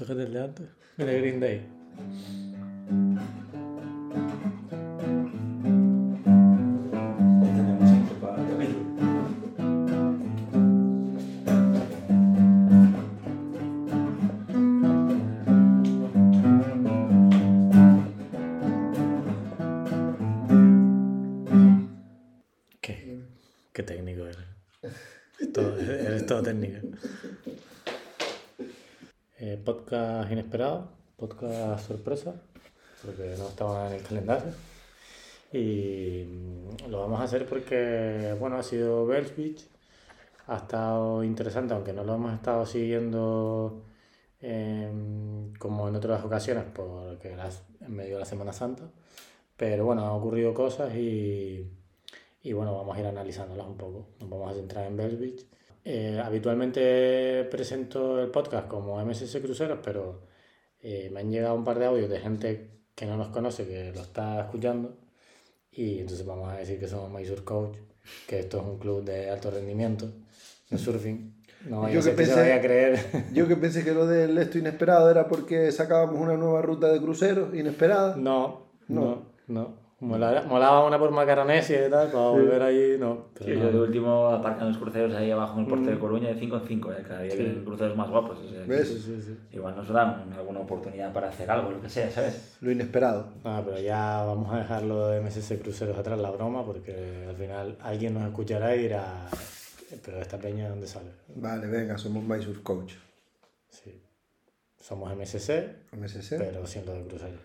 [0.00, 0.66] Tócate el de antes.
[0.96, 1.40] Mira, Green
[30.50, 32.34] inesperado, podcast sorpresa,
[33.04, 34.52] porque no estaba en el calendario.
[35.52, 39.64] Y mm, lo vamos a hacer porque, bueno, ha sido Bells Beach,
[40.48, 43.84] ha estado interesante, aunque no lo hemos estado siguiendo
[44.40, 47.48] em, como en otras ocasiones, porque era
[47.80, 48.90] en medio de la Semana Santa.
[49.56, 51.70] Pero bueno, han ocurrido cosas y,
[52.42, 54.08] y bueno, vamos a ir analizándolas un poco.
[54.20, 55.46] Nos vamos a centrar en Bells Beach.
[55.84, 60.29] Eh, habitualmente presento el podcast como MSS Cruceros, pero
[60.82, 63.92] eh, me han llegado un par de audios de gente que no nos conoce, que
[63.94, 64.96] lo está escuchando.
[65.72, 67.76] Y entonces vamos a decir que somos Mysore Coach,
[68.26, 70.10] que esto es un club de alto rendimiento,
[70.68, 71.34] de surfing.
[71.68, 72.98] No Yo que que se pensé- vaya a creer.
[73.34, 76.98] Yo que pensé que lo del esto inesperado era porque sacábamos una nueva ruta de
[77.00, 78.16] cruceros inesperada.
[78.16, 79.00] No, No.
[79.00, 79.79] no, no.
[80.00, 83.26] Molaba, molaba una por Macaronesia y tal, para volver ahí, no.
[83.38, 83.80] Sí, Pero yo de no.
[83.82, 86.00] último aparcan los cruceros ahí abajo en el puerto de Mm.
[86.00, 87.36] Coruña de 5 en 5, eh, cada día Sí.
[87.36, 88.38] vienen cruceros más guapos.
[88.38, 88.88] o sea, ¿Ves?
[88.88, 89.36] Sí, sí, sí.
[89.52, 92.56] Igual nos dan alguna oportunidad para hacer algo, lo que sea, ¿sabes?
[92.62, 93.26] Lo inesperado.
[93.44, 97.76] Ah, pero ya vamos a dejarlo de MSC Cruceros atrás, la broma, porque al final
[97.82, 99.26] alguien nos escuchará y dirá,
[100.02, 101.10] pero esta peña, ¿de ¿dónde sale?
[101.34, 102.94] Vale, venga, somos Mysore Coach.
[103.68, 104.00] Sí.
[104.80, 106.38] Somos MSC, MSC.
[106.38, 107.38] pero siendo de cruceros.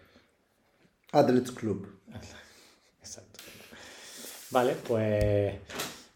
[1.11, 1.87] Athletes Club.
[4.55, 5.53] Vale, pues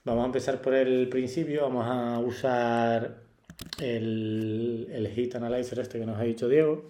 [0.06, 1.64] vamos a empezar por el principio.
[1.64, 3.18] Vamos a usar
[3.82, 6.90] el, el Hit Analyzer este que nos ha dicho Diego.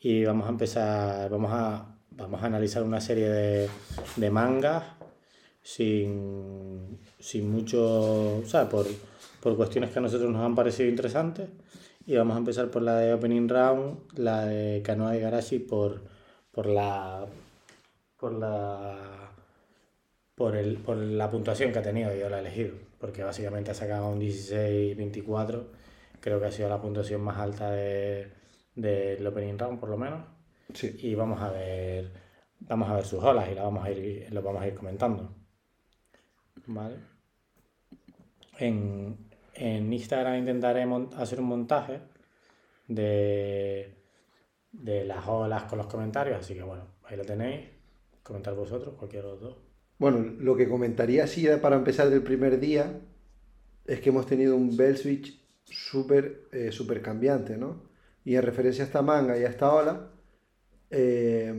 [0.00, 3.68] Y vamos a empezar, vamos a, vamos a analizar una serie de,
[4.16, 4.82] de mangas
[5.62, 8.86] sin, sin mucho, o sea, por,
[9.40, 11.48] por cuestiones que a nosotros nos han parecido interesantes.
[12.06, 16.02] Y vamos a empezar por la de Opening Round, la de Kanoa y Garashi por,
[16.50, 17.24] por la
[18.18, 19.25] por la
[20.36, 23.74] por el por la puntuación que ha tenido yo la he elegido porque básicamente ha
[23.74, 25.64] sacado un 16-24
[26.20, 28.30] creo que ha sido la puntuación más alta de
[28.74, 30.20] del opening round por lo menos.
[30.74, 30.94] Sí.
[31.00, 32.12] y vamos a ver
[32.60, 35.34] vamos a ver sus olas y la vamos a ir lo vamos a ir comentando.
[36.66, 36.96] Vale
[38.58, 39.16] en,
[39.54, 40.86] en Instagram intentaré
[41.16, 42.00] hacer un montaje
[42.88, 43.94] de
[44.72, 47.70] de las olas con los comentarios así que bueno ahí lo tenéis.
[48.22, 49.65] Comentar vosotros cualquiera de los dos
[49.98, 53.00] Bueno, lo que comentaría así para empezar del primer día
[53.86, 57.82] es que hemos tenido un Bell Switch súper eh, súper cambiante, ¿no?
[58.24, 60.10] Y en referencia a esta manga y a esta ola,
[60.90, 61.52] eh,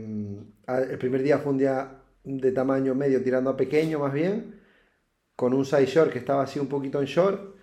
[0.67, 4.59] el primer día fue un día de tamaño medio tirando a pequeño más bien,
[5.35, 7.55] con un side short que estaba así un poquito en short.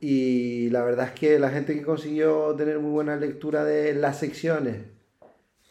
[0.00, 4.18] Y la verdad es que la gente que consiguió tener muy buena lectura de las
[4.18, 4.78] secciones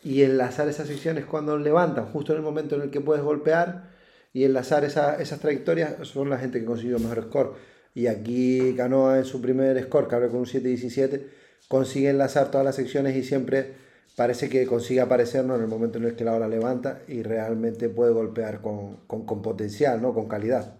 [0.03, 3.97] y enlazar esas secciones cuando levantan, justo en el momento en el que puedes golpear
[4.33, 7.53] y enlazar esa- esas trayectorias, son la gente que consiguió mejor score.
[7.95, 11.27] Y aquí Canoa en su primer score, que abre con un 7-17,
[11.67, 13.73] consigue enlazar todas las secciones y siempre
[14.15, 17.89] parece que consigue aparecernos en el momento en el que la ola levanta y realmente
[17.89, 20.13] puede golpear con, con- con potencial, ¿no?
[20.13, 20.75] con calidad.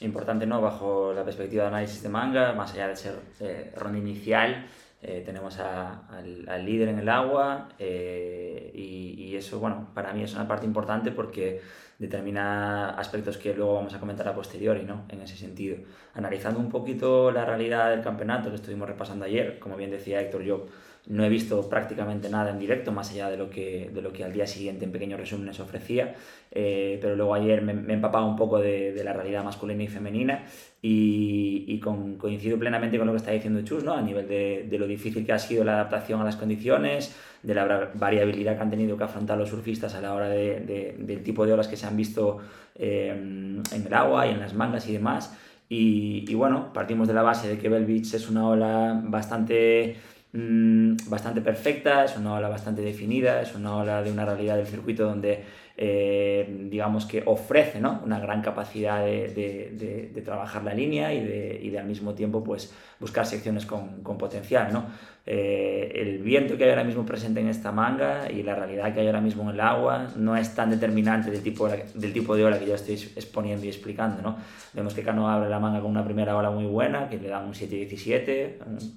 [0.00, 0.60] Importante, ¿no?
[0.60, 4.66] Bajo la perspectiva de análisis de manga, más allá de ser eh, ronda inicial,
[5.04, 10.12] eh, tenemos a- al, al líder en el agua eh, y, y eso, bueno, para
[10.12, 11.60] mí es una parte importante porque
[11.98, 15.04] determina aspectos que luego vamos a comentar a posteriori, ¿no?
[15.08, 15.76] En ese sentido.
[16.14, 20.42] Analizando un poquito la realidad del campeonato que estuvimos repasando ayer, como bien decía Héctor,
[20.42, 20.66] yo
[21.06, 24.24] no he visto prácticamente nada en directo, más allá de lo que, de lo que
[24.24, 26.14] al día siguiente en pequeños resúmenes ofrecía,
[26.50, 29.88] eh, pero luego ayer me, me he un poco de, de la realidad masculina y
[29.88, 30.44] femenina
[30.80, 33.94] y, y coincido plenamente con lo que está diciendo Chus, ¿no?
[33.94, 37.54] a nivel de, de lo difícil que ha sido la adaptación a las condiciones, de
[37.54, 41.44] la variabilidad que han tenido que afrontar los surfistas a la hora de- del tipo
[41.44, 42.38] de olas que se han visto
[42.76, 45.36] eh, en el agua y en las mangas y demás.
[45.68, 49.96] Y, y bueno, partimos de la base de que Bell Beach es una ola bastante
[50.34, 54.66] mm, bastante perfecta, es una ola bastante definida, es una ola de una realidad del
[54.66, 55.44] circuito donde
[55.76, 58.00] eh, digamos que ofrece ¿no?
[58.04, 61.86] una gran capacidad de, de- de- de trabajar la línea y de, y de al
[61.86, 64.86] mismo tiempo pues buscar secciones con, con potencial, ¿no?
[65.26, 69.00] Eh, el viento que hay ahora mismo presente en esta manga y la realidad que
[69.00, 72.44] hay ahora mismo en el agua no es tan determinante del tipo, del tipo de
[72.44, 74.36] ola que yo estoy exponiendo y explicando, ¿no?
[74.74, 77.46] Vemos que Cano abre la manga con una primera ola muy buena, que le dan
[77.46, 78.56] un 7-17,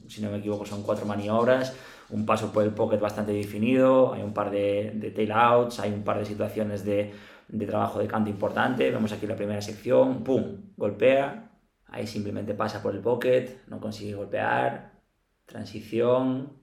[0.10, 1.74] si no me equivoco son cuatro maniobras,
[2.10, 6.04] un paso por el pocket bastante definido, hay un par de, tail outs, hay un
[6.04, 7.14] par de situaciones de,
[7.48, 11.52] de trabajo de canto importante, vemos aquí la primera sección, ¡pum!, golpea,
[11.88, 14.98] ahí simplemente pasa por el pocket, no consigue golpear,
[15.46, 16.58] transición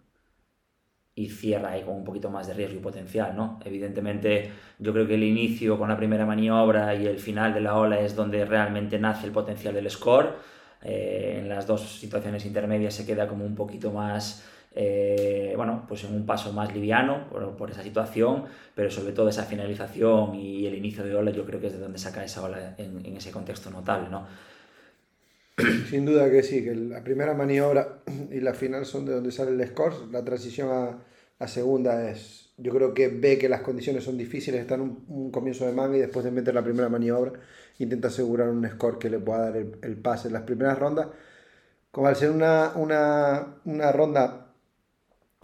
[1.17, 3.61] y cierra ahí con un poquito más de riesgo y potencial, ¿no?
[3.64, 7.76] Evidentemente, yo creo que el inicio con la primera maniobra y el final de la
[7.76, 10.35] ola es donde realmente nace el potencial del score.
[10.82, 14.44] Eh, en las dos situaciones intermedias se queda como un poquito más,
[14.76, 18.44] eh, bueno, pues en un paso más liviano por, esa situación,
[18.75, 21.79] pero sobre todo esa finalización y el inicio de ola yo creo que es de
[21.79, 24.26] donde saca esa ola en, ese contexto notable, ¿no?
[25.88, 28.00] Sin duda que sí, que la primera maniobra
[28.32, 29.94] y la final son de donde sale el score.
[30.11, 30.99] La transición a,
[31.38, 35.05] a segunda es, yo creo que ve que las condiciones son difíciles, está en un,
[35.06, 37.32] un, comienzo de manga y después de meter la primera maniobra
[37.79, 40.27] intenta asegurar un score que le pueda dar el, el pase.
[40.27, 41.06] En las primeras rondas,
[41.93, 44.44] como al ser una, una, una ronda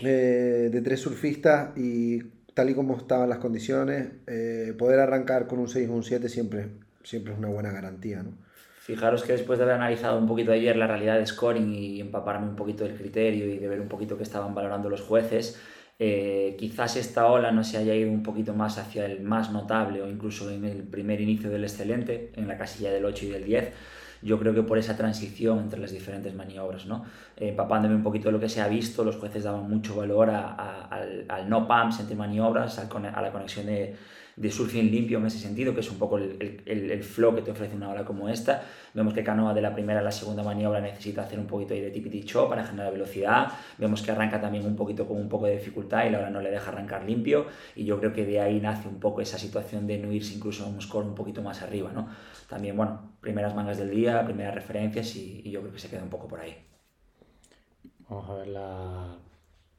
[0.02, 2.20] eh, de tres surfistas y
[2.54, 6.28] tal y como estaban las condiciones, eh, poder arrancar con un 6 o un 7
[6.28, 6.68] siempre,
[7.02, 8.32] siempre es una buena garantía, ¿no?
[8.80, 12.48] Fijaros que después de haber analizado un poquito ayer la realidad de scoring y empaparme
[12.48, 15.60] un poquito del criterio y de ver un poquito qué estaban valorando los jueces,
[16.02, 20.00] eh, quizás esta ola no se haya ido un poquito más hacia el más notable
[20.00, 23.44] o incluso en el primer inicio del excelente, en la casilla del 8 y del
[23.44, 23.72] 10.
[24.22, 27.04] Yo creo que por esa transición entre las diferentes maniobras, ¿no?
[27.36, 30.30] Eh, empapándome un poquito de lo que se ha visto, los jueces daban mucho valor
[30.30, 33.96] a, al, al, no pumps entre maniobras, a, a la conexión de,
[34.36, 37.42] de surfing limpio en ese sentido, que es un poco el, el, el, flow que
[37.42, 38.62] te ofrece una ola como esta.
[38.94, 41.90] Vemos que Canoa de la primera a la segunda maniobra necesita hacer un poquito de
[41.90, 43.48] tippity chop para generar velocidad.
[43.78, 46.40] Vemos que arranca también un poquito con un poco de dificultad y la ola no
[46.40, 47.46] le deja arrancar limpio.
[47.76, 50.64] Y yo creo que de ahí nace un poco esa situación de no irse incluso
[50.64, 51.90] a un score un poquito más arriba.
[51.92, 52.08] ¿no?
[52.48, 56.02] También, bueno, primeras mangas del día, primeras referencias y, y yo creo que se queda
[56.02, 56.56] un poco por ahí.
[58.08, 59.18] Vamos a ver la,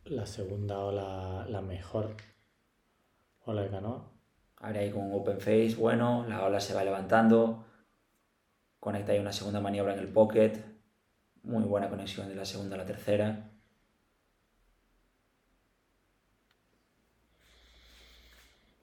[0.06, 2.16] la segunda ola, la mejor
[3.46, 4.11] ola de canoa.
[4.62, 7.66] Ahora ahí con un open face, bueno, la ola se va levantando,
[8.80, 10.54] conecta ahí una segunda maniobra en el pocket,
[11.44, 13.52] muy buena conexión de la segunda a la tercera.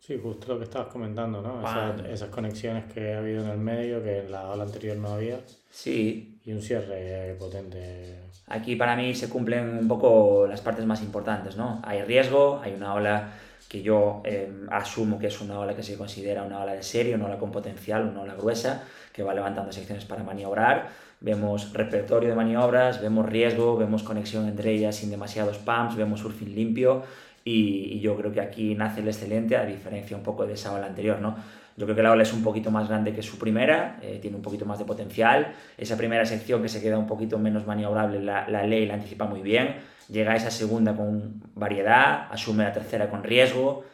[0.01, 1.61] Sí, justo lo que estabas comentando, ¿no?
[1.61, 5.09] Esas, esas, conexiones que ha habido en el medio, que en la ola anterior no
[5.09, 5.39] había.
[5.71, 6.38] Sí.
[6.49, 8.21] Y un cierre potente.
[8.47, 11.83] Aquí para mí se cumplen un poco las partes más importantes, ¿no?
[11.85, 13.35] Hay riesgo, hay una ola
[13.69, 17.15] que yo eh, asumo que es una ola que se considera una ola de serie,
[17.17, 20.89] una ola con potencial, una ola gruesa, que va levantando secciones para maniobrar.
[21.21, 26.55] Vemos repertorio de maniobras, vemos riesgo, vemos conexión entre ellas sin demasiados pumps, vemos surfing
[26.55, 27.03] limpio
[27.45, 30.73] y, y yo creo que aquí nace el excelente a diferencia un poco de esa
[30.73, 31.37] ola anterior, ¿no?
[31.79, 34.37] Yo creo que la ola es un poquito más grande que su primera, eh, tiene
[34.37, 35.55] un poquito más de potencial.
[35.79, 39.25] Esa primera sección que se queda un poquito menos maniobrable, la, la ley la anticipa
[39.25, 39.77] muy bien
[40.09, 43.85] llega a esa segunda con variedad, asume la tercera con riesgo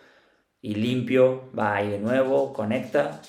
[0.63, 3.21] y limpio, va ahí de nuevo, conecta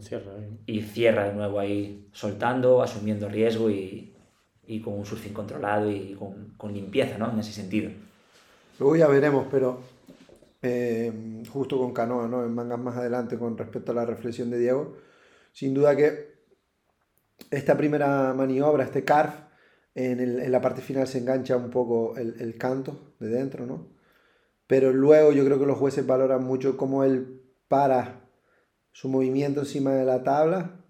[0.00, 0.32] cierra
[0.66, 4.14] y cierra de nuevo ahí soltando, asumiendo riesgo y,
[4.66, 7.30] y con un surfing controlado y con, con, limpieza, ¿no?
[7.30, 7.90] En ese sentido.
[8.80, 9.80] Luego ya veremos, pero
[10.66, 12.44] eh, justo con canoa, ¿no?
[12.44, 14.96] En mangas más adelante con respecto a la reflexión de Diego,
[15.52, 16.36] sin duda que
[17.50, 19.34] esta primera maniobra, este carve,
[19.94, 23.88] en, la parte final se engancha un poco el, canto de dentro, ¿no?
[24.66, 28.28] Pero luego yo creo que los jueces valoran mucho cómo él para
[28.92, 30.84] su movimiento encima de la tabla,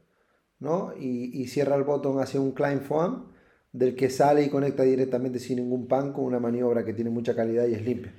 [0.58, 0.94] ¿no?
[0.98, 3.32] Y, y cierra el botón hacia un climb foam,
[3.72, 7.36] del que sale y conecta directamente sin ningún pan con una maniobra que tiene mucha
[7.36, 8.14] calidad y es limpia.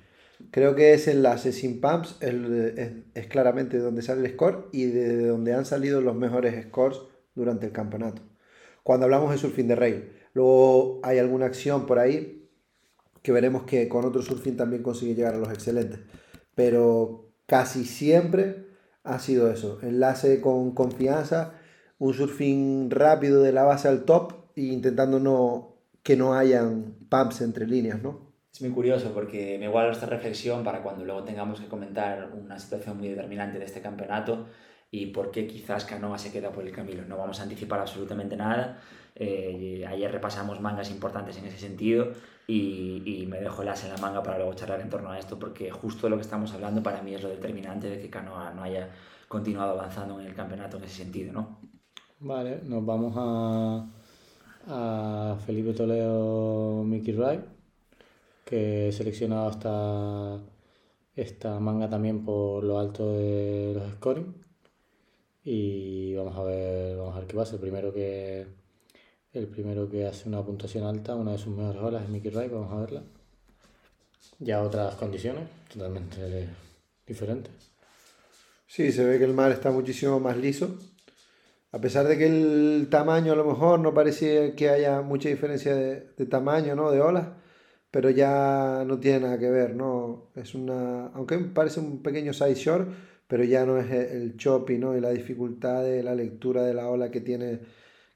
[0.51, 2.33] Creo que ese enlace sin pumps es,
[3.15, 6.99] es, claramente de donde sale el score y de donde han salido los mejores scores
[7.35, 8.21] durante el campeonato.
[8.83, 12.47] Cuando hablamos de surfing de rail, Luego hay alguna acción por ahí
[13.23, 15.99] que veremos que con otro surfing también consigue llegar a los excelentes.
[16.53, 18.67] Pero casi siempre
[19.03, 19.79] ha sido eso.
[19.81, 21.55] Enlace con confianza,
[21.97, 27.41] un surfing rápido de la base al top e intentando no, que no hayan pumps
[27.41, 28.26] entre líneas, ¿no?
[28.57, 32.57] Es muy curioso porque me guardo esta reflexión para cuando luego tengamos que comentar una
[32.57, 34.47] situación muy determinante de este campeonato
[34.89, 37.03] y por qué quizás Canoa se queda por el camino.
[37.07, 38.81] No vamos a anticipar absolutamente nada.
[39.13, 42.13] Eh, ayer repasamos mangas importantes en ese sentido
[42.47, 45.19] y, y, me dejo el as en la manga para luego charlar en torno a
[45.19, 48.55] esto porque justo lo que estamos hablando para mí es lo determinante de que Canoa
[48.55, 48.89] no haya
[49.27, 51.31] continuado avanzando en el campeonato en ese sentido.
[51.31, 51.59] ¿no?
[52.21, 53.85] Vale, nos vamos a,
[54.65, 57.56] a Felipe Toledo Mickey Wright,
[58.47, 60.39] que he seleccionado esta,
[61.15, 64.33] esta manga también por lo alto de los scoring.
[65.43, 67.55] Y vamos a ver, vamos a ver qué pasa.
[67.55, 68.47] El primero que
[69.33, 72.51] el primero que hace una puntuación alta, una de sus mejores olas es Mickey Wright,
[72.51, 73.03] vamos a verla.
[74.39, 76.49] Ya otras condiciones, totalmente
[77.05, 77.51] diferentes.
[78.65, 80.77] Sí, se ve que el mar está muchísimo más liso.
[81.71, 85.75] A pesar de que el tamaño a lo mejor no parecía que haya mucha diferencia
[85.75, 86.91] de, tamaño, ¿no?
[86.91, 87.27] De olas,
[87.91, 90.29] pero ya no tiene nada que ver, ¿no?
[90.35, 92.85] Es una, aunque parece un pequeño side shore,
[93.27, 94.95] pero ya no es el choppy, ¿no?
[94.97, 97.59] Y la dificultad de la lectura de la ola que tiene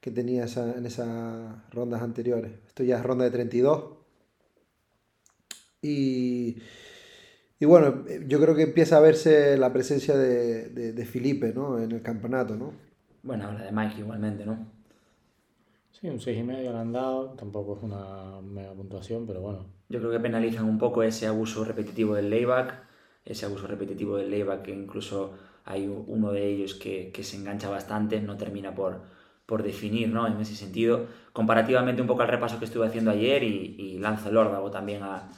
[0.02, 2.52] que tenía en esas rondas anteriores.
[2.68, 3.98] Esto ya es ronda de 32.
[5.84, 6.58] Y,
[7.60, 11.80] y bueno, yo creo que empieza a verse la presencia de, de, Felipe ¿no?
[11.80, 12.56] en el campeonato.
[12.56, 12.74] ¿no?
[13.22, 14.81] Bueno, la de Mike igualmente, ¿no?
[16.02, 19.66] Sí, un 6,5 le han dado, tampoco es una mega puntuación, pero bueno.
[19.88, 22.74] Yo creo que penalizan un poco ese abuso repetitivo del layback,
[23.24, 27.70] ese abuso repetitivo del layback que incluso hay uno de ellos que, que se engancha
[27.70, 29.02] bastante, no termina por,
[29.46, 30.26] por definir ¿no?
[30.26, 34.30] en ese sentido, comparativamente un poco al repaso que estuve haciendo ayer y, y lanzo
[34.30, 35.30] el órdago también a,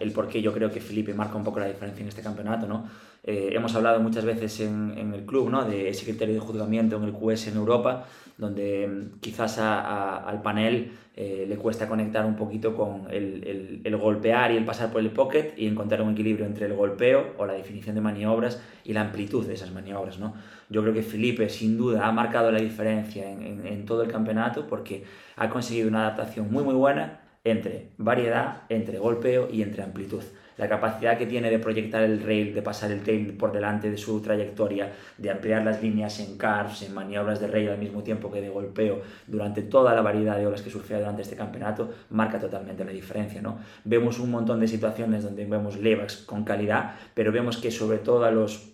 [0.00, 2.66] el por qué yo creo que Felipe marca un poco la diferencia en este campeonato.
[2.66, 2.88] ¿no?
[3.24, 5.64] Eh, hemos hablado muchas veces en, en, el club ¿no?
[5.64, 10.92] de ese criterio de juzgamiento en el QS en Europa, donde mm, quizás al panel
[11.14, 15.00] eh, le cuesta conectar un poquito con el, el, el, golpear y el pasar por
[15.02, 18.92] el pocket y encontrar un equilibrio entre el golpeo o la definición de maniobras y
[18.94, 20.18] la amplitud de esas maniobras.
[20.18, 20.34] ¿no?
[20.70, 25.04] Yo creo que Felipe sin duda ha marcado la diferencia en, todo el campeonato porque
[25.36, 30.22] ha conseguido una adaptación muy muy buena entre variedad, entre golpeo y entre amplitud.
[30.58, 33.96] La capacidad que tiene de proyectar el rail, de pasar el tail por delante de
[33.96, 38.30] su trayectoria, de ampliar las líneas en carves, en maniobras de rail al mismo tiempo
[38.30, 42.38] que de golpeo durante toda la variedad de olas que surfea durante este campeonato, marca
[42.38, 43.40] totalmente la diferencia.
[43.40, 43.58] ¿no?
[43.84, 48.24] Vemos un montón de situaciones donde vemos levax con calidad, pero vemos que sobre todo
[48.24, 48.72] a los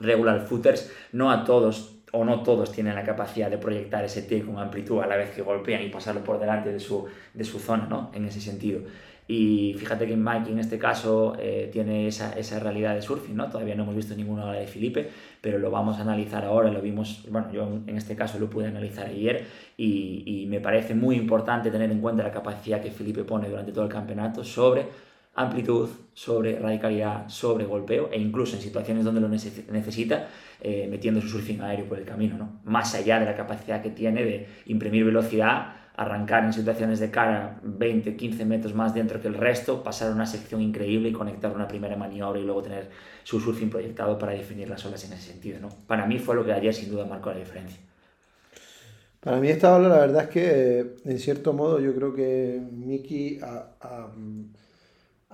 [0.00, 4.46] regular footers, no a todos o no todos tienen la capacidad de proyectar ese tail
[4.46, 7.58] con amplitud a la vez que golpean y pasarlo por delante de su, de su
[7.58, 8.10] zona, ¿no?
[8.14, 8.80] En ese sentido.
[9.26, 13.48] Y fíjate que Mike en este caso eh, tiene esa, esa, realidad de surfing, ¿no?
[13.48, 16.80] Todavía no hemos visto ninguna ola de Felipe, pero lo vamos a analizar ahora, lo
[16.82, 21.16] vimos, bueno, yo en este caso lo pude analizar ayer y, y me parece muy
[21.16, 24.86] importante tener en cuenta la capacidad que Felipe pone durante todo el campeonato sobre
[25.34, 30.28] amplitud, sobre radicalidad, sobre golpeo e incluso en situaciones donde lo necesita,
[30.60, 32.60] eh, metiendo su surfing aéreo por el camino, ¿no?
[32.64, 37.60] más allá de la capacidad que tiene de imprimir velocidad, arrancar en situaciones de cara
[37.62, 41.68] 20, 15 metros más dentro que el resto, pasar una sección increíble y conectar una
[41.68, 42.90] primera maniobra y luego tener
[43.22, 45.60] su surfing proyectado para definir las olas en ese sentido.
[45.60, 45.68] ¿no?
[45.86, 47.78] Para mí fue lo que ayer sin duda marcó la diferencia.
[49.20, 53.38] Para mí esta ola la verdad es que en cierto modo yo creo que Miki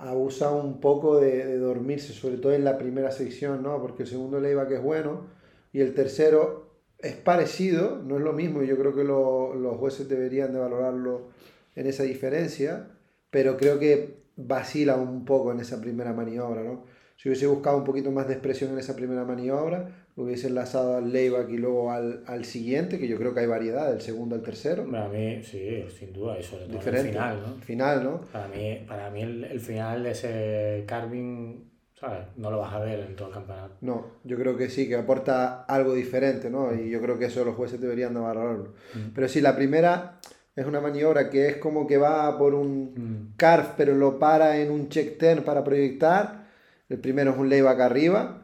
[0.01, 3.79] abusa un poco de, dormirse, sobre todo en la primera sección, ¿no?
[3.81, 5.27] Porque el segundo que es bueno
[5.71, 10.09] y el tercero es parecido, no es lo mismo, y yo creo que los jueces
[10.09, 11.29] deberían de valorarlo
[11.75, 12.87] en esa diferencia,
[13.29, 16.83] pero creo que vacila un poco en esa primera maniobra, ¿no?
[17.17, 21.11] Si hubiese buscado un poquito más de expresión en esa primera maniobra, hubiese enlazado al
[21.11, 24.41] layback y luego al, al, siguiente, que yo creo que hay variedad, del segundo al
[24.41, 24.89] tercero.
[24.89, 27.61] Para mí, sí, sin duda, y sobre todo el final, ¿no?
[27.61, 28.21] Final, ¿no?
[28.31, 31.63] Para mí, para mí el, el final de ese carving,
[31.93, 32.27] ¿sabes?
[32.35, 33.75] No lo vas a ver en todo el campeonato.
[33.81, 36.73] No, yo creo que sí, que aporta algo diferente, ¿no?
[36.73, 38.73] Y yo creo que eso los jueces deberían de valorarlo.
[38.93, 39.13] Mm.
[39.15, 40.19] Pero sí, la primera
[40.55, 43.37] es una maniobra que es como que va por un mm.
[43.37, 46.41] carve, pero lo para en un check turn para proyectar.
[46.89, 48.40] El primero es un layback arriba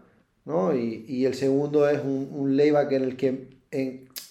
[0.48, 0.74] ¿no?
[0.74, 3.50] Y, y el segundo es un, un, layback en el que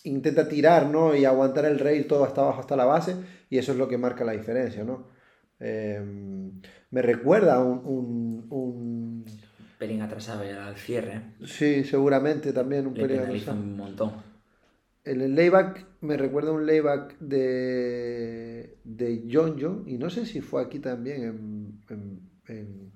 [0.05, 1.15] intenta tirar, ¿no?
[1.15, 3.15] Y aguantar el rail todo hasta abajo, hasta la base,
[3.51, 5.07] y eso es lo que marca la diferencia, ¿no?
[5.61, 6.53] Em,
[6.91, 9.25] me recuerda un, un, un...
[9.79, 11.21] pelín atrasado ya al cierre.
[11.45, 13.59] Sí, seguramente también un Le pelín atrasado.
[13.59, 14.13] un montón.
[15.05, 20.63] El, layback me recuerda un layback de, de John John, y no sé si fue
[20.63, 22.93] aquí también en, en, en,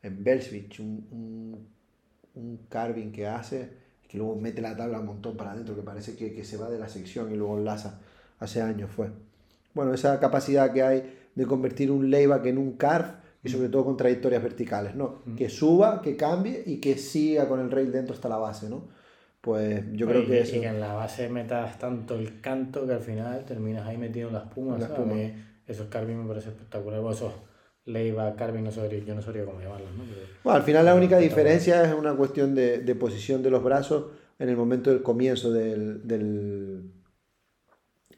[0.00, 1.81] en Belsvich, un
[2.34, 3.68] un carving que hace,
[4.08, 6.70] que luego mete la tabla un montón para adentro, que parece que, que, se va
[6.70, 8.00] de la sección y luego enlaza.
[8.38, 9.10] Hace años fue.
[9.74, 13.84] Bueno, esa capacidad que hay de convertir un layback en un carve y sobre todo
[13.84, 15.22] con trayectorias verticales, ¿no?
[15.36, 18.84] Que suba, que cambie y que siga con el rail dentro hasta la base, ¿no?
[19.40, 20.56] Pues yo creo que eso...
[20.56, 24.28] Y que en la base metas tanto el canto que al final terminas ahí metido
[24.28, 25.14] en las pumas, la espuma.
[25.66, 27.00] Esos carving me parece espectacular.
[27.12, 27.32] Eso,
[27.84, 29.90] Leiva, Carmen, sabría, yo no sabría cómo llamarlos.
[29.96, 30.04] ¿no?
[30.44, 34.06] Bueno, al final la única diferencia es una cuestión de, de, posición de los brazos
[34.38, 36.92] en el momento del comienzo del, del,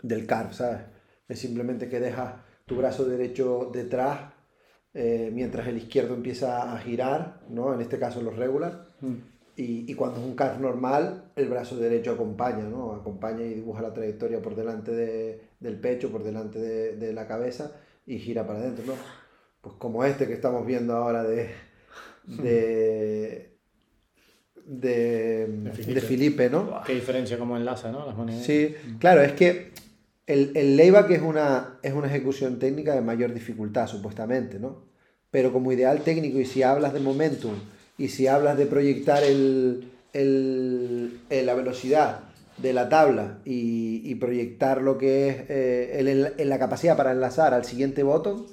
[0.02, 0.80] del carve, ¿sabes?
[1.28, 2.35] Es simplemente que dejas
[2.66, 4.33] tu brazo derecho detrás
[4.92, 7.75] eh, mientras el izquierdo empieza a girar, ¿no?
[7.75, 8.88] En este caso los regular.
[9.00, 9.14] Mm.
[9.56, 12.92] Y, y cuando es un carf normal, el brazo derecho acompaña, ¿no?
[12.92, 17.26] Acompaña y dibuja la trayectoria por delante de- del pecho, por delante de, de la
[17.26, 17.73] cabeza
[18.06, 18.92] y gira para adentro, ¿no?
[19.64, 21.49] Pues como este que estamos viendo ahora de,
[22.26, 23.50] de,
[24.66, 26.00] de, de Felipe.
[26.00, 26.83] Felipe, ¿no?
[26.87, 28.06] Qué diferencia como enlaza, ¿no?
[28.06, 28.44] Las maneras.
[28.44, 29.73] Sí, claro, es que
[30.26, 34.85] el, el layback es una, es una ejecución técnica de mayor dificultad, supuestamente, ¿no?
[35.30, 37.54] Pero como ideal técnico, y si hablas de momentum,
[37.99, 42.21] y si hablas de proyectar el, el- el- la velocidad
[42.59, 47.64] de la tabla y, y proyectar lo que es eh, la capacidad para enlazar al
[47.64, 48.47] siguiente botón,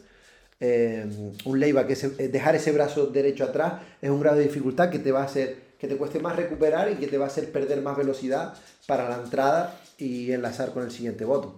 [0.62, 1.06] eh,
[1.44, 5.00] un layback, ese- eh, dejar ese brazo derecho atrás, es un grado de dificultad que
[5.00, 7.51] te va a hacer que te cueste más recuperar y que te va a hacer
[7.51, 8.53] perder más velocidad
[8.86, 11.53] para la entrada y enlazar con el siguiente botón.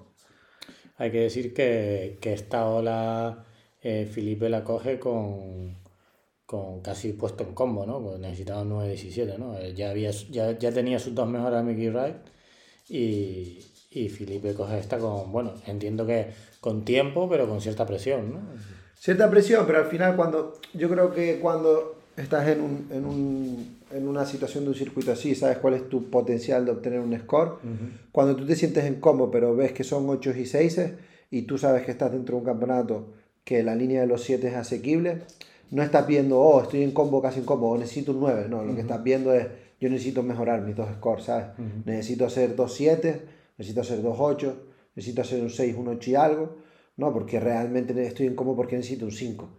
[0.98, 3.44] Hay que decir que, esta ola
[3.82, 5.76] eh, Felipe la coge con,
[6.46, 8.18] con casi puesto en combo, ¿no?
[8.18, 9.62] Necesitaba un 9-17, ¿no?
[9.76, 12.16] Ya, había, ya, ya tenía sus dos mejores Mickey Wright
[12.88, 13.60] y,
[13.92, 16.28] y Felipe coge esta con, bueno, entiendo que
[16.62, 18.40] con tiempo, pero con cierta presión, ¿no?
[19.04, 23.78] Cierta presión, pero al final cuando yo creo que cuando estás en, un, en, un-
[23.92, 27.14] en una situación de un circuito así, sabes cuál es tu potencial de obtener un
[27.20, 27.58] score.
[28.14, 30.82] Cuando tú te sientes en combo, pero ves que son 8 y 6
[31.32, 33.08] y tú sabes que estás dentro de un campeonato
[33.44, 35.24] que la línea de los 7 es asequible,
[35.70, 38.46] no estás viendo, oh, estoy en combo, casi en combo, o necesito un 9.
[38.48, 39.48] No, lo que estás viendo es,
[39.82, 41.48] yo necesito mejorar mis dos scores, ¿sabes?
[41.86, 43.20] Necesito hacer 2-7,
[43.58, 44.54] necesito hacer 2-8,
[44.96, 46.63] necesito hacer un 6, un 8 y algo.
[46.98, 49.50] No, porque realmente estoy en combo porque necesito un 5.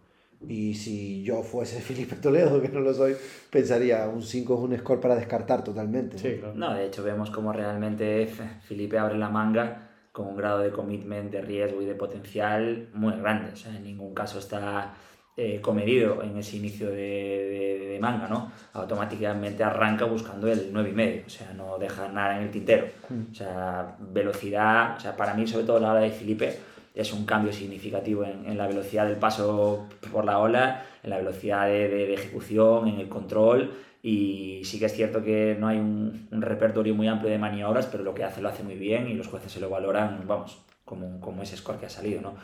[0.48, 3.14] Y si yo fuese Felipe Toledo, que no lo soy,
[3.50, 6.16] pensaría un 5 es un score para descartar totalmente.
[6.16, 6.22] ¿no?
[6.22, 6.54] Sí, claro.
[6.54, 8.26] No, de hecho vemos como realmente
[8.68, 13.14] Felipe abre la manga con un grado de commitment, de riesgo y de potencial muy
[13.16, 13.50] grande.
[13.52, 14.94] O sea, en ningún caso está
[15.36, 18.52] eh, comedido en ese inicio de, de- de manga, ¿no?
[18.74, 22.86] Automáticamente arranca buscando el 9,5, o sea, no deja nada en el tintero.
[23.32, 26.56] O sea, velocidad, o sea, para mí sobre todo la hora de Felipe
[26.94, 31.18] es un cambio significativo en, en la velocidad del paso por la ola, en la
[31.18, 33.72] velocidad de, de- de ejecución, en el control
[34.02, 37.86] y sí que es cierto que no hay un, un repertorio muy amplio de maniobras,
[37.86, 40.58] pero lo que hace lo hace muy bien y los jueces se lo valoran, vamos,
[40.84, 42.34] como, como ese score que ha salido, ¿no?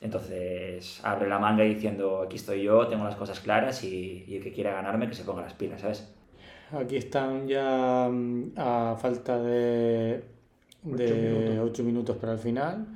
[0.00, 4.42] Entonces abre la manga diciendo, aquí estoy yo, tengo las cosas claras y, y el
[4.42, 6.12] que quiera ganarme que se ponga las pilas, ¿sabes?
[6.70, 10.22] Aquí están ya mm, a falta de,
[10.84, 12.86] de 8 minutos para el final.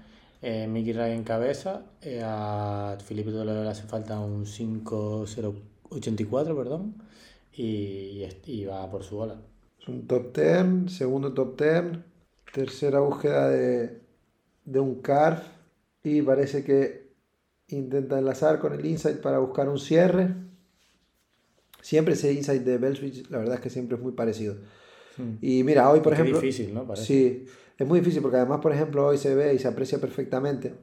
[0.42, 1.84] Eh, Mickey Ray en cabeza.
[2.00, 6.94] eh, a Felipe Toledo le hace falta un 5-0-84, perdón.
[7.52, 9.40] Y, y va por su bola.
[9.80, 11.84] Es un top 10, segundo top 10,
[12.52, 14.00] tercera búsqueda de,
[14.64, 15.44] de un carf
[16.02, 17.10] y parece que
[17.68, 20.34] intenta enlazar con el insight para buscar un cierre.
[21.82, 24.56] Siempre ese insight de Belswitch, la verdad es que siempre es muy parecido.
[25.42, 26.40] Y mira, hoy por ejemplo...
[26.40, 26.86] difícil, ¿no?
[26.86, 27.06] Parece.
[27.06, 27.44] Sí,
[27.80, 30.74] es muy difícil porque además, por ejemplo, hoy se ve y se aprecia perfectamente.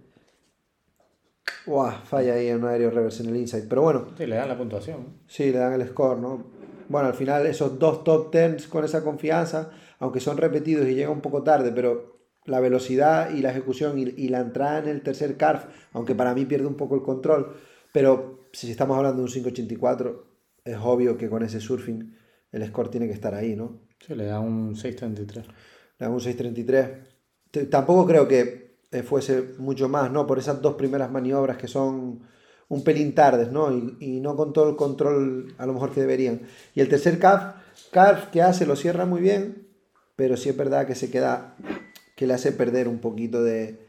[1.68, 3.66] Uah, falla ahí en un aéreo reverse en el insight.
[3.70, 5.06] Pero bueno, Sí, le dan la puntuación.
[5.28, 6.44] Sí, le dan el score, ¿no?
[6.90, 11.12] Bueno, al final esos dos top tens con esa confianza, aunque son repetidos y llega
[11.12, 15.02] un poco tarde, pero la velocidad y la ejecución y, y la entrada en el
[15.04, 17.58] tercer carf, aunque para mí pierde un poco el control,
[17.94, 20.26] pero si estamos hablando de un 584,
[20.66, 22.16] es obvio que con ese surfing
[22.52, 23.82] el score tiene que estar ahí, ¿no?
[24.00, 25.46] Sí, le dan un 6-33.
[26.00, 26.90] Dan un 633.
[27.52, 30.26] T- Tampoco creo que eh, fuese mucho más, ¿no?
[30.28, 32.20] Por esas dos primeras maniobras que son
[32.70, 33.72] un pelín tardes, ¿no?
[33.72, 36.42] Y, y no con todo el control a lo mejor que deberían.
[36.76, 37.56] Y el tercer calf,
[37.92, 39.68] calf que hace lo cierra muy bien,
[40.16, 41.56] pero sí es verdad que se queda,
[42.16, 43.80] que le hace perder un poquito de,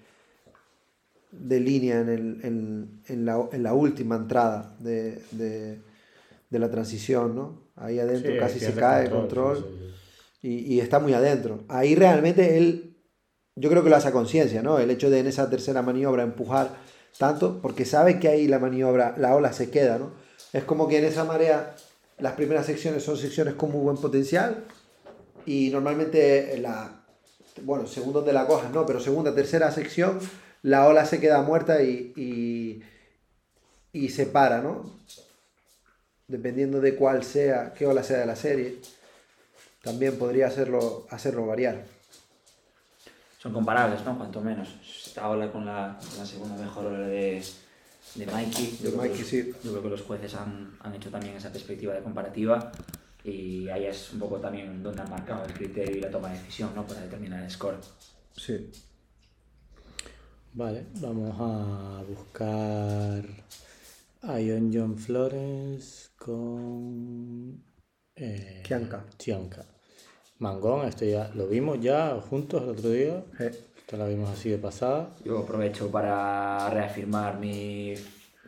[1.32, 5.80] de línea en, el- en- en la, en la última entrada de, de-
[6.50, 7.60] de la transición, ¿no?
[7.76, 9.97] Ahí adentro Sí, casi se cae control sí, sí, sí.
[10.42, 11.64] Y, y está muy adentro.
[11.68, 12.96] Ahí realmente él,
[13.56, 14.78] yo creo que lo hace a conciencia, ¿no?
[14.78, 16.76] El hecho de en esa tercera maniobra empujar
[17.18, 20.12] tanto, porque sabe que ahí la maniobra, la ola se queda, ¿no?
[20.52, 21.74] Es como que en esa marea
[22.18, 24.64] las primeras secciones son secciones con muy buen potencial
[25.46, 27.04] y normalmente en la,
[27.62, 30.18] bueno, segundo de la cojas, no, pero segunda, tercera sección,
[30.62, 32.82] la ola se queda muerta y, y,
[33.92, 34.98] y se para, ¿no?
[36.28, 38.78] Dependiendo de cuál sea, qué ola sea de la serie
[39.82, 41.84] también podría hacerlo, hacerlo variar.
[43.38, 44.16] Son comparables, ¿no?
[44.18, 44.68] Cuanto menos.
[45.06, 47.42] Esta ola con la, la segunda mejor ola de,
[48.16, 48.66] de Mikey.
[48.66, 49.52] De Yo creo que Mikey, los- sí.
[49.64, 52.72] Yo creo que los jueces han, han hecho también esa perspectiva de comparativa
[53.24, 56.38] y ahí es un poco también donde han marcado el criterio y la toma de
[56.38, 56.84] decisión, ¿no?
[56.86, 57.78] Para determinar el score.
[58.36, 58.70] Sí.
[60.54, 63.24] Vale, vamos a buscar
[64.22, 67.62] a John John Florence con
[68.20, 69.04] eh, Chianca.
[69.18, 69.64] Chianca.
[70.38, 73.22] Mangón, esto ya lo vimos ya juntos el otro día.
[73.40, 75.10] Eh, Esto la vimos así de pasada.
[75.24, 77.94] Yo aprovecho para reafirmar mi,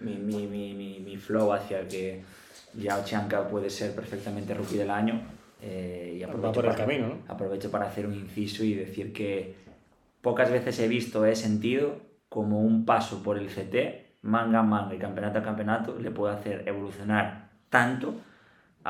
[0.00, 2.22] mi, mi, mi, mi- mi flow hacia que
[2.74, 5.20] Yao Chanka puede ser perfectamente rookie del año.
[5.62, 7.18] eh, y Va aprovecho por el para, camino, ¿no?
[7.28, 9.56] aprovecho para hacer un inciso y decir que
[10.22, 11.96] pocas veces he visto, he sentido
[12.28, 16.34] como un paso por el CT, manga a manga y campeonato a campeonato, le puede
[16.34, 18.14] hacer evolucionar tanto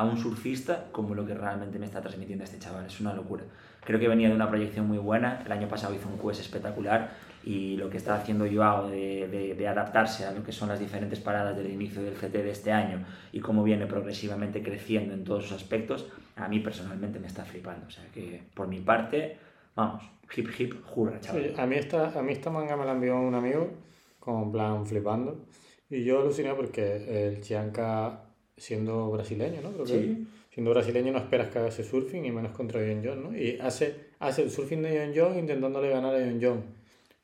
[0.00, 2.86] a un surfista como lo que realmente me está transmitiendo este chaval.
[2.86, 3.44] Es una locura.
[3.84, 5.42] Creo que venía de una proyección muy buena.
[5.44, 7.10] El año pasado hizo un QS espectacular
[7.44, 10.78] y lo que está haciendo Joao de, de- de adaptarse a lo que son las
[10.80, 15.24] diferentes paradas del inicio del CT de este año y cómo viene progresivamente creciendo en
[15.24, 17.86] todos sus aspectos, a mí personalmente me está flipando.
[17.86, 19.36] O sea que por mi parte,
[19.76, 20.02] vamos,
[20.34, 21.44] hip hip, jurra, chaval.
[21.54, 23.70] Sí, a, mí esta, a mí esta manga me la envió un amigo,
[24.18, 25.44] como en plan flipando.
[25.90, 28.20] Y yo aluciné porque el Chianca,
[28.60, 29.70] siendo brasileño, ¿no?
[29.72, 30.26] Creo que Sí.
[30.54, 33.36] siendo brasileño no esperas que haga ese surfing y menos contra John John, ¿no?
[33.36, 36.62] Y hace, hace el surfing de John John intentándole ganar a John John.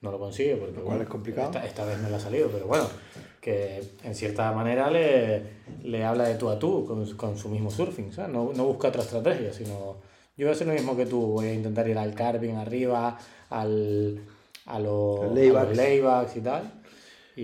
[0.01, 1.49] No lo consigue porque cual es complicado.
[1.49, 2.87] Esta, esta vez no le ha salido, pero bueno,
[3.41, 5.43] que en cierta manera le,
[5.85, 8.33] le habla de tú a tú con, con su mismo surfing, ¿sabes?
[8.33, 9.97] No, no busca otra estrategia, sino
[10.37, 13.19] yo voy a hacer lo mismo que tú, voy a intentar ir al carving arriba,
[13.51, 14.21] al,
[14.67, 15.27] a, los, a
[15.65, 16.73] los laybacks y tal.
[17.35, 17.43] Y,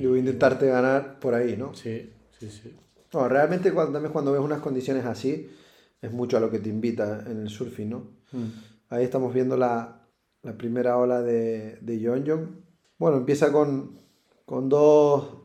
[0.00, 1.74] y voy a intentarte ganar por ahí, ¿no?
[1.74, 2.74] Sí, sí, sí.
[3.12, 5.50] No, realmente cuando, también cuando ves unas condiciones así,
[6.02, 8.10] es mucho a lo que te invita en el surfing, ¿no?
[8.88, 10.06] Ahí estamos viendo la,
[10.42, 12.64] la primera ola de, de Yeonjong.
[12.98, 13.98] Bueno, empieza con,
[14.44, 15.42] con dos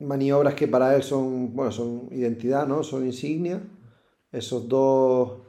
[0.00, 2.82] maniobras que para él son, bueno, son identidad, ¿no?
[2.82, 3.62] Son insignia.
[4.32, 5.42] Esos dos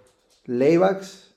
[0.45, 1.36] laybacks.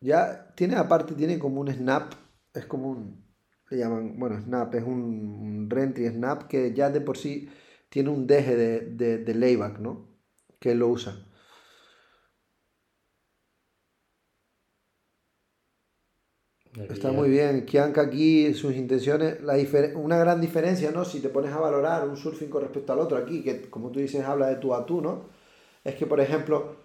[0.00, 2.12] Ya tiene aparte, tiene como un snap.
[2.54, 3.24] Es como un,
[3.70, 7.48] le llaman, bueno, snap, es un, un rentry snap que ya de por sí
[7.88, 10.08] tiene un deje de, de, de layback, ¿no?
[10.58, 11.22] Que él lo usa.
[16.90, 17.64] Está muy bien.
[17.64, 19.56] Kianka aquí, sus intenciones, la
[19.96, 21.04] una gran diferencia, ¿no?
[21.06, 23.98] Si te pones a valorar un surfing con respecto al otro aquí, que como tú
[24.00, 25.24] dices, habla de tú a tú, ¿no?
[25.84, 26.76] Es que, por ejemplo,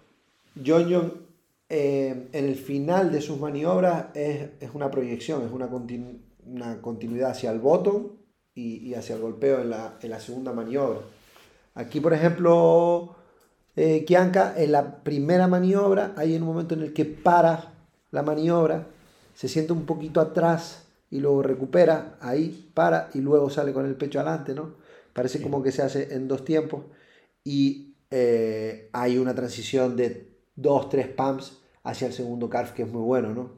[0.64, 1.26] John John
[1.68, 6.80] eh, en el final de sus maniobras es, es una proyección, es una, continu- una
[6.80, 8.21] continuidad hacia el bottom
[8.54, 11.00] y, y hacia el golpeo en la, en la segunda maniobra.
[11.74, 13.14] Aquí, por ejemplo,
[13.76, 17.72] eh, Kianka, en la primera maniobra, hay un momento en el que para
[18.10, 18.86] la maniobra,
[19.34, 23.94] se siente un poquito atrás y luego recupera, ahí para y luego sale con el
[23.96, 24.74] pecho adelante, ¿no?
[25.14, 25.44] Parece Sí.
[25.44, 26.82] como que se hace en dos tiempos
[27.44, 32.88] y eh, hay una transición de dos, tres pumps hacia el segundo carf que es
[32.88, 33.50] muy bueno, ¿no?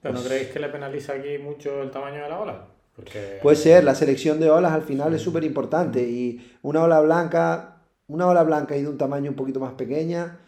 [0.00, 2.66] ¿Pero no Pues- creéis que le penaliza aquí mucho el tamaño de la ola?
[2.98, 7.00] Porque Puede ser, la selección de olas al final es súper importante y una ola
[7.00, 7.76] blanca,
[8.08, 10.40] una ola blanca y de un tamaño un poquito más pequeña,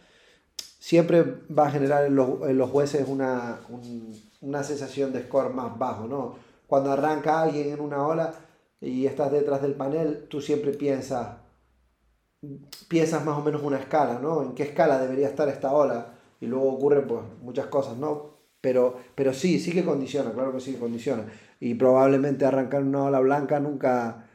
[0.79, 1.23] siempre
[1.57, 5.77] va a generar en los, en los jueces una, un- una sensación de score más
[5.79, 6.35] bajo, ¿no?
[6.67, 8.33] Cuando arranca alguien en una ola
[8.81, 11.27] y estás detrás del panel, tú siempre piensas,
[12.87, 14.41] piensas más o menos una escala, ¿no?
[14.43, 16.13] ¿En qué escala debería estar esta ola?
[16.39, 18.31] Y luego ocurren pues muchas cosas, ¿no?
[18.61, 21.25] Pero, pero sí, sí que condiciona, claro que sí que condiciona.
[21.61, 24.27] Y probablemente arrancar una ola blanca nunca,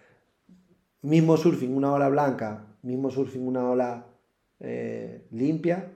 [1.02, 4.06] mismo surfing, una ola blanca, mismo surfing, una ola
[4.60, 5.92] eh, limpia,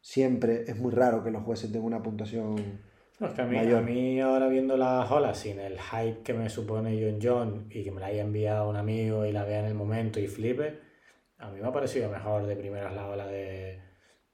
[0.00, 2.56] siempre es muy raro que los jueces tengan una puntuación.
[3.20, 3.78] No, es que a mí, mayor.
[3.78, 7.84] a mí ahora viendo las olas sin el hype que me supone John John y
[7.84, 10.78] que me la haya enviado un amigo y la vea en el momento y flipe,
[11.38, 13.80] a mí me ha parecido mejor de primeras la ola de,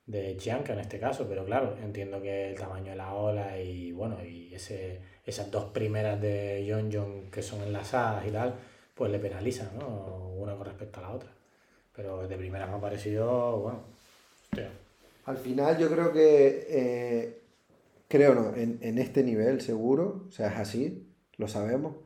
[0.07, 3.93] de Chianca en este caso, pero claro, entiendo que el tamaño de la ola y
[3.93, 8.55] bueno, y ese, esas dos primeras de John John que son enlazadas y tal,
[8.95, 10.31] pues le penalizan, ¿no?
[10.37, 11.31] Una con respecto a la otra.
[11.95, 13.81] Pero de primeras me ha parecido, bueno,
[14.45, 14.71] hostia.
[15.27, 17.41] Al final yo creo que, eh,
[18.09, 21.97] creo no, en, en este nivel seguro, o sea, es así, lo sabemos.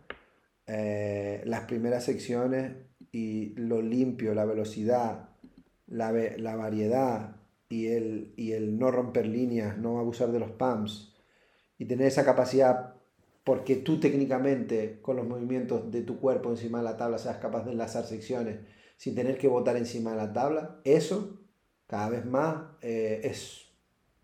[0.66, 2.72] Eh, las primeras secciones
[3.12, 5.30] y lo limpio, la velocidad,
[5.86, 7.36] la, la variedad
[7.68, 11.14] y el, y el no romper líneas, no abusar de los pumps
[11.78, 12.95] y tener esa capacidad
[13.46, 17.64] porque tú técnicamente con los movimientos de tu cuerpo encima de la tabla seas capaz
[17.64, 18.56] de enlazar secciones
[18.96, 21.38] sin tener que botar encima de la tabla, eso
[21.86, 23.68] cada vez más eh, es,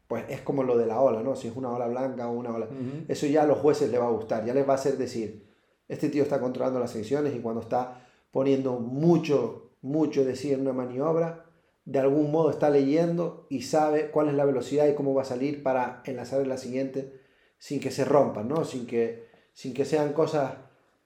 [0.09, 1.37] pues, es como lo de la ola, ¿no?
[1.37, 2.67] Si es una ola blanca o una ola...
[3.07, 5.47] Eso ya a los jueces les va a gustar, ya les va a hacer decir,
[5.87, 10.63] este tío está controlando las secciones y cuando está poniendo mucho, mucho de sí en
[10.63, 11.45] una maniobra,
[11.85, 15.27] de algún modo está leyendo y sabe cuál es la velocidad y cómo va a
[15.27, 17.22] salir para enlazar en la siguiente
[17.63, 18.65] sin que se rompan, ¿no?
[18.65, 20.55] Sin que, sin que sean cosas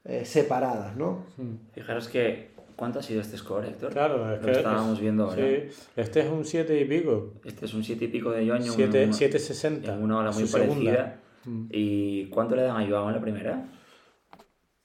[0.04, 1.26] eh, separadas, ¿no?
[1.74, 3.92] Fijaros que, ¿cuánto ha sido este score, Héctor?
[3.92, 5.36] Claro, es Lo que estábamos viendo ahora.
[5.36, 7.34] Sí, este es un 7 y pico.
[7.44, 8.72] Este es un 7 y pico de Yoño.
[8.72, 9.92] 7, 760.
[9.92, 10.72] En una ola muy segunda.
[10.72, 11.20] parecida.
[11.44, 11.66] Mm.
[11.72, 13.68] ¿Y cuánto le dan a Joao en la primera?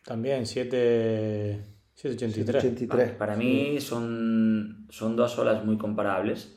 [0.03, 2.65] También 7, 783.
[2.65, 3.11] 83.
[3.11, 6.53] Para mí son, son dos olas muy comparables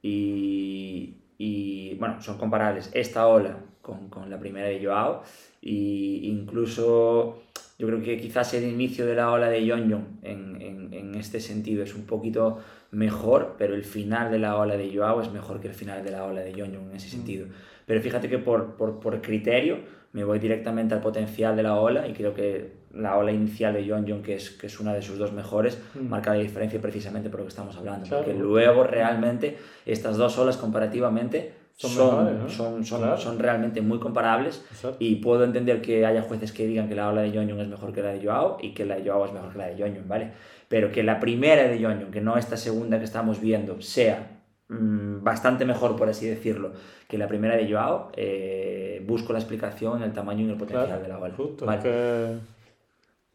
[0.00, 5.22] y, y, bueno, son comparables esta ola con, con la primera de Joao
[5.60, 7.42] y incluso
[7.78, 11.38] yo creo que quizás el inicio de la ola de Yonjon en, en, en este
[11.40, 12.58] sentido es un poquito
[12.92, 16.10] mejor, pero el final de la ola de Joao es mejor que el final de
[16.10, 17.46] la ola de Yonjon en ese sentido.
[17.86, 19.78] Pero fíjate que por, por, por criterio
[20.12, 23.84] me voy directamente al potencial de la ola y creo que la ola inicial de
[23.88, 26.08] John John, que es, que es una de sus dos mejores, Mm.
[26.08, 28.06] marca la diferencia precisamente por lo que estamos hablando.
[28.06, 28.24] Claro.
[28.24, 32.48] Porque luego realmente estas dos olas comparativamente Son son, mejores, ¿no?
[32.48, 33.16] son, son, Claro.
[33.18, 34.96] son realmente muy comparables Exacto.
[35.00, 37.92] y puedo entender que haya jueces que digan que la ola de John es mejor
[37.92, 40.04] que la de Joao y que la de Joao es mejor que la de John,
[40.06, 40.30] ¿vale?
[40.68, 45.24] Pero que la primera de John, que no esta segunda que estamos viendo, sea mm,
[45.24, 46.72] bastante mejor, por así decirlo,
[47.08, 50.86] que la primera de Joao, eh, busco la explicación en el tamaño y el potencial
[50.86, 51.34] Claro, de la ola.
[51.36, 51.82] Justo, Vale.
[51.82, 52.54] que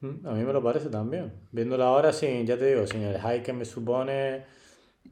[0.02, 1.34] Mm, a mí me lo parece también.
[1.52, 4.44] Viéndolo ahora, sin, ya te digo, sin el hype que me supone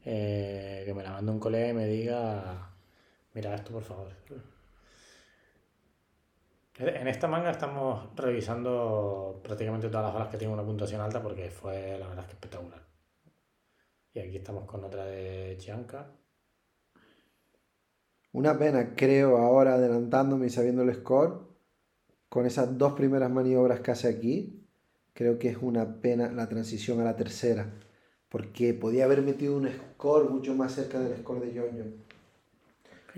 [0.06, 2.67] eh, que me la mande un colega y me diga,
[3.34, 4.12] mira esto por favor.
[6.78, 11.50] En esta manga estamos revisando prácticamente todas las olas que tienen una puntuación alta porque
[11.50, 12.82] fue la verdad es que espectacular.
[14.14, 16.12] Y aquí estamos con otra de Chianca.
[18.32, 21.48] Una pena, creo, ahora adelantándome y sabiendo el score,
[22.28, 24.66] con esas dos primeras maniobras que hace aquí,
[25.14, 27.72] creo que es una pena la transición a la tercera,
[28.28, 32.07] porque podía haber metido un score mucho más cerca del score de Jojo.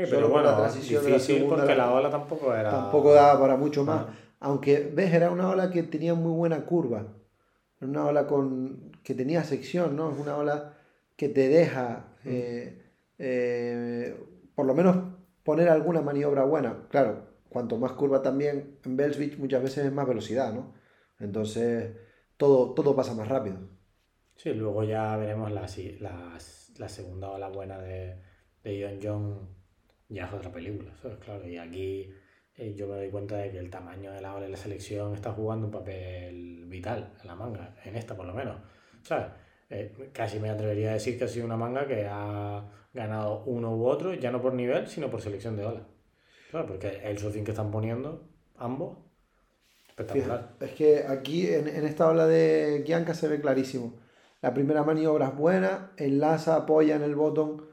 [0.07, 2.71] Sí, pero bueno, la transición de la difícil segunda porque la- la ola tampoco era...
[2.71, 4.07] Tampoco daba para mucho más.
[4.09, 4.15] Ah.
[4.41, 7.01] Aunque, ves, era una ola que tenía muy buena curva.
[7.81, 10.13] Era Una ola con, que tenía sección, ¿no?
[10.13, 10.75] Es una ola
[11.17, 12.83] que te deja, eh,
[13.19, 14.17] eh,
[14.55, 14.97] por lo menos,
[15.45, 16.87] poner alguna maniobra buena.
[16.91, 20.73] Claro, cuanto más curva también en Bells Beach muchas veces es más velocidad, ¿no?
[21.19, 21.93] Entonces,
[22.37, 23.57] todo, todo pasa más rápido.
[24.37, 25.67] Sí, luego ya veremos la,
[26.01, 28.23] las- la segunda ola buena de,
[28.65, 29.60] de John John.
[30.11, 31.19] Ya es otra película, ¿sabes?
[31.19, 32.13] Claro, y aquí
[32.57, 35.15] eh, yo me doy cuenta de que el tamaño de la ola de la selección
[35.15, 38.57] está jugando un papel vital en la manga, en esta por lo menos.
[39.03, 39.27] ¿Sabes?
[39.71, 43.77] Eh, casi me atrevería a decir que ha sido una manga que ha ganado uno
[43.77, 45.87] u otro, ya no por nivel, sino por selección de ola.
[46.51, 48.99] Claro, porque el surfing que están poniendo, ambos,
[49.89, 50.57] espectacular.
[50.59, 54.01] Fíjate, es que aquí en, en esta ola de Gianca se ve clarísimo.
[54.43, 57.70] La primera maniobra es buena, enlaza, apoya en el botón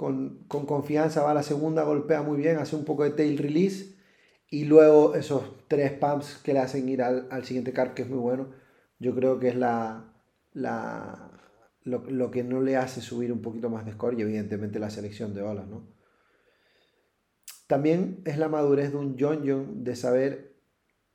[0.00, 3.36] con, con confianza, va a la segunda, golpea muy bien, hace un poco de tail
[3.36, 3.96] release
[4.48, 8.08] y luego esos tres pumps que le hacen ir al, al siguiente carp, que es
[8.08, 8.48] muy bueno,
[8.98, 10.10] yo creo que es la,
[10.54, 11.30] la,
[11.84, 14.88] lo, lo que no le hace subir un poquito más de score y evidentemente la
[14.88, 15.86] selección de olas, ¿no?
[17.66, 20.54] También es la madurez de un John John de saber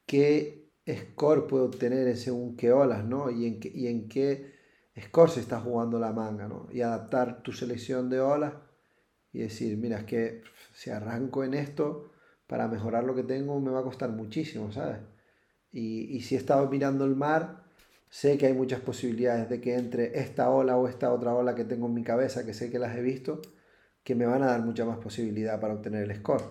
[0.05, 3.31] qué score puede obtener en según qué olas, ¿no?
[3.31, 4.53] Y en qué, y en qué
[5.07, 6.67] score se está jugando la manga, ¿no?
[6.71, 8.53] Y adaptar tu selección de olas
[9.35, 10.43] y decir, mira, es que
[10.73, 12.11] si arranco en esto,
[12.47, 14.99] para mejorar lo que tengo me va a costar muchísimo, ¿sabes?
[15.71, 17.65] Y, y si he estado mirando el mar,
[18.09, 21.65] sé que hay muchas posibilidades de que entre esta ola o esta otra ola que
[21.65, 23.41] tengo en mi cabeza, que sé que las he visto,
[24.03, 26.43] que me van a dar mucha más posibilidad para obtener el score.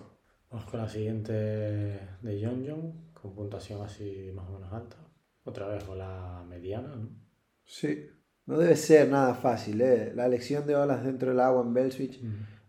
[0.51, 4.97] Vamos con la siguiente de John John, con puntuación así más o menos alta.
[5.43, 7.09] Otra vez ola mediana, ¿no?
[7.63, 8.09] Sí.
[8.45, 10.13] No debe ser nada fácil, ¿eh?
[10.13, 12.21] La elección de olas dentro del agua en Bellswitch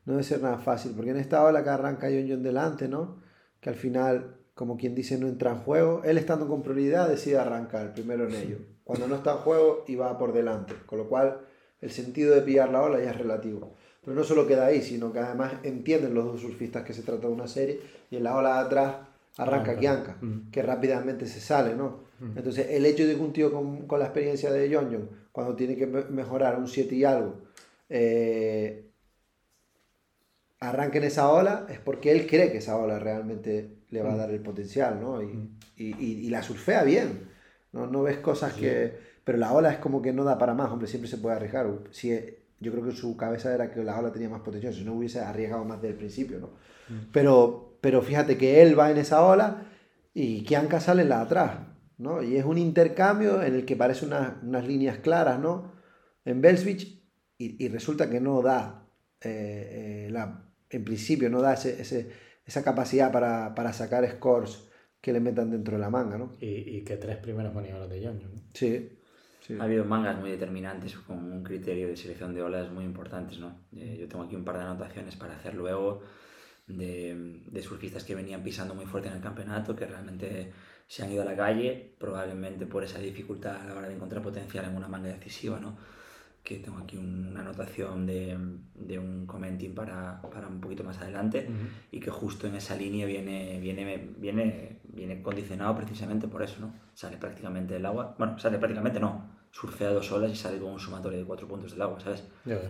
[0.07, 3.16] no debe ser nada fácil, porque en esta ola que arranca John John delante, ¿no?
[3.61, 7.38] Que al final, como quien dice, no entra en juego, él estando con prioridad decide
[7.38, 8.59] arrancar primero en ello.
[8.85, 11.38] Cuando no está en juego y va por delante, con lo cual
[11.81, 13.75] el sentido de pillar la ola ya es relativo.
[14.05, 17.27] Pero no solo queda ahí, sino que además entienden los dos surfistas que se trata
[17.27, 18.95] de una serie y en la ola de atrás
[19.37, 19.81] arranca Arranca.
[19.81, 20.16] Kianka,
[20.53, 22.07] que rápidamente se sale, ¿no?
[22.37, 25.55] Entonces, el hecho de que un tío con, con la experiencia de John John, cuando
[25.57, 27.35] tiene que me- mejorar un 7 y algo,
[27.90, 28.86] eh,
[30.69, 34.17] arranque en esa ola, es porque él cree que esa ola realmente le va a
[34.17, 35.23] dar el potencial, ¿no?
[35.23, 37.29] Y, y- y- y la surfea bien,
[37.73, 37.87] ¿no?
[37.87, 38.99] No ves cosas que...
[39.25, 41.67] Pero la ola es como que no da para más, hombre, siempre se puede arriesgar.
[41.91, 42.11] Si,
[42.61, 45.21] yo creo que su cabeza era que la ola tenía más potencial, si no hubiese
[45.21, 46.51] arriesgado más desde el principio, ¿no?
[47.13, 49.65] Pero, pero fíjate que él va en esa ola
[50.15, 51.59] y Kianka sale en la atrás,
[51.99, 52.23] ¿no?
[52.23, 55.73] Y es un intercambio en el que parece una- unas líneas claras, ¿no?
[56.25, 57.03] En Belsvich
[57.39, 58.87] y, y resulta que no da,
[59.21, 62.11] eh, eh, la, en principio no da ese, ese-
[62.45, 64.69] esa capacidad para, para sacar scores
[65.01, 66.33] que le metan dentro de la manga, ¿no?
[66.41, 68.29] Y, y que tres primeros maniobras de Yoño.
[68.29, 68.41] ¿no?
[68.55, 68.99] Sí.
[69.41, 69.57] sí.
[69.59, 73.61] Ha habido mangas muy determinantes con un criterio de selección de olas muy importantes, ¿no?
[73.77, 76.03] Eh, yo tengo aquí un par de anotaciones para hacer luego
[76.67, 80.53] de, de surfistas que venían pisando muy fuerte en el campeonato, que realmente
[80.89, 84.23] se han ido a la calle, probablemente por esa dificultad a la hora de encontrar
[84.23, 85.77] potencial en una manga decisiva, ¿no?
[86.47, 88.39] Que tengo aquí un- una anotación de,
[88.75, 91.49] de un commenting para, para un poquito más adelante
[91.91, 93.83] y que justo en esa línea viene, viene,
[94.17, 96.73] viene, viene condicionado precisamente por eso, ¿no?
[96.95, 99.13] Sale prácticamente del agua, bueno, sale prácticamente no,
[99.51, 102.23] surfea dos olas y sale con un sumatorio de cuatro puntos del agua, ¿sabes?
[102.45, 102.61] Veo.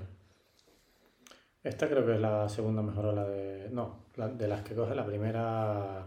[1.62, 3.68] Esta creo que es la segunda mejor ola de.
[3.70, 6.06] No, la- de las que coge la primera.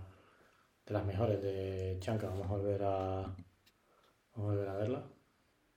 [0.88, 2.28] De las mejores de Chanca.
[2.30, 3.22] Vamos a volver a.
[4.36, 5.04] Vamos a volver a verla.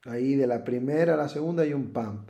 [0.07, 2.29] Ahí de la primera a la segunda hay un pump.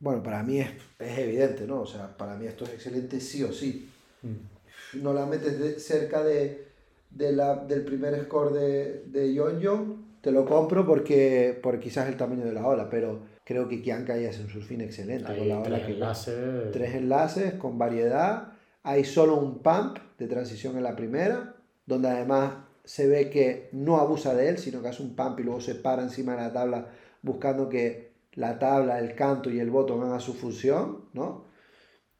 [0.00, 0.68] Bueno, para mí es,
[1.00, 1.80] es evidente, ¿no?
[1.80, 3.90] O sea, para mí esto es excelente sí o sí.
[4.22, 5.02] Mm.
[5.02, 6.66] No la metes de- cerca de,
[7.10, 12.08] de la, del primer score de, de Yon Yon, te lo compro porque por quizás
[12.08, 15.48] el tamaño de la ola, pero creo que Kianka ahí hace un surfing excelente con
[15.48, 16.72] la ola tres que enlaces.
[16.72, 18.52] tres enlaces con variedad.
[18.84, 21.54] Hay solo un pump de transición en la primera,
[21.86, 22.52] donde además
[22.84, 25.74] se ve que no abusa de él, sino que hace un pump y luego se
[25.74, 26.86] para encima de la tabla
[27.22, 31.44] buscando que la tabla, el canto y el bottom hagan su función, ¿no?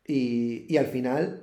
[0.07, 1.43] Y, y al final,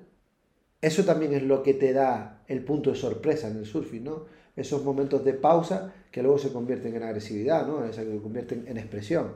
[0.81, 4.25] eso también es lo que te da el punto de sorpresa en el surfing, ¿no?
[4.55, 7.75] Esos momentos de pausa que luego se convierten en agresividad, ¿no?
[7.77, 9.33] O sea, que se convierten en expresión.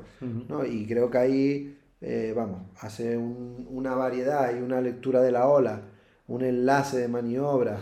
[0.47, 0.65] ¿no?
[0.65, 5.47] Y creo que ahí, eh, vamos, hace un- una variedad y una lectura de la
[5.47, 5.81] ola,
[6.27, 7.79] un enlace de maniobra.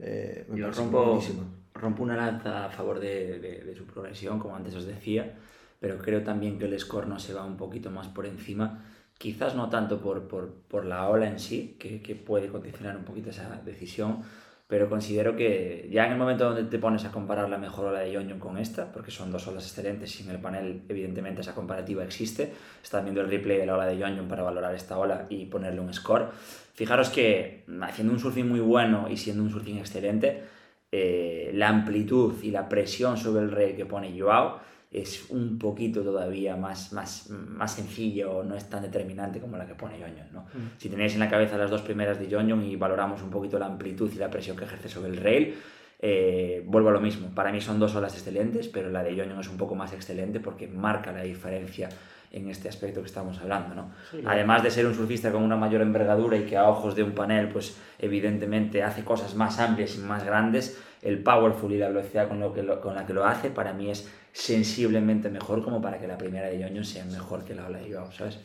[0.00, 1.42] eh, me Yo rompo, buenísimo.
[1.74, 5.38] rompo una lanza a favor de, de- de su progresión, como antes os decía,
[5.80, 8.84] pero creo también que el score no se va un poquito más por encima,
[9.18, 13.04] quizás no tanto por, por, por la ola en sí, que, que puede condicionar un
[13.04, 14.22] poquito esa decisión,
[14.66, 18.00] pero considero que ya en el momento donde te pones a comparar la mejor ola
[18.00, 21.54] de Young con esta, porque son dos olas excelentes y en el panel evidentemente esa
[21.54, 25.26] comparativa existe, están viendo el replay de la ola de Young para valorar esta ola
[25.28, 26.30] y ponerle un score.
[26.72, 30.42] Fijaros que haciendo un surfing muy bueno y siendo un surfing excelente,
[30.90, 34.60] eh, la amplitud y la presión sobre el rail que pone Joao
[34.94, 39.74] es un poquito todavía más, más, más sencillo, no es tan determinante como la que
[39.74, 40.46] pone Yoñon, ¿no?
[40.78, 43.66] Si tenéis en la cabeza las dos primeras de Yoñon y valoramos un poquito la
[43.66, 45.54] amplitud y la presión que ejerce sobre el rail,
[45.98, 47.34] eh, vuelvo a lo mismo.
[47.34, 50.38] Para mí son dos olas excelentes, pero la de Yoñon es un poco más excelente
[50.38, 51.88] porque marca la diferencia
[52.30, 53.90] en este aspecto que estamos hablando, ¿no?
[54.10, 57.02] Sí, Además de ser un surfista con una mayor envergadura y que a ojos de
[57.02, 61.88] un panel, pues evidentemente hace cosas más amplias y más grandes, el powerful y la
[61.88, 65.62] velocidad con, lo que lo- con la que lo hace, para mí es sensiblemente mejor
[65.64, 68.38] como para que la primera de Yoñon sea mejor que la ola de Joao, ¿sabes?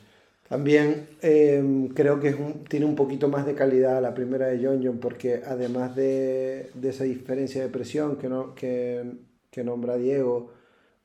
[0.48, 4.60] También eh, creo que es un- tiene un poquito más de calidad la primera de
[4.66, 9.04] John porque además de, de esa diferencia de presión que, no, que,
[9.52, 10.52] que nombra Diego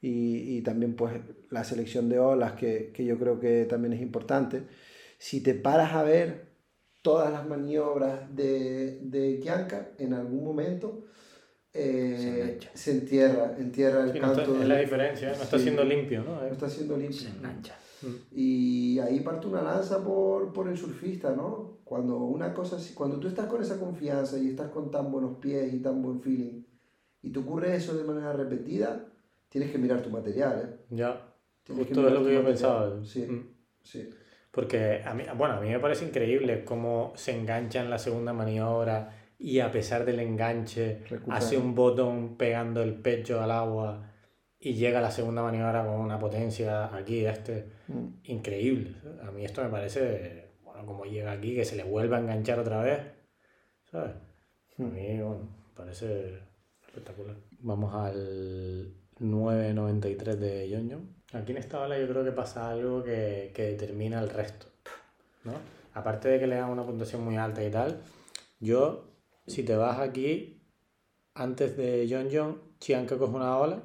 [0.00, 1.14] y, y también pues
[1.50, 4.62] la selección de olas que, que yo creo que también es importante,
[5.18, 6.46] si te paras a ver
[7.02, 11.04] todas las maniobras de, de Kianka en algún momento
[11.74, 14.62] eh, Se se entierra, entierra el Sí, no está- canto.
[14.62, 15.64] es la diferencia, no está Sí.
[15.64, 16.36] siendo limpio, ¿no?
[16.40, 17.18] no está siendo limpio.
[17.20, 17.76] Se engancha.
[18.32, 21.78] Y ahí parte una lanza por, por el surfista, ¿no?
[21.84, 25.38] Cuando una cosa así- cuando tú estás con esa confianza y estás con tan buenos
[25.38, 26.62] pies y tan buen feeling
[27.22, 29.06] y te ocurre eso de manera repetida,
[29.48, 30.84] tienes que mirar tu material, ¿eh?
[30.90, 31.32] Ya,
[31.62, 32.44] Tienes justo es lo que yo material.
[32.44, 33.04] pensaba.
[33.04, 33.48] Sí, Mm.
[33.82, 34.10] sí.
[34.50, 38.32] Porque a mí, bueno, a mí me parece increíble cómo se engancha en la segunda
[38.32, 41.36] maniobra y a pesar del enganche Recupera.
[41.38, 44.10] hace un botón pegando el pecho al agua
[44.58, 48.06] y llega a la segunda maniobra con una potencia aquí, este, Mm.
[48.24, 48.94] increíble.
[49.22, 52.58] A mí esto me parece, bueno, como llega aquí, que se le vuelva a enganchar
[52.58, 53.00] otra vez,
[53.90, 54.12] ¿sabes?
[54.78, 56.38] A mí, bueno, me parece
[56.86, 57.36] espectacular.
[57.60, 61.14] Vamos al 9.93 de John John.
[61.40, 64.66] Aquí en esta ola yo creo que pasa algo que, que determina el resto,
[65.44, 65.52] ¿no?
[65.92, 68.00] Aparte de que le dan una puntuación muy alta y tal,
[68.60, 69.04] yo,
[69.46, 70.62] si te vas aquí,
[71.34, 73.82] antes de John John, Chianca coge una ola,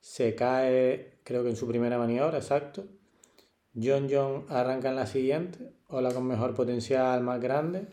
[0.00, 2.86] se cae, creo que en su primera maniobra, exacto.
[3.74, 7.86] John John arranca en la siguiente, ola con mejor potencial, más grande,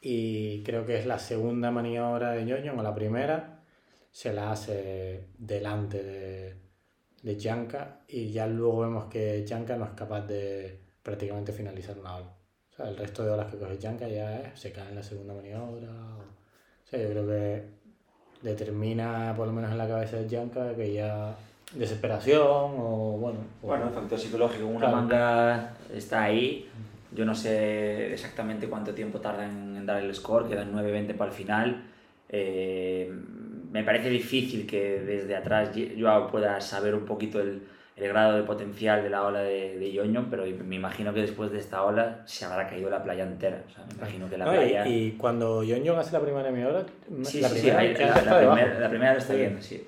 [0.00, 3.64] y creo que es la segunda maniobra de John John, o la primera,
[4.10, 6.56] se la hace delante de,
[7.22, 12.39] de y ya luego vemos que Janka no es capaz de prácticamente finalizar una ola.
[12.72, 15.02] O sea, el resto de olas que coge Janka ya es, se cae en la
[15.02, 15.88] segunda maniobra.
[15.90, 17.62] O, o sea, yo creo que
[18.42, 21.34] determina, por lo menos en la cabeza de Janka, que ya
[21.74, 23.38] desesperación o bueno.
[23.62, 24.96] o- Bueno, el factor psicológico, una Claro.
[24.96, 26.68] manga está ahí.
[27.12, 31.30] Yo no sé exactamente cuánto tiempo tarda en, en dar el score, quedan 9.20 para
[31.30, 31.82] el final.
[32.28, 33.12] Eh,
[33.72, 37.62] me parece difícil que desde atrás Joao pueda saber un poquito el,
[38.00, 41.50] el grado de potencial de la ola de, de Yoño, pero me imagino que después
[41.52, 43.62] de esta ola se habrá caído la playa entera.
[43.68, 44.86] O sea, me imagino que la No, playa...
[44.86, 46.84] y, cuando Yoño hace la primera maniobra,
[47.24, 49.38] Sí, la sí, sí, primera, que la, la primera, la primera está Sí.
[49.38, 49.86] viendo, sí.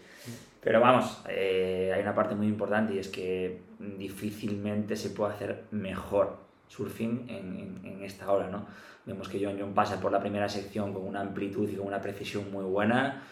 [0.60, 5.64] Pero vamos, eh, hay una parte muy importante y es que difícilmente se puede hacer
[5.70, 6.36] mejor
[6.68, 8.66] surfing en, en- en esta hora, ¿no?
[9.04, 12.00] Vemos que John John pasa por la primera sección con una amplitud y con una
[12.00, 13.22] precisión muy buena,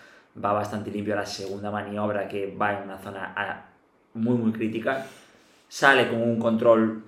[0.42, 3.32] va bastante limpio a la segunda maniobra que va en una zona
[4.14, 5.06] muy muy crítica,
[5.68, 7.04] sale con un control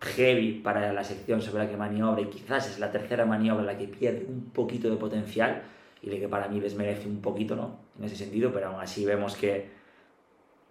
[0.00, 3.78] heavy para la sección sobre la que maniobra y quizás es la tercera maniobra la
[3.78, 5.62] que pierde un poquito de potencial
[6.02, 7.78] y la que para mí desmerece un poquito, ¿no?
[7.98, 9.70] En ese sentido, pero aún así vemos que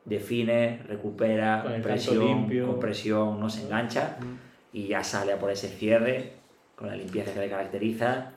[0.03, 4.17] define, recupera, Con presión, con presión, no se engancha
[4.73, 6.33] y ya sale a por ese cierre
[6.75, 8.31] con la limpieza que le caracteriza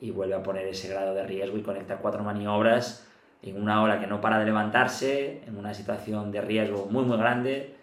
[0.00, 3.06] y vuelve a poner ese grado de riesgo y conecta cuatro maniobras
[3.50, 7.16] en una hora que no para de levantarse, en una situación de riesgo muy muy
[7.16, 7.74] grande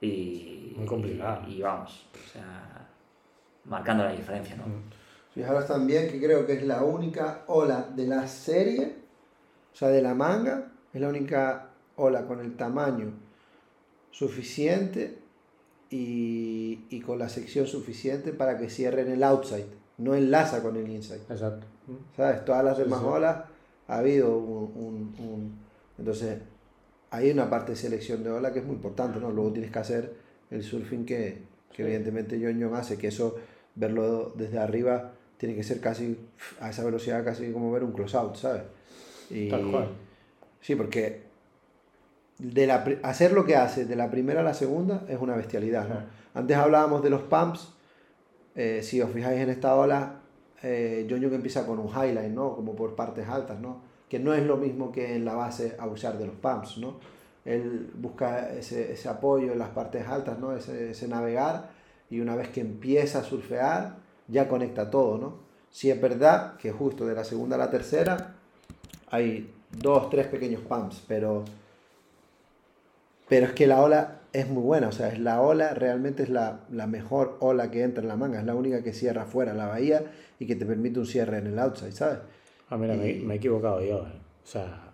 [0.00, 1.44] y, Muy complicada.
[1.48, 2.88] y, y vamos, o sea,
[3.64, 4.64] marcando la diferencia, ¿no?
[5.34, 8.96] Fijaros también que creo que es la única ola de la serie,
[9.72, 13.12] o sea, de la manga, es la única ola con el tamaño
[14.10, 15.18] suficiente
[15.90, 19.66] y, y con la sección suficiente para que cierre en el outside,
[19.98, 21.22] no enlaza con el inside.
[21.30, 21.66] Exacto.
[22.16, 22.44] ¿Sabes?
[22.44, 23.06] Todas las Sí, demás sí.
[23.06, 23.36] olas
[23.88, 25.58] ha habido un, un- un-
[25.98, 26.38] Entonces,
[27.10, 29.30] hay una parte de selección de ola que es muy importante, ¿no?
[29.30, 30.14] Luego tienes que hacer
[30.50, 33.36] el surfing que, que evidentemente John John hace, que eso,
[33.74, 36.18] verlo desde arriba, tiene que ser casi,
[36.60, 38.62] a esa velocidad, casi como ver un close-out, ¿sabes?
[39.30, 39.88] Y, Tal cual.
[40.60, 41.22] Sí, porque
[42.38, 45.88] de la, hacer lo que hace de la primera a la segunda es una bestialidad,
[45.88, 45.94] ¿no?
[46.00, 46.06] Sí.
[46.34, 47.72] Antes hablábamos de los pumps,
[48.54, 50.20] eh, si os fijáis en esta ola,
[50.62, 52.54] eh, John empieza con un highline, ¿no?
[52.54, 53.82] Como por partes altas, ¿no?
[54.08, 56.96] Que no es lo mismo que en la base abusar de los pumps, ¿no?
[57.44, 60.56] Él busca ese, apoyo en las partes altas, ¿no?
[60.56, 61.70] Ese, ese navegar
[62.10, 63.96] y una vez que empieza a surfear,
[64.26, 65.36] ya conecta todo, ¿no?
[65.70, 68.34] Si es verdad que justo de la segunda a la tercera
[69.10, 71.44] hay dos, tres pequeños pumps, pero,
[73.28, 76.28] pero es que la ola es muy buena, o sea, es la ola, realmente es
[76.28, 79.54] la, la mejor ola que entra en la manga, es la única que cierra fuera
[79.54, 80.04] la bahía
[80.38, 82.18] y que te permite un cierre en el outside, ¿sabes?
[82.68, 84.12] Ah, mira, me, Y- me he equivocado yo, eh.
[84.44, 84.90] O sea,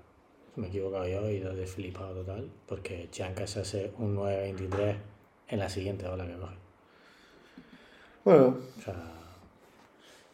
[0.56, 4.96] me he equivocado yo y de flipado total, porque Chanca se hace un 9.23
[5.48, 6.54] en la siguiente ola que coge.
[8.24, 8.94] Bueno, O sea,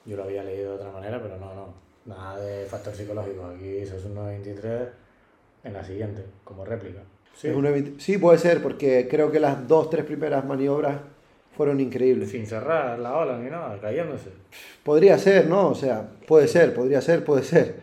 [0.04, 1.74] yo lo había leído de otra manera, pero no, no.
[2.06, 3.44] Nada de factor psicológico.
[3.46, 4.88] Aquí se hace un 9.23
[5.64, 7.00] en la siguiente, como réplica.
[7.34, 10.96] Sí, es una sí, puede ser, porque creo que las dos, tres primeras maniobras
[11.56, 12.30] fueron increíbles.
[12.30, 14.30] sin cerrar la ola ni nada, cayéndose.
[14.84, 15.68] Podría ser, ¿no?
[15.68, 17.76] O sea, puede ser, podría ser, puede ser.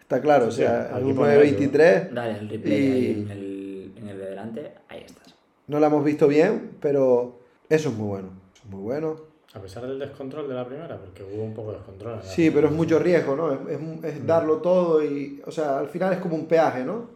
[0.00, 2.10] Está claro, o Sí, sea, aquí un pone 9.23.
[2.12, 5.34] Dale el replay Y- ahí en el, en el de delante, ahí estás.
[5.66, 7.38] No la hemos visto bien, pero
[7.68, 8.28] eso es muy bueno.
[8.54, 9.16] Eso es muy bueno.
[9.54, 12.12] A pesar del descontrol de la primera, porque hubo un poco de descontrol.
[12.14, 13.52] en la Sí, pero es mucho riesgo, ¿no?
[13.52, 17.08] Es, es- es darlo todo y, o sea, al final es como un peaje, ¿no?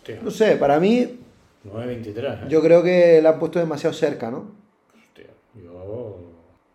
[0.00, 1.18] Hostia, No sé, para mí,
[1.64, 2.46] 9.23, ¿eh?
[2.48, 4.50] yo creo que la han puesto demasiado cerca, ¿no?
[4.94, 5.26] Hostia,
[5.62, 6.16] yo,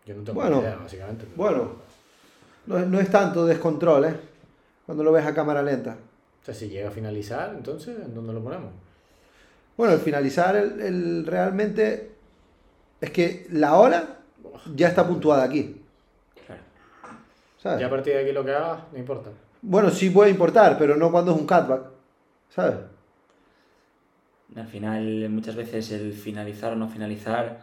[0.06, 1.24] yo no tengo Bueno, idea, básicamente.
[1.24, 1.72] pero- Bueno,
[2.66, 4.14] no, es- no es tanto descontrol, ¿eh?
[4.86, 5.96] Cuando lo ves a cámara lenta.
[6.42, 8.70] O sea, si llega a finalizar, entonces, ¿en dónde lo ponemos?
[9.76, 12.12] Bueno, al finalizar, el, el- realmente
[13.00, 14.18] es que la hora
[14.74, 15.82] ya está puntuada aquí,
[16.46, 16.62] Claro.
[17.60, 17.80] ¿sabes?
[17.80, 19.30] Ya a partir de aquí lo que hagas, no importa.
[19.62, 21.82] Bueno, sí puede importar, pero no cuando es un cutback,
[22.54, 22.76] ¿sabes?
[24.56, 27.60] Al final, muchas veces el finalizar o no finalizar,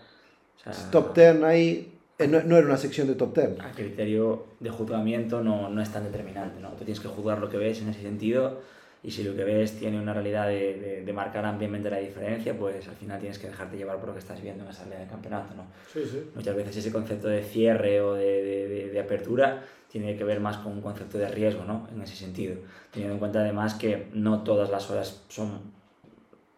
[0.60, 3.60] o sea, Top 10 ahí, eh, no, no era una sección de top 10.
[3.60, 6.70] a criterio de juzgamiento no, no es tan determinante, ¿no?
[6.70, 8.62] Tú tienes que juzgar lo que ves en ese sentido
[9.02, 12.58] y si lo que ves tiene una realidad de, de- de marcar ampliamente la diferencia,
[12.58, 15.00] pues al final tienes que dejarte llevar por lo que estás viendo en esa salida
[15.00, 15.66] de campeonato, ¿no?
[15.91, 16.24] Sí, sí.
[16.36, 20.39] Muchas veces ese concepto de cierre o de, de- de- de apertura tiene que ver
[20.39, 21.88] más con un concepto de riesgo, ¿no?
[21.94, 22.56] En ese sentido.
[22.91, 25.60] Teniendo en cuenta además que no todas las horas son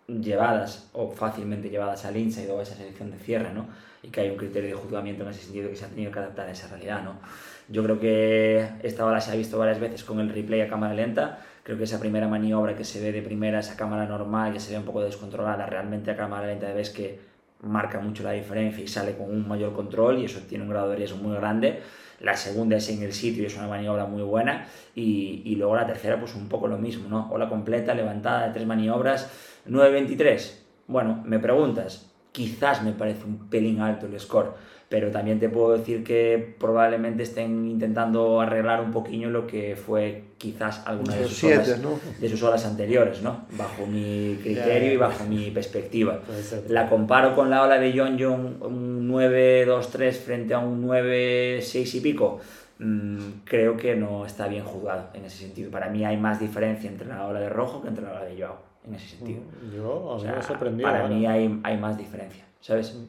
[0.08, 3.68] llevadas o fácilmente llevadas al inside o a esa selección de cierre, ¿no?
[4.04, 6.20] Y que hay un criterio de juzgamiento en ese sentido que se ha tenido que
[6.20, 7.20] adaptar a esa realidad, ¿no?
[7.68, 10.94] Yo creo que esta ola se ha visto varias veces con el replay a cámara
[10.94, 11.40] lenta.
[11.64, 14.72] Creo que esa primera maniobra que se ve de primera, esa cámara normal, que se
[14.72, 17.20] ve un poco descontrolada, realmente a cámara lenta ves que
[17.62, 20.90] marca mucho la diferencia y sale con un mayor control y eso tiene un grado
[20.90, 21.82] de riesgo muy grande.
[22.20, 24.68] La segunda es en el sitio y es una maniobra muy buena.
[24.94, 27.30] Y, y luego la tercera, pues un poco lo mismo, ¿no?
[27.32, 29.30] Ola completa, levantada de tres maniobras,
[29.68, 30.60] 9.23.
[30.88, 34.54] Bueno, me preguntas, quizás me parece un pelín alto el score
[34.88, 40.26] pero también te puedo decir que probablemente estén intentando arreglar un poquillo lo que fue
[40.38, 41.82] quizás alguna de sus, olas,
[42.20, 43.46] de sus olas anteriores, ¿no?
[43.58, 46.22] bajo mi criterio y bajo mi perspectiva.
[46.70, 52.00] La comparo con la ola de John John, un 9-2-3 frente a un 9-6 y
[52.02, 52.40] pico.
[52.78, 55.72] Mm, creo que no está bien jugado en ese sentido.
[55.72, 58.38] Para mí hay más diferencia entre la ola de Rojo que entre la ola de
[58.38, 59.42] Joao, en ese sentido.
[59.42, 60.90] Mm, yo, a mí me sorprendido.
[60.90, 62.96] Para mí hay, hay más diferencia, ¿sabes?
[62.96, 63.06] Mm.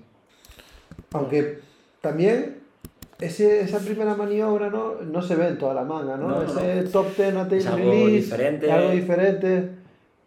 [1.13, 1.61] Aunque
[2.01, 2.59] también
[3.19, 5.01] ese, esa primera maniobra ¿no?
[5.03, 6.43] no se ve en toda la manga, ¿no?
[6.43, 8.71] ese top 10 a es algo release, diferente.
[8.71, 9.71] algo diferente.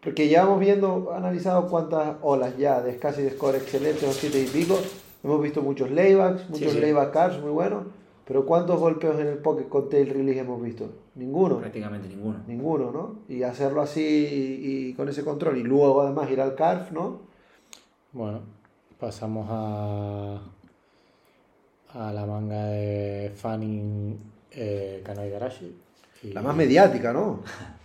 [0.02, 4.42] Porque ya hemos viendo, analizado cuántas olas ya de casi de score excelentes o 7
[4.42, 4.80] y pico.
[5.24, 7.84] Hemos visto muchos laybacks, muchos layback cars muy buenos.
[8.30, 10.88] Pero ¿cuántos golpeos en el pocket con tail release hemos visto?
[11.16, 11.58] Ninguno.
[11.58, 12.44] Prácticamente ninguno.
[12.46, 13.20] Ninguno, ¿no?
[13.28, 15.58] Y hacerlo así y, y con ese control.
[15.58, 17.22] Y luego además ir al carf, ¿no?
[18.14, 18.42] Bueno,
[19.00, 20.40] pasamos a
[21.96, 24.16] a la manga de Fanning
[24.52, 25.76] eh, Kanai Garashi.
[26.34, 27.42] La más mediática, ¿no?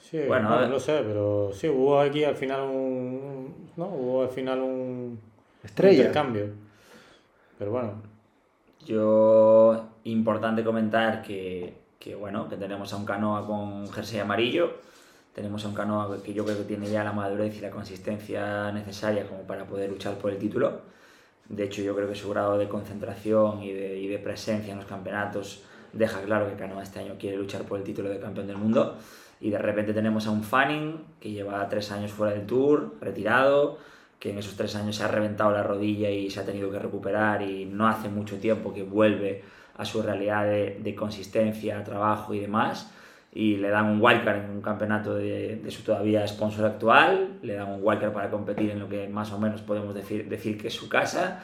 [0.00, 3.70] Sí, bueno, no lo sé, pero sí, hubo aquí al final un.
[3.76, 3.86] ¿no?
[3.86, 5.18] Hubo al final un.
[5.62, 5.96] Estrella.
[5.96, 6.50] intercambio.
[7.58, 8.13] Pero bueno.
[8.84, 9.90] Yo.
[10.04, 14.74] Importante comentar que, que, bueno, que tenemos a un canoa con jersey amarillo.
[15.34, 18.70] Tenemos a un canoa que yo creo que tiene ya la madurez y la consistencia
[18.72, 20.82] necesaria como para poder luchar por el título
[21.48, 24.78] de hecho, yo creo que su grado de concentración y de, y de presencia en
[24.78, 25.62] los campeonatos
[25.92, 28.96] deja claro que Canoa este año quiere luchar por el título de campeón del mundo.
[29.40, 33.78] Y de repente tenemos a un Fanning que lleva tres años fuera del tour, retirado,
[34.24, 36.78] que en esos tres años se ha reventado la rodilla y se ha tenido que
[36.78, 39.44] recuperar y no hace mucho tiempo que vuelve
[39.76, 42.90] a su realidad de, de consistencia, trabajo y demás
[43.34, 47.68] y le dan un wildcard en un campeonato de, su todavía sponsor actual, le dan
[47.68, 50.74] un wildcard para competir en lo que más o menos podemos decir, decir que es
[50.74, 51.42] su casa.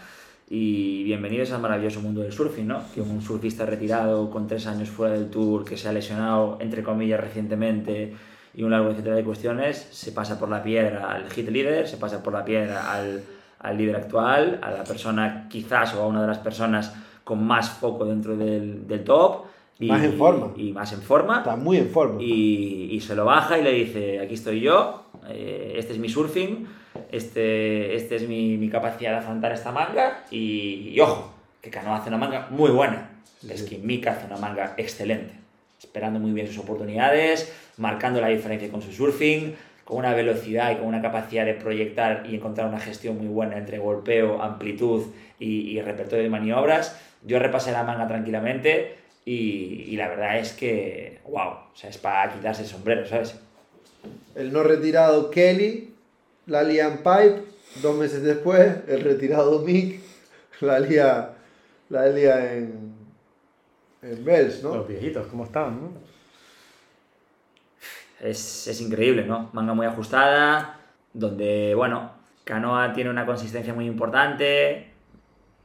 [0.48, 2.72] Y bienvenidos al maravilloso mundo del surfing.
[2.94, 6.82] Que un surfista retirado con tres años fuera del tour, que se ha lesionado, entre
[6.84, 8.14] comillas, recientemente
[8.61, 11.96] y un largo etcétera de cuestiones, se pasa por la piedra al hit leader, se
[11.96, 13.22] pasa por la piedra al,
[13.58, 16.94] al líder actual, a la persona quizás o a una de las personas
[17.24, 19.46] con más foco dentro del, del top
[19.78, 20.52] y, más en forma.
[20.56, 21.38] Y más en forma.
[21.38, 22.22] Está muy en forma.
[22.22, 26.11] Y, y se lo baja y le dice, aquí estoy yo, eh, este es mi
[26.11, 26.66] surfing,
[27.11, 31.32] este, este es mi, mi capacidad de afrontar esta manga y, ojo,
[31.62, 33.11] que Cano hace una manga muy buena.
[33.48, 35.32] Es que Mika hace una manga excelente,
[35.82, 37.50] esperando muy bien sus oportunidades,
[37.80, 39.54] marcando la diferencia con su surfing,
[39.84, 43.58] con una velocidad y con una capacidad de proyectar y encontrar una gestión muy buena
[43.58, 45.06] entre golpeo, amplitud
[45.40, 46.96] y, y repertorio de maniobras.
[47.24, 52.32] Yo repasé la manga tranquilamente y, la verdad es que, wow, o sea, es para
[52.32, 53.38] quitarse el sombrero, ¿sabes?
[54.34, 55.92] El no retirado Kelly,
[56.46, 57.42] la Liam Pipe,
[57.82, 60.00] dos meses después, el retirado Mick,
[60.60, 61.30] la lía,
[61.90, 62.94] la lía en,
[64.02, 64.76] en Bells, ¿no?
[64.76, 65.80] Los viejitos, ¿cómo están?
[65.80, 65.92] No?
[68.20, 69.50] Es, es increíble, ¿no?
[69.52, 70.78] Manga muy ajustada,
[71.14, 72.12] donde, bueno,
[72.44, 74.90] Canoa tiene una consistencia muy importante,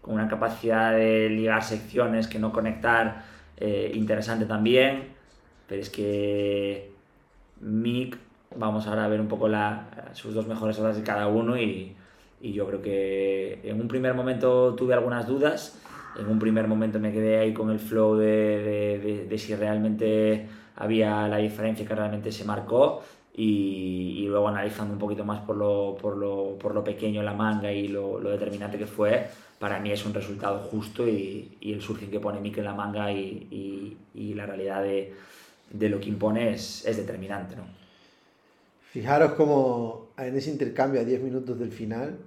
[0.02, 3.24] con una capacidad de ligar secciones que no conectar
[3.58, 5.10] eh, interesante también,
[5.68, 6.92] pero es que
[7.60, 8.18] Mick,
[8.56, 11.96] vamos ahora a ver un poco la, sus dos mejores horas de cada uno y,
[12.42, 15.82] y yo creo que en un primer momento tuve algunas dudas,
[16.20, 21.28] en un primer momento me quedé ahí con el flow de, de, si realmente había
[21.28, 23.04] la diferencia que realmente se marcó
[23.34, 27.34] y, y, luego analizando un poquito más por lo, por lo, por lo pequeño la
[27.34, 29.28] manga y lo, lo determinante que fue,
[29.60, 32.74] para mí es un resultado justo y, y el surfing que pone Mick en la
[32.74, 35.14] manga y, y la realidad de,
[35.72, 37.56] de, lo que impone es, es determinante.
[37.56, 37.64] ¿no?
[38.92, 42.18] Fijaros cómo en ese intercambio a 10 minutos del final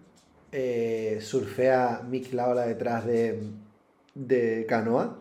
[0.53, 3.43] eh, surfea Mick la ola detrás de,
[4.15, 5.19] de Canoa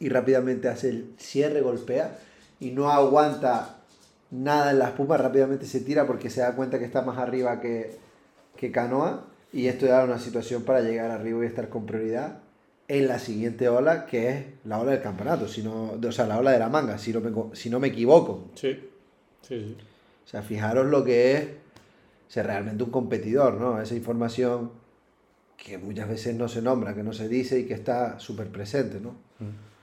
[0.00, 2.18] y rápidamente hace el cierre, golpea
[2.60, 3.76] y no aguanta
[4.30, 7.60] nada en la espuma, rápidamente se tira porque se da cuenta que está más arriba
[7.60, 7.96] que,
[8.56, 12.38] que Canoa y esto da una situación para llegar arriba y estar con prioridad
[12.88, 16.50] en la siguiente ola, que es la ola del campeonato, si o sea, la ola
[16.50, 18.50] de la manga, si no me, si no me equivoco.
[18.54, 18.74] Sí,
[19.42, 19.76] sí, sí.
[20.24, 21.48] O sea, fijaros lo que es
[22.28, 23.80] ser realmente un competidor, ¿no?
[23.80, 24.72] Esa información
[25.56, 29.00] que muchas veces no se nombra, que no se dice y que está súper presente,
[29.00, 29.10] ¿no?
[29.38, 29.73] Mm.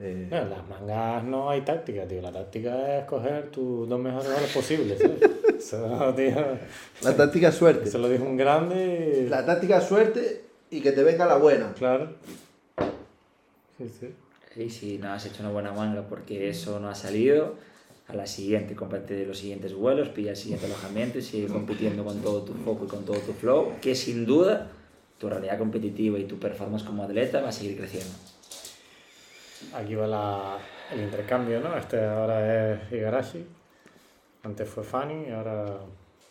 [0.00, 0.28] Eh...
[0.30, 2.20] En las mangas no hay táctica, tío.
[2.20, 5.20] La táctica es coger tus dos mejores olas posibles, ¿sabes?
[5.58, 6.34] Eso, tío.
[7.02, 7.90] La táctica es suerte.
[7.90, 9.26] Se lo dijo un grande.
[9.30, 11.72] La táctica es suerte y que te venga la buena.
[11.74, 12.14] Claro.
[13.78, 14.14] Sí, sí.
[14.56, 17.54] Y si no has hecho una buena manga porque eso no ha salido,
[18.06, 22.20] a la siguiente, comparte los siguientes vuelos, pilla el siguiente alojamiento y sigue compitiendo con
[22.20, 24.70] todo tu foco y con todo tu flow, que sin duda
[25.18, 28.12] tu realidad competitiva y tu performance como atleta va a seguir creciendo.
[29.72, 30.58] Aquí va la,
[30.92, 31.76] el intercambio, ¿no?
[31.76, 33.46] Este ahora es Igarashi,
[34.42, 35.78] antes fue Fanny y ahora...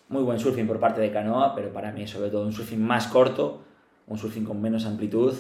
[0.10, 3.08] Muy buen surfing por parte de Canoa, pero para mí sobre todo un surfing más
[3.08, 3.64] corto,
[4.06, 5.34] un surfing con menos amplitud,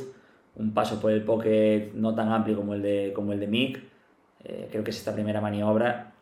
[0.55, 3.83] un paso por el pocket no tan amplio como el de, como el de Mick.
[4.43, 6.13] Eh, creo que es esta primera maniobra.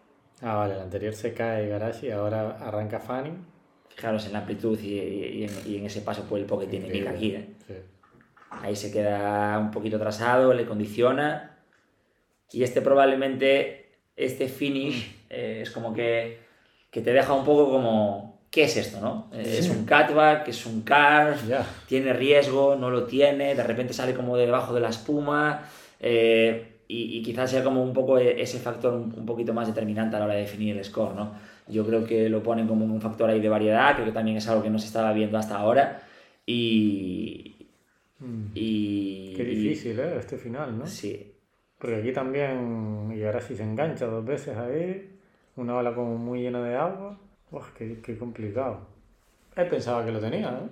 [0.41, 3.31] Ah, vale, el anterior se cae Igarashi, ahora arranca Fanny.
[3.87, 6.89] Fijaros en la amplitud y, y, en, y en, ese paso por el pocket tiene
[6.89, 7.35] Mick aquí.
[7.35, 7.55] ¿eh?
[7.67, 7.73] Sí.
[8.49, 11.50] Ahí se queda un poquito atrasado, le condiciona.
[12.51, 16.39] Y este probablemente, este finish, eh, es como que,
[16.89, 19.29] que te deja un poco como, ¿qué es esto, no?
[19.33, 21.65] Eh, Es un cutback, es un Ya.
[21.87, 25.63] tiene riesgo, no lo tiene, de repente sale como de debajo de la espuma.
[25.99, 30.19] eh, y, y quizás sea como un poco ese factor un, poquito más determinante a
[30.19, 31.31] la hora de definir el score, ¿no?
[31.69, 34.47] Yo creo que lo ponen como un factor ahí de variedad, creo que también es
[34.49, 36.01] algo que no se estaba viendo hasta ahora.
[36.45, 37.55] Y,
[38.21, 38.51] Mm.
[38.53, 40.17] y, Qué difícil, ¿eh?
[40.19, 40.85] Este final, ¿no?
[40.85, 41.30] Sí,
[41.81, 45.17] Porque aquí también Igarashi se engancha dos veces ahí,
[45.55, 47.17] una ola como muy llena de agua.
[47.51, 48.81] Uf, qué, qué complicado.
[49.55, 50.69] Él pensaba que lo tenía, ¿no?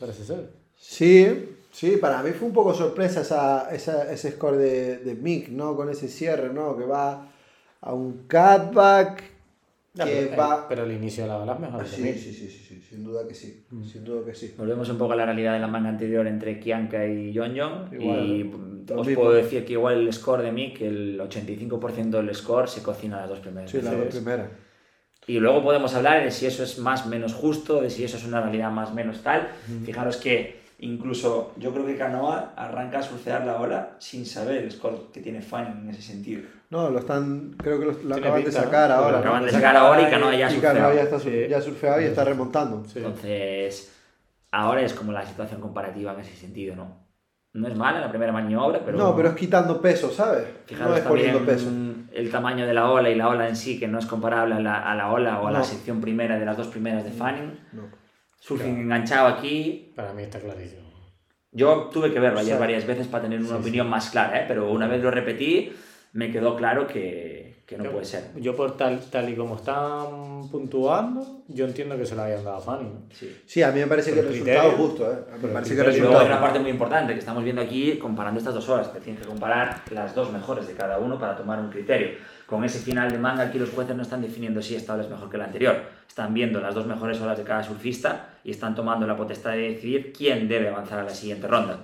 [0.00, 0.50] Parece ser.
[0.76, 5.48] Sí, sí, para mí fue un poco sorpresa esa, esa- ese score de, de Mick,
[5.48, 5.76] ¿no?
[5.76, 6.76] Con ese cierre, ¿no?
[6.76, 7.28] Que va
[7.80, 9.22] a un cutback,
[10.04, 10.56] Que pero, va...
[10.56, 13.04] eh, pero el inicio de la ola es mejor Sí, sí, sí, sí, sí, sin
[13.04, 13.84] duda que sí, Mm.
[13.84, 14.54] sin duda que sí.
[14.56, 17.88] volvemos un poco a la realidad de la manga anterior entre Kianka y John John.
[17.92, 18.42] Igual, y
[18.94, 19.22] os mismo.
[19.22, 23.28] puedo decir que igual el score de Mick, el 85% del score se cocina las
[23.28, 24.14] dos primeras Sí, las veces.
[24.14, 24.48] dos primeras.
[25.26, 28.16] Y luego podemos hablar de si eso es más o menos justo, de si eso
[28.16, 29.48] es una realidad más o menos tal.
[29.84, 34.70] Fijaros que incluso yo creo que Canoa arranca a surfear la ola sin saber el
[34.70, 36.42] score que tiene Fanning en ese sentido.
[36.70, 38.64] No, lo están, creo que lo, lo acaban de pinta, ¿no?
[38.66, 39.10] sacar Lo ahora.
[39.12, 39.46] Lo acaban ¿no?
[39.46, 40.94] de sacar ahora y Canoa ya ha Y Canoa surfeado.
[40.94, 41.46] ya está Sí.
[41.48, 42.84] ya ha surfeado y está remontando.
[42.84, 42.98] Sí.
[42.98, 43.92] Entonces,
[44.52, 47.06] ahora es como la situación comparativa en ese sentido, ¿no?
[47.54, 48.98] No es mala la primera maniobra, pero...
[48.98, 50.44] no, pero es quitando peso, ¿sabes?
[50.66, 51.68] Fijaros no es poniendo peso.
[52.12, 54.60] el tamaño de la ola y la ola en sí, que no es comparable a
[54.60, 55.64] la, a la ola o a la No.
[55.64, 57.58] sección primera de las dos primeras de Fanning.
[57.72, 57.84] No.
[58.40, 58.82] Surfing Claro.
[58.82, 59.92] enganchado aquí.
[59.96, 60.82] Para mí está clarísimo.
[61.50, 64.44] Yo tuve que verlo ayer varias veces para tener una Sí, opinión más clara, ¿eh?
[64.46, 65.72] pero una vez lo repetí,
[66.18, 68.24] me quedó claro que, que no Yo- puede ser.
[68.34, 72.56] Yo por tal, tal y como están puntuando, yo entiendo que se lo habían dado
[72.56, 73.02] a Fanny, ¿no?
[73.14, 73.40] Sí.
[73.46, 75.16] Sí, a mí me parece que el resultado es justo, ¿eh?
[75.30, 76.04] A mí Por me parece que el criterio.
[76.04, 78.92] Y luego hay una parte muy importante que estamos viendo aquí comparando estas dos horas.
[78.92, 82.18] Te tienes que comparar las dos mejores de cada uno para tomar un criterio.
[82.46, 85.10] Con ese final de manga aquí los jueces no están definiendo si esta ola es
[85.10, 85.76] mejor que la anterior.
[86.08, 89.70] Están viendo las dos mejores olas de cada surfista y están tomando la potestad de
[89.70, 91.78] decidir quién debe avanzar a la siguiente ronda.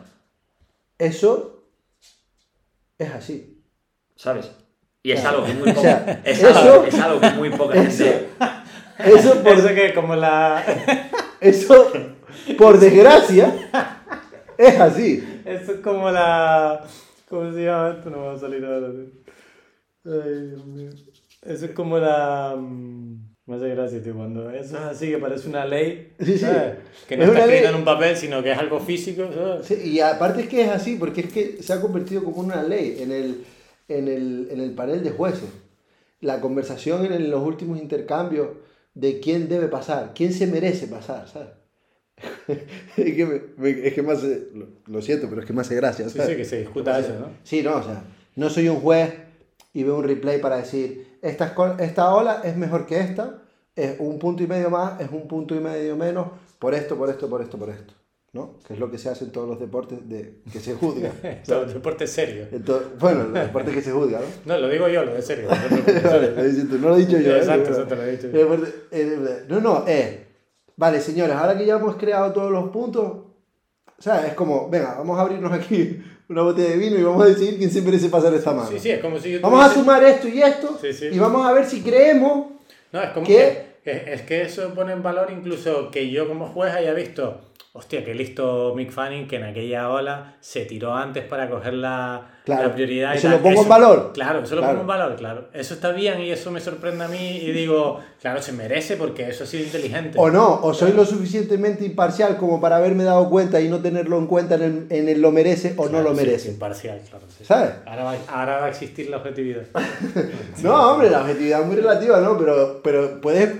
[0.99, 1.63] Eso
[2.99, 3.54] es así.
[4.17, 4.51] ¿Sabes?
[5.03, 7.51] Y es algo que muy O poca, sea, es, eso- algo, es algo que muy
[7.51, 8.29] poca gente...
[8.99, 10.63] Eso por, Eso que como la...
[11.41, 11.93] eso,
[12.57, 13.53] por desgracia,
[14.57, 15.43] es así.
[15.45, 16.85] Eso es como la...
[17.29, 18.11] ¿Cómo se llama esto?
[18.11, 18.91] No me va a salir ahora.
[18.93, 19.11] tío.
[20.23, 20.91] Ay, Dios mío.
[21.43, 22.55] Eso es como la...
[22.57, 23.15] mm,
[23.47, 26.47] Me hace gracia, tío, cuando eso es así, que parece una ley, Sí, sí.
[27.09, 29.67] Que no Es está escrita en un papel, sino que es algo físico, ¿sabes?
[29.67, 32.63] Sí, y aparte es que es así, porque es que se ha convertido como una
[32.63, 33.45] ley en el,
[33.89, 35.49] en el, en el panel de jueces.
[36.21, 38.49] La conversación en los últimos intercambios
[38.95, 41.49] de quién debe pasar, quién se merece pasar, ¿sabes?
[42.97, 43.41] es, que me,
[43.73, 46.17] me- es que me hace, lo, lo siento, pero es que me hace gracia, Sí,
[46.19, 46.31] ¿sabes?
[46.33, 47.29] sí, que se discuta eso, ¿no?
[47.43, 48.05] Sí, no, o sea,
[48.37, 49.13] no soy un juez
[49.73, 53.43] y veo un replay para decir, esta, esta ola es mejor que esta,
[53.75, 56.29] es un punto y medio más, es un punto y medio menos,
[56.61, 57.93] por esto, por esto, por esto, por esto,
[58.35, 58.59] ¿no?
[58.67, 61.11] Que es lo que se hace en todos los deportes de, que se juzga.
[61.47, 62.47] Todo deporte serio.
[62.53, 64.27] En to- bueno, los deportes que se juzga, ¿no?
[64.55, 65.49] No, lo digo yo, lo de serio.
[66.05, 67.33] lo no lo he dicho yo.
[67.35, 67.39] ¿eh?
[67.39, 68.41] Exacto, te lo he dicho yo.
[68.41, 70.27] el deporte- eh, No, no, eh.
[70.77, 74.95] Vale, señores, ahora que ya hemos creado todos los puntos, o sea, es como, venga,
[74.99, 78.09] vamos a abrirnos aquí una botella de vino y vamos a decidir quién se merece
[78.09, 78.69] pasar esta mano.
[78.69, 81.07] Sí, sí, es como si yo Vamos a sumar esto y esto Sí, sí.
[81.13, 82.47] y vamos a ver si creemos.
[82.91, 86.47] No, es como que es, es que eso pone en valor incluso que yo como
[86.49, 87.41] juez haya visto,
[87.73, 92.31] hostia, qué listo Mick Fanning que en aquella ola se tiró antes para coger la,
[92.45, 93.15] Claro, la prioridad.
[93.15, 94.11] y eso lo pongo en valor.
[94.15, 94.75] Claro, eso lo Claro.
[94.79, 95.49] pongo en valor, claro.
[95.53, 99.29] Eso está bien y eso me sorprende a mí y digo, claro, se merece porque
[99.29, 100.17] eso ha sido inteligente.
[100.21, 104.19] O no, o soy lo suficientemente imparcial como para haberme dado cuenta y no tenerlo
[104.19, 106.49] en cuenta en el, en el lo merece o no Claro, lo sí, merece.
[106.51, 107.25] imparcial, claro.
[107.37, 107.45] sí.
[107.45, 107.73] ¿Sabes?
[107.87, 109.63] Ahora va, ahora va a existir la objetividad.
[110.63, 112.39] No, hombre, la objetividad es muy relativa, ¿no?
[112.39, 113.51] Pero, pero puedes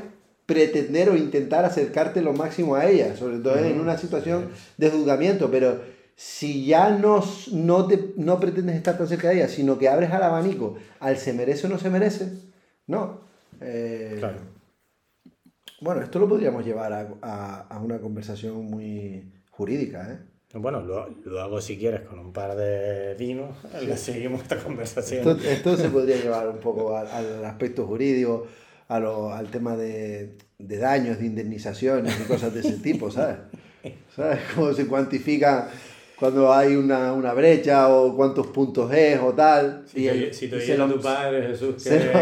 [0.47, 5.51] pretender o intentar acercarte lo máximo a ella, sobre todo en una situación de juzgamiento,
[5.51, 5.81] pero
[6.17, 10.11] si ya no, no, te, no pretendes estar tan cerca de ella, sino que abres
[10.13, 12.29] al abanico al se merece o no se merece,
[12.87, 13.21] no.
[13.61, 14.39] Eh, Claro.
[15.81, 20.19] Bueno, esto lo podríamos llevar a, a- a una conversación muy jurídica, ¿eh?
[20.57, 25.29] Bueno, lo, lo hago si quieres con un par de vinos, le seguimos esta conversación.
[25.29, 28.47] Esto, esto se podría llevar un poco al, al aspecto jurídico,
[28.89, 33.37] a lo- al tema de, de daños, de indemnizaciones y cosas de ese tipo, ¿sabes?
[34.17, 34.39] ¿Sabes?
[34.55, 35.69] Cómo se cuantifica
[36.19, 39.85] cuando hay una, una brecha o cuántos puntos es o tal.
[39.87, 42.13] Si y el- si te se, lo, tu padre, Jesús, se lo-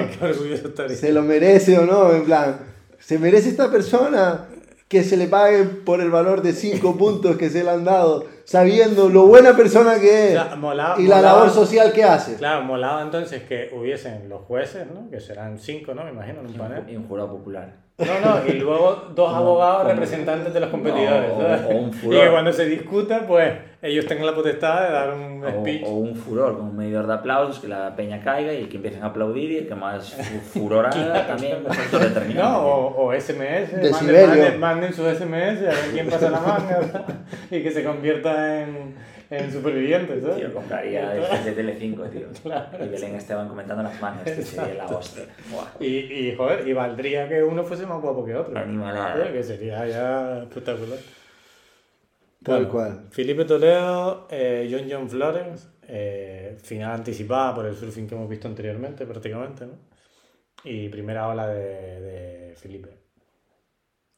[0.96, 2.58] se lo merece o no, en plan,
[2.98, 4.46] ¿se merece esta persona
[4.88, 8.26] que se le pague por el valor de 5 puntos que se le han dado,
[8.44, 12.04] sabiendo lo buena persona que es O sea, molaba- y la molaba- labor social que
[12.04, 12.36] hace?
[12.36, 15.08] Claro, molaba entonces que hubiesen los jueces, ¿no?
[15.10, 16.04] Que serán cinco, ¿no?
[16.04, 16.84] Me imagino, en un panel.
[16.88, 17.74] Y un jurado popular.
[17.98, 21.28] No, no, y luego dos abogados representantes de los competidores.
[21.30, 21.60] No, o- ¿sabes?
[21.66, 23.52] o un y que cuando se discuta, pues
[23.82, 25.82] ellos tengan la potestad de dar un O, speech.
[25.84, 29.02] o un furor con un medidor de aplausos, que la peña caiga y que empiecen
[29.02, 32.42] a aplaudir y el que más fu- furor haga también es factor determinante.
[32.42, 37.04] No, o, o SMS, manden, manden, manden sus SMS a ver quién pasa la manga
[37.50, 38.94] y que se convierta en,
[39.30, 40.36] en supervivientes, ¿sabes?
[40.36, 42.26] Tío, compraría de, de Telecinco, tío.
[42.42, 42.84] Claro.
[42.84, 45.24] Y Belén Esteban comentando las mangas, tío, sería la hostia.
[45.80, 48.56] Y, y, joder, y valdría que uno fuese más guapo que otro.
[48.56, 49.32] Animalada.
[49.32, 50.98] Que sería ya espectacular.
[52.42, 53.08] Tal Bueno, cual.
[53.10, 58.48] Felipe Toledo, eh, John John Florence, eh, final anticipada por el surfing que hemos visto
[58.48, 59.74] anteriormente, prácticamente, ¿no?
[60.64, 62.90] Y primera ola de, de Felipe.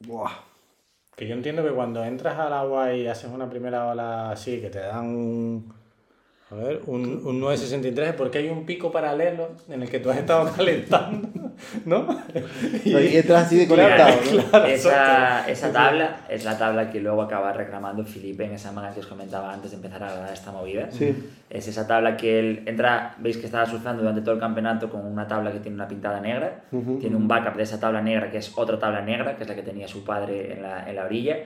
[0.07, 0.35] Buah.
[1.17, 4.71] Que yo entiendo que cuando entras al agua y haces una primera ola así, que
[4.71, 5.75] te dan un,
[6.51, 10.11] a ver, un, un 963, es porque hay un pico paralelo en el que tú
[10.11, 11.29] has estado calentando,
[11.85, 12.07] ¿no?
[12.85, 14.43] Y entras así de conectado, ¿no?
[14.51, 18.93] Claro, Esa, esa tabla es la tabla que luego acaba reclamando Felipe en esa manga
[18.93, 20.91] que os comentaba antes de empezar a grabar esta movida.
[20.91, 21.15] Sí.
[21.51, 25.07] Es esa tabla que él entra, veis que estaba surfando durante todo el campeonato con
[25.07, 26.99] una tabla que tiene una pintada negra, Ujú.
[26.99, 29.55] tiene un backup de esa tabla negra que es otra tabla negra, que es la
[29.55, 31.37] que tenía su padre en la, en la orilla,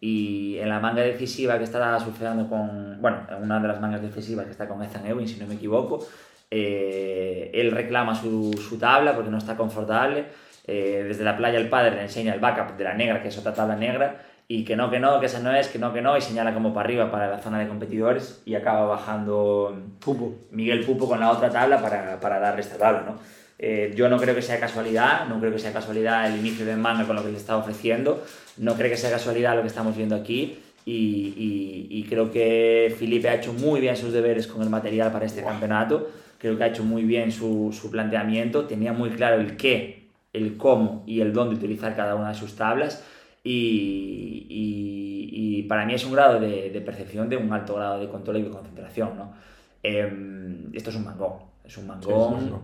[0.00, 4.00] y en la manga decisiva que estaba surfeando con, bueno, en una de las mangas
[4.00, 6.06] decisivas que está con Ethan Ewing, si no me equivoco,
[6.50, 10.24] eh, él reclama su, su tabla porque no está confortable,
[10.66, 13.38] eh, desde la playa el padre le enseña el backup de la negra, que es
[13.38, 16.00] otra tabla negra, y que no, que no, que esa no es, que no, que
[16.00, 20.34] no, y señala como para arriba para la zona de competidores y acaba bajando Pupo.
[20.52, 23.18] Miguel Pupo con la otra tabla para, para darle esta tabla, ¿no?
[23.58, 26.76] Eh, yo no creo que sea casualidad, no creo que sea casualidad el inicio de
[26.76, 28.24] manga con lo que le está ofreciendo,
[28.56, 30.92] no creo que sea casualidad lo que estamos viendo aquí y,
[31.36, 35.26] y- y creo que Felipe ha hecho muy bien sus deberes con el material para
[35.26, 36.08] este campeonato,
[36.38, 40.56] creo que ha hecho muy bien su, su planteamiento, tenía muy claro el qué, el
[40.56, 43.04] cómo y el dónde utilizar cada una de sus tablas
[43.44, 47.98] y, y- y para mí es un grado de, de percepción de un alto grado
[48.00, 49.32] de control y de concentración, ¿no?
[49.82, 51.34] Em, esto es un mangón,
[51.64, 52.48] es un mangón.
[52.48, 52.54] Sí,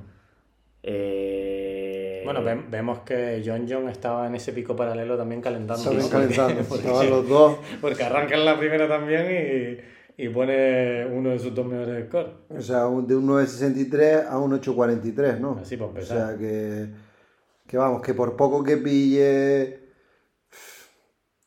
[0.83, 5.91] eh, Bueno, ve- vemos que John John estaba en ese pico paralelo también calentando.
[5.91, 6.61] Estaban calentando.
[6.75, 7.59] Estaban los dos.
[7.81, 12.31] Porque arranca en la primera también y, y pone uno de sus dos mejores scores.
[12.51, 15.59] O sea, un- de un 963 a un 843, ¿no?
[15.61, 16.29] Así por O empezar.
[16.29, 16.89] sea, que,
[17.67, 19.81] que vamos, que por poco que pille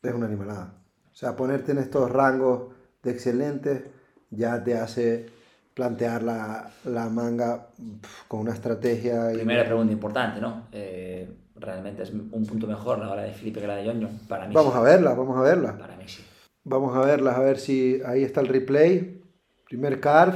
[0.02, 0.74] es una animalada.
[1.12, 3.82] O sea, ponerte en estos rangos de excelentes
[4.30, 5.26] ya te hace
[5.74, 9.32] plantear la, la manga pf, con una estrategia.
[9.32, 10.66] y- Primera pregunta importante, ¿no?
[10.72, 14.18] Eh, realmente es un punto mejor la hora de Felipe que la de John John.
[14.28, 14.78] Para mí Vamos sí.
[14.78, 15.76] a verla, vamos a verla.
[15.78, 16.24] Para mí sí.
[16.68, 19.22] Vamos a verlas, a ver si ahí está el replay.
[19.64, 20.34] Primer carf.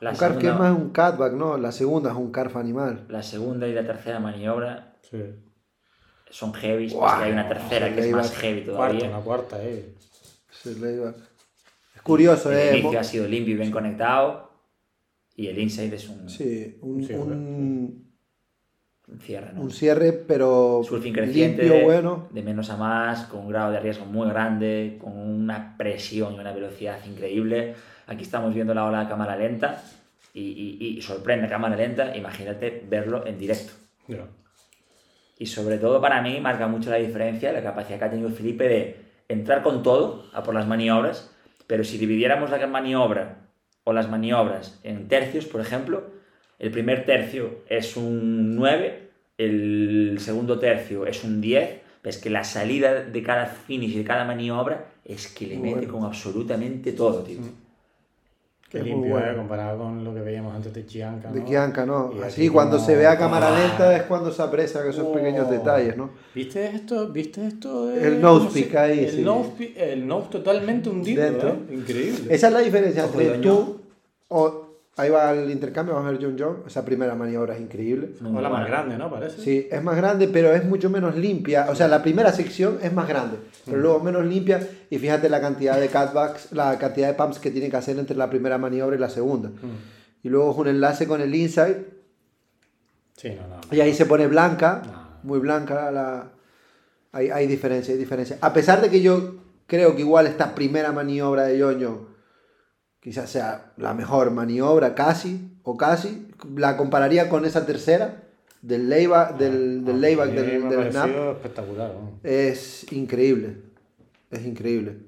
[0.00, 1.56] La un carf que es segunda, más un catback, ¿no?
[1.58, 3.06] La segunda es un carf animal.
[3.08, 5.18] la segunda y la tercera maniobra Sí.
[6.30, 9.08] son heavy, pues Guau, que hay una tercera que es más heavy Cuarta, todavía.
[9.08, 9.94] una cuarta, eh.
[11.94, 12.70] Es curioso, El ¿eh?
[12.72, 14.50] inicio Mo- ha sido limpio y bien conectado
[15.36, 18.09] y el inside es un, Sí, un, Sí, un-
[19.12, 19.62] un cierre, ¿no?
[19.62, 22.28] un cierre, pero surfing creciente limpio, de, bueno.
[22.30, 26.38] de menos a más, con un grado de riesgo muy grande, con una presión y
[26.38, 27.74] una velocidad increíble.
[28.06, 29.82] Aquí estamos viendo la ola a cámara lenta
[30.32, 30.40] y,
[30.80, 33.72] y- y sorprende a cámara lenta, imagínate verlo en directo.
[34.08, 34.26] Ya.
[35.38, 38.68] Y sobre todo para mí marca mucho la diferencia la capacidad que ha tenido Felipe
[38.68, 38.96] de
[39.28, 41.30] entrar con todo a por las maniobras,
[41.66, 43.38] pero si dividiéramos la maniobra
[43.84, 46.04] o las maniobras en tercios, por ejemplo,
[46.60, 49.08] el primer tercio es un 9,
[49.38, 51.70] el segundo tercio es un 10,
[52.04, 55.92] ves que la salida de cada finish de cada maniobra es que le mete Bueno.
[55.92, 57.38] con absolutamente todo, tío.
[58.70, 59.32] Qué Es limpio, bueno.
[59.32, 61.32] eh, comparado con lo que veíamos antes de Chianca.
[61.32, 61.44] De ¿no?
[61.46, 62.12] Kianka, ¿no?
[62.16, 63.58] Y Así, cuando como- se ve a cámara ¡Ah!
[63.66, 65.50] lenta es cuando se aprecia esos pequeños Oh.
[65.50, 66.10] detalles, ¿no?
[66.32, 67.08] ¿Viste esto?
[67.08, 67.86] ¿Viste esto?
[67.88, 69.22] de- El nose se- peak ahí, El sí.
[69.22, 71.48] nose, el nose totalmente hundido, Dentro.
[71.48, 71.74] ¿eh?
[71.74, 72.32] Increíble.
[72.32, 73.80] Esa es la diferencia entre tú
[74.28, 74.69] o
[75.00, 76.62] ahí va el intercambio, vamos a ver John John.
[76.66, 78.10] Esa primera maniobra es increíble.
[78.24, 79.10] O la más grande, ¿no?
[79.10, 79.40] Parece.
[79.42, 81.66] Sí, es más grande, pero es mucho menos limpia.
[81.70, 84.66] O sea, la primera sección es más grande, pero luego menos limpia.
[84.90, 88.16] Y fíjate la cantidad de cutbacks, la cantidad de pumps que tiene que hacer entre
[88.16, 89.50] la primera maniobra y la segunda.
[90.22, 91.86] Y luego es un enlace con el inside.
[93.16, 93.60] Sí, no, no.
[93.76, 95.08] Y ahí se pone blanca, No.
[95.22, 96.32] muy blanca la...
[97.12, 98.38] Hay, hay diferencia, hay diferencia.
[98.40, 99.34] A pesar de que yo
[99.66, 102.06] creo que igual esta primera maniobra de Yoño
[103.00, 108.22] quizás sea la mejor maniobra, casi, o casi, la compararía con esa tercera
[108.62, 111.10] del layback, del, del, A mí layback, del, del snap.
[111.36, 111.92] espectacular.
[111.94, 112.18] ¿no?
[112.22, 113.56] Es increíble,
[114.30, 114.98] es increíble.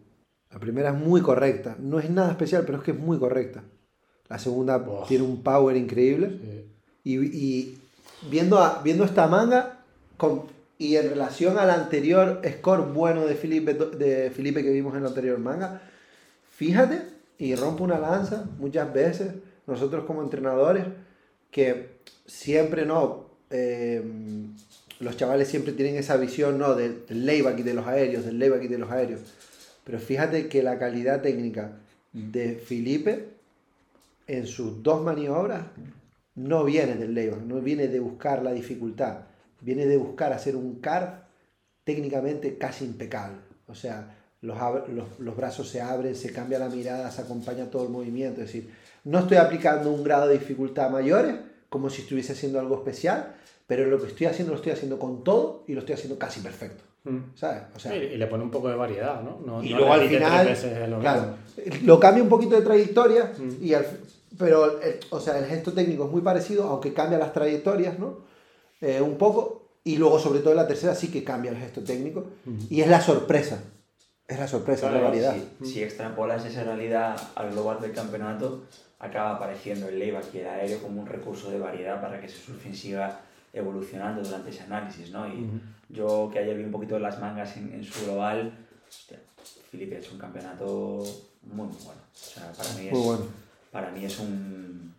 [0.50, 3.62] La primera es muy correcta, no es nada especial, pero es que es muy correcta.
[4.28, 6.38] La segunda tiene un power increíble.
[6.42, 6.64] Sí.
[7.04, 7.78] Y, y
[8.30, 9.80] viendo, a- viendo esta manga
[10.16, 10.42] con-
[10.78, 15.08] y en relación al anterior score bueno de Felipe, de Felipe que vimos en la
[15.10, 15.80] anterior manga,
[16.50, 17.02] fíjate
[17.42, 19.32] y rompo una lanza muchas veces,
[19.66, 20.84] nosotros como entrenadores,
[21.50, 24.00] que siempre no, eh,
[25.00, 28.38] los chavales siempre tienen esa visión no del, del layback y de los aéreos, del
[28.38, 29.22] layback y de los aéreos.
[29.82, 31.72] Pero fíjate que la calidad técnica
[32.12, 33.30] de Felipe
[34.28, 35.64] en sus dos maniobras
[36.36, 39.22] no viene del layback, no viene de buscar la dificultad,
[39.60, 41.16] viene de buscar hacer un carve
[41.82, 43.38] técnicamente casi impecable.
[43.66, 44.56] O sea, los,
[44.88, 48.40] los, los brazos se abren, se cambia la mirada, se acompaña todo el movimiento.
[48.40, 48.70] Es decir,
[49.04, 51.34] no estoy aplicando un grado de dificultad mayores,
[51.68, 53.34] como si estuviese haciendo algo especial,
[53.66, 56.40] pero lo que estoy haciendo lo estoy haciendo con todo y lo estoy haciendo casi
[56.40, 56.82] perfecto.
[57.04, 57.18] Mm.
[57.34, 57.62] ¿Sabes?
[57.74, 59.40] O sea, Sí, y le pone un poco de variedad, ¿no?
[59.44, 60.56] no y no luego al final,
[60.90, 61.34] lo claro,
[61.84, 63.64] lo cambia un poquito de trayectoria, Mm.
[63.64, 63.86] y al
[64.38, 68.20] pero el- o sea, el gesto técnico es muy parecido, aunque cambia las trayectorias, ¿no?
[68.80, 71.82] Eh, un poco, y luego sobre todo en la tercera sí que cambia el gesto
[71.82, 72.24] técnico,
[72.70, 73.62] y es la sorpresa,
[74.32, 75.36] es la sorpresa, es la Claro, variedad.
[75.62, 78.62] Si, si extrapolas esa realidad al global del campeonato,
[78.98, 82.38] acaba apareciendo el layback y el aéreo como un recurso de variedad para que ese
[82.38, 83.20] surfing siga
[83.52, 85.26] evolucionando durante ese análisis, ¿no?
[85.28, 85.46] Y
[85.88, 88.52] yo que ayer vi un poquito las mangas en, en su global,
[88.88, 89.18] hostia,
[89.70, 91.02] Felipe ha hecho un campeonato
[91.42, 92.00] muy, muy bueno.
[92.14, 93.24] O sea, para mí es, Muy bueno.
[93.70, 94.94] para mí es un,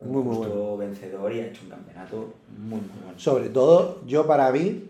[0.00, 3.18] un Muy, muy justo vencedor y ha hecho un campeonato muy, muy bueno.
[3.18, 4.89] Sobre todo, yo para mí,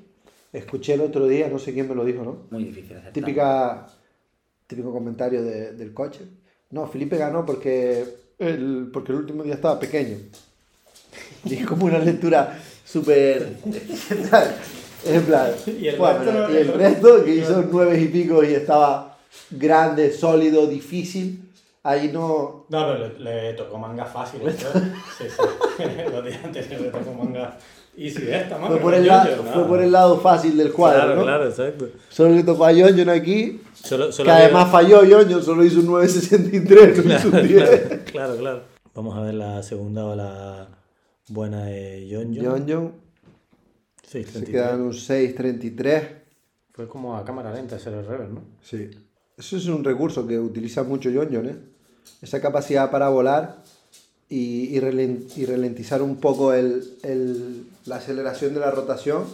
[0.52, 2.46] escuché el otro día, no sé quién me lo dijo, ¿no?
[2.50, 3.12] Muy difícil aceptar.
[3.12, 3.86] Típica,
[4.66, 6.20] típico comentario de- del coche.
[6.70, 8.04] No, Felipe ganó porque
[8.38, 10.16] el, porque el último día estaba pequeño.
[11.44, 13.56] Y es como una lectura súper...
[15.06, 15.50] en plan...
[15.66, 19.18] Y el bueno, resto- y el resto que hizo nueve y pico y estaba
[19.50, 21.46] grande, sólido, difícil.
[21.82, 22.66] Ahí no...
[22.68, 24.42] No, pero le, le tocó manga fácil.
[24.46, 24.52] ¿eh?
[25.18, 25.82] Sí, sí.
[26.12, 27.56] Los días anteriores le tocó manga
[28.06, 28.68] easy de esta, manga.
[28.68, 29.36] Fue por, el yo, nada.
[29.52, 31.22] fue por el lado fácil del cuadro, Claro, ¿no?
[31.22, 31.88] claro, exacto.
[32.08, 35.80] Solo le tocó a John aquí, Solo, solo que había- además falló John, solo hizo
[35.80, 38.00] un 9.63, no hizo un 10.
[38.12, 38.62] Claro, claro.
[38.94, 40.68] Vamos a ver la segunda ola
[41.28, 42.44] buena de John John.
[42.44, 42.92] John John
[44.02, 44.50] Sí, se 33.
[44.50, 46.02] queda en un 6.33.
[46.72, 48.40] Fue como a cámara lenta hacer el rever, ¿no?
[48.62, 48.90] Sí.
[49.38, 51.56] Eso es un recurso que utiliza mucho John John, ¿eh?
[52.20, 53.62] Esa capacidad para volar
[54.28, 54.80] y, y,
[55.36, 59.24] y ralentizar un poco el, el- la aceleración de la rotación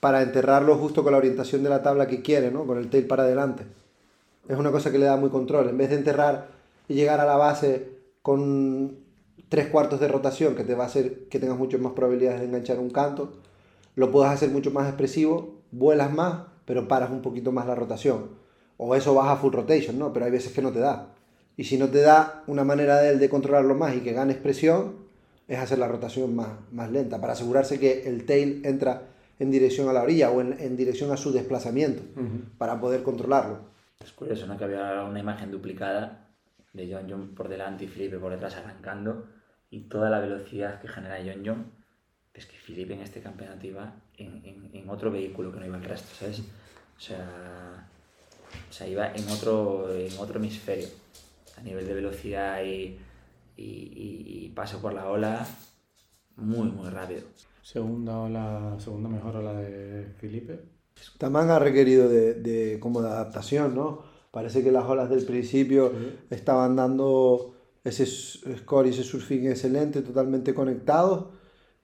[0.00, 2.66] para enterrarlo justo con la orientación de la tabla que quiere, ¿no?
[2.66, 3.64] Con el tail para adelante.
[4.48, 5.68] Es una cosa que le da muy control.
[5.68, 6.48] En vez de enterrar
[6.88, 7.88] y llegar a la base
[8.22, 8.96] con
[9.48, 12.46] tres cuartos de rotación, que te va a hacer que tengas muchas más probabilidades de
[12.46, 13.32] enganchar un canto,
[13.94, 18.30] lo puedes hacer mucho más expresivo, vuelas más, pero paras un poquito más la rotación.
[18.78, 20.12] O eso vas a full rotation, ¿no?
[20.12, 21.08] Pero hay veces que no te da.
[21.56, 24.32] Y si no te da una manera de él de controlarlo más y que gane
[24.32, 25.09] expresión,
[25.50, 29.02] es hacer la rotación más, más lenta, para asegurarse que el tail entra
[29.40, 32.02] en dirección a la orilla o en, en dirección a su desplazamiento,
[32.56, 33.58] para poder controlarlo.
[34.04, 34.56] Es curioso, ¿no?
[34.56, 36.28] Que había una imagen duplicada
[36.72, 39.26] de John John por delante y Felipe por detrás arrancando
[39.70, 41.66] y toda la velocidad que genera John John.
[42.32, 45.76] Es que Felipe en este campeonato iba en, en- en otro vehículo que no iba
[45.78, 46.40] el resto, ¿sabes?
[46.96, 47.88] O sea,
[48.68, 50.86] o sea iba en otro, en otro hemisferio.
[51.58, 52.98] A nivel de velocidad y,
[53.60, 55.46] y- y- y paso por la ola,
[56.36, 57.22] muy, muy rápido.
[57.62, 60.60] Segunda ola, segunda mejor ola de Felipe.
[61.18, 64.02] Tamán ha requerido de, de- como de adaptación, ¿no?
[64.30, 65.92] Parece que las olas del principio
[66.30, 67.54] estaban dando
[67.84, 71.26] ese score y ese surfing excelente, totalmente conectados,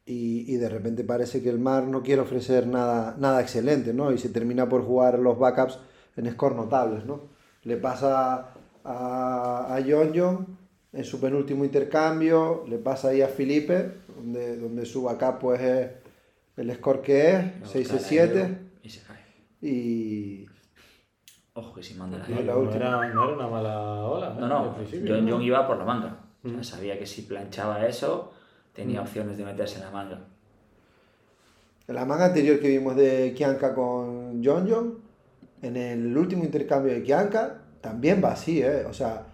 [0.04, 4.12] y, y de repente parece que el mar no quiere ofrecer nada, nada excelente, ¿no?
[4.12, 5.78] Y se termina por jugar los backups
[6.16, 7.22] en score notables, ¿no?
[7.64, 8.52] Le pasa
[8.84, 10.55] a, a John John
[10.96, 15.90] en su penúltimo intercambio, le pasa ahí a Felipe, donde, donde su backup pues es
[16.56, 19.18] el score que es, Luego 6 cae 7 Y se cae.
[19.60, 20.46] y
[21.54, 22.76] Ojo que si manda la Y No, la no última.
[22.76, 24.28] era, no era una mala ola.
[24.28, 24.40] ¿eh?
[24.40, 24.74] No, Al no,
[25.06, 25.32] John ¿no?
[25.32, 26.20] John iba por la manga.
[26.44, 28.32] O sea, sabía que si planchaba eso,
[28.72, 30.20] tenía opciones de meterse en la manga.
[31.88, 34.98] La manga anterior que vimos de Kianka con John John,
[35.62, 38.84] en el último intercambio de Kianka, también va así, ¿eh?
[38.88, 39.26] O sea,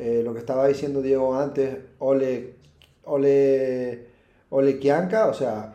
[0.00, 2.54] eh, lo que estaba diciendo Diego antes, Ole,
[3.04, 4.06] Ole,
[4.48, 5.74] Ole Kianka, o sea,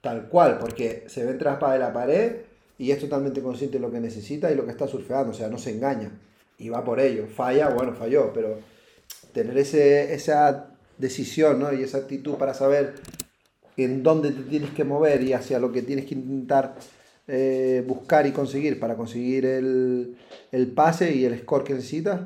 [0.00, 2.36] tal cual, porque se ve tras de la pared
[2.78, 5.48] y es totalmente consciente de lo que necesita y lo que está surfeando, o sea,
[5.48, 6.10] no se engaña
[6.58, 7.28] y va por ello.
[7.28, 8.58] Falla, bueno, falló, pero
[9.32, 11.72] tener ese, esa decisión ¿no?
[11.72, 12.94] y esa actitud para saber
[13.76, 16.74] en dónde te tienes que mover y hacia lo que tienes que intentar
[17.28, 20.16] eh, buscar y conseguir para conseguir el,
[20.50, 22.20] el, pase y el score que necesitas,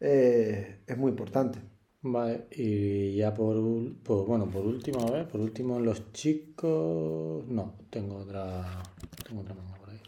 [0.00, 1.60] eh, es muy importante.
[2.02, 3.56] Vale, y ya por,
[4.02, 8.82] por, bueno, por último, a ver, por último los chicos, no, tengo otra,
[9.26, 10.00] tengo otra manga por ahí.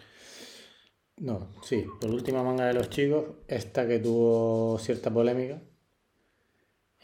[1.19, 5.61] No, sí, por última manga de los chicos, esta que tuvo cierta polémica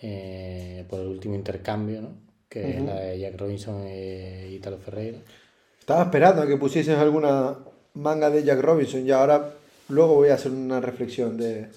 [0.01, 2.29] eh, por el último intercambio, ¿no?
[2.49, 5.19] Que es la de Jack Robinson e Italo Ferreira.
[5.79, 7.59] Estaba esperando a que pusieses alguna
[7.93, 9.55] manga de Jack Robinson y ahora
[9.91, 11.69] luego voy a hacer una reflexión de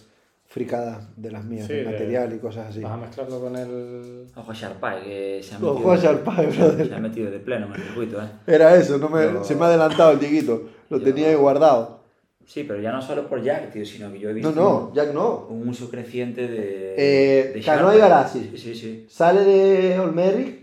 [0.51, 2.81] fricada de las mías, de material y cosas así.
[2.81, 4.27] Vas a mezclarlo con el...
[4.35, 6.87] Ojo Sharpay, que se ha metido, Ojo Sharpay, brother.
[6.89, 8.27] Se ha metido de pleno en el circuito, ¿eh?
[8.45, 12.01] Era eso, no me, se me ha adelantado el tiguito, lo tenía ahí guardado.
[12.45, 14.51] Sí, pero ya no solo por Jack, tío, sino que yo he visto...
[14.51, 15.47] No, no, Jack no.
[15.49, 16.95] Un uso creciente de...
[16.97, 18.49] Eh, de Canoa y Garasi.
[18.51, 19.05] Sí, sí, sí.
[19.09, 20.59] Sale de Olmeric,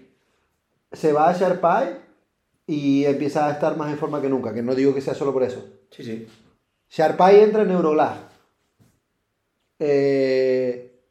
[0.93, 1.97] se va a Sharpay
[2.67, 5.33] y empieza a estar más en forma que nunca, que no digo que sea solo
[5.33, 5.65] por eso.
[5.91, 6.27] Sí, sí.
[6.91, 8.28] Sharpay entra en Euroglass.
[9.79, 11.03] Eh,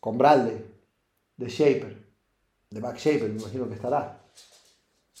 [0.00, 0.64] con Bradley,
[1.36, 1.96] de Shaper,
[2.70, 4.20] de Back Shaper, me imagino que estará.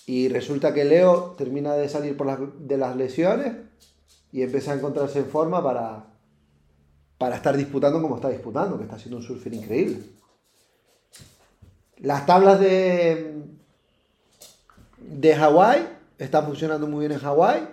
[0.06, 3.54] Y resulta que Leo termina de salir de las lesiones
[4.32, 6.06] y empieza a encontrarse en forma para,
[7.18, 9.98] para estar disputando como está disputando, que está siendo un surfer increíble.
[11.98, 13.44] Las tablas de,
[14.98, 15.86] de Hawái
[16.18, 17.68] están funcionando muy bien en Hawái.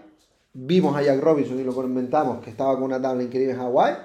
[0.53, 3.95] Vimos a Jack Robinson y lo comentamos que estaba con una tabla increíble en Hawái.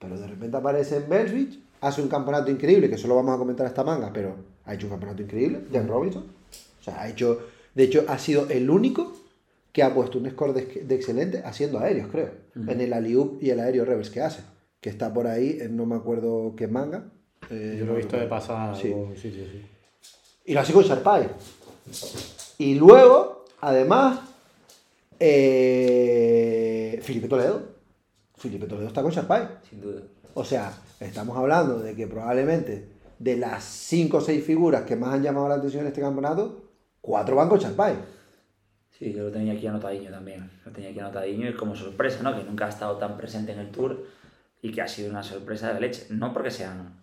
[0.00, 3.66] Pero de repente aparece en Bells hace un campeonato increíble, que solo vamos a comentar
[3.66, 4.34] esta manga, pero
[4.64, 6.24] ha hecho un campeonato increíble, Jack Robinson.
[6.80, 7.38] O sea, ha hecho,
[7.74, 9.12] de hecho, ha sido el único
[9.72, 12.30] que ha puesto un score de, excelente haciendo aéreos, creo.
[12.56, 14.42] En el Aliup y el aéreo reverse que hace.
[14.80, 17.04] Que está por ahí, no me acuerdo qué manga.
[17.50, 18.74] Eh, Yo lo he visto de pasada.
[18.74, 18.92] Sí.
[19.16, 19.62] sí, sí,
[20.46, 21.28] Y lo hace con Sharpay.
[22.58, 24.20] Y luego, además,
[25.18, 27.79] eh, Felipe Toledo.
[28.40, 29.48] Felipe Toledo está con Sharpay.
[29.68, 30.00] Sin duda.
[30.32, 32.88] O sea, estamos hablando de que probablemente
[33.18, 36.64] de las 5 o 6 figuras que más han llamado la atención en este campeonato,
[37.02, 37.96] 4 van con Sharpay.
[38.98, 40.50] Sí, yo lo tenía aquí anotadiño también.
[40.64, 42.34] Lo tenía aquí anotadiño y como sorpresa, ¿no?
[42.34, 44.06] Que nunca ha estado tan presente en el Tour
[44.62, 46.06] y que ha sido una sorpresa de leche.
[46.08, 46.94] No porque sean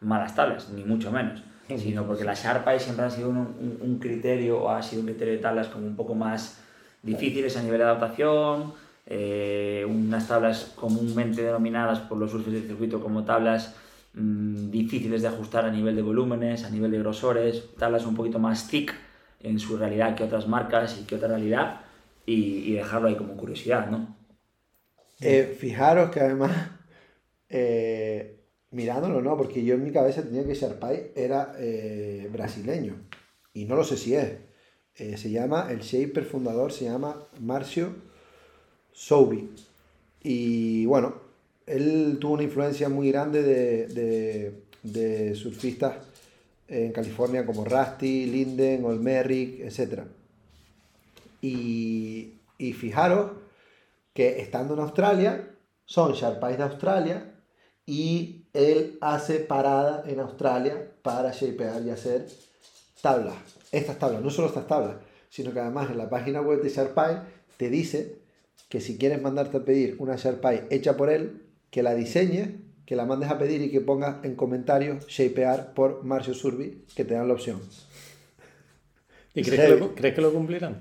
[0.00, 1.42] malas tablas, ni mucho menos,
[1.76, 5.34] sino porque las Sharpay siempre han sido un, un, criterio o ha sido un criterio
[5.34, 6.60] de tablas como un poco más
[7.02, 8.72] difíciles a nivel de adaptación,
[9.10, 13.74] eh, unas tablas comúnmente denominadas por los surfers del circuito como tablas
[14.12, 18.38] mmm, difíciles de ajustar a nivel de volúmenes, a nivel de grosores, tablas un poquito
[18.38, 18.94] más thick
[19.40, 21.80] en su realidad que otras marcas y que otra realidad
[22.26, 24.14] y, dejarlo ahí como curiosidad, ¿no?
[25.22, 26.52] Eh, fijaros que además,
[27.48, 29.38] eh, mirándolo, ¿no?
[29.38, 31.54] Porque yo en mi cabeza tenía que Sharpay era
[32.30, 32.96] brasileño
[33.54, 34.36] y no lo sé si es.
[34.92, 38.07] se llama, el shaper fundador se llama Marcio
[38.98, 39.48] Soubi.
[40.24, 41.14] Y bueno,
[41.66, 45.98] él tuvo una influencia muy grande de, de, surfistas
[46.66, 50.02] en California como Rusty, Linden, Olmeric, etc.
[51.40, 53.30] Y, y fijaros
[54.12, 55.48] que estando en Australia,
[55.84, 57.34] son Sharpais de Australia
[57.86, 62.26] y él hace parada en Australia para shapear y hacer
[63.00, 63.36] tablas.
[63.70, 64.96] Estas tablas, no solo estas tablas,
[65.30, 67.22] sino que además en la página web de Sharpai
[67.56, 68.27] te dice
[68.68, 72.48] que si quieres mandarte a pedir una Sharpai hecha por él, que la diseñes
[72.88, 77.04] que la mandes a pedir y que pongas en comentarios shapear por Marcio Surbi, que
[77.04, 77.60] te dan la opción.
[79.34, 80.78] ¿Y crees que, lo, cumplirán?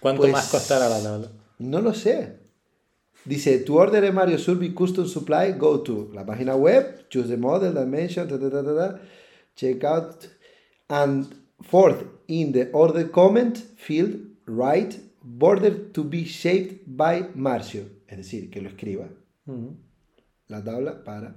[0.00, 1.28] ¿Cuánto pues más costará la tabla?
[1.60, 2.40] No lo sé.
[3.24, 7.36] Dice, to order a Mario Surbi Custom Supply, go to la página web, choose the
[7.36, 8.98] model, dimension, ta, ta, ta,
[9.54, 10.26] check out,
[10.88, 14.16] and fourth, in the order comment field,
[14.46, 17.84] write, border to be shaped by Marcio.
[18.06, 19.08] Es decir, que lo escriba
[20.48, 21.34] la tabla para...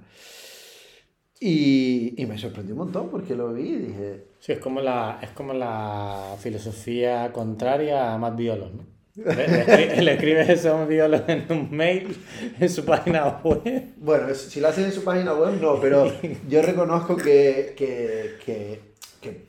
[1.39, 4.23] Y, y, me sorprendió un montón porque lo vi y dije...
[4.39, 8.85] Sí, es como la, es como la filosofía contraria a Matt Violos, ¿no?
[9.23, 12.15] Le, le, escribes esos biólogos en un mail,
[12.59, 13.93] en su página web.
[13.97, 16.11] Bueno, si lo hacen en su página web, no, pero
[16.49, 18.81] yo reconozco que, que, que,
[19.21, 19.45] que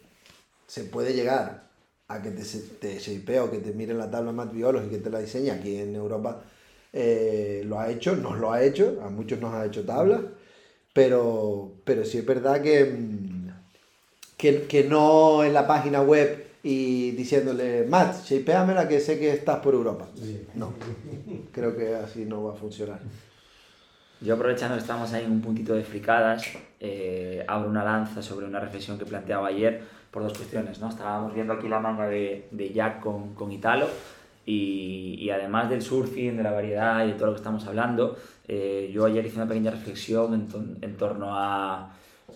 [0.67, 1.68] se puede llegar
[2.09, 5.11] a que te, te o que te miren la tabla más biológica y que te
[5.11, 5.51] la diseñe.
[5.51, 6.43] Aquí en Europa
[6.93, 10.23] eh, lo ha hecho, nos lo ha hecho, a muchos nos ha hecho tablas,
[10.93, 13.51] pero, pero sí es verdad que, mm,
[14.39, 19.61] que, que no en la página web y diciéndole, Matt, la que sé que estás
[19.61, 20.09] por Europa.
[20.55, 20.73] No,
[21.53, 23.01] creo que así no va a funcionar.
[24.21, 26.45] Yo aprovechando que estamos ahí en un puntito de fricadas,
[26.81, 30.81] eh, abro una lanza sobre una reflexión que planteaba ayer dos cuestiones.
[30.81, 30.89] ¿no?
[30.89, 33.87] Estábamos viendo aquí la manga de, de Jack con, con Italo
[34.51, 38.17] y, además del surfing, de la variedad y de todo lo que estamos hablando,
[38.47, 40.49] eh, yo ayer hice una pequeña reflexión
[40.81, 41.93] en, torno a,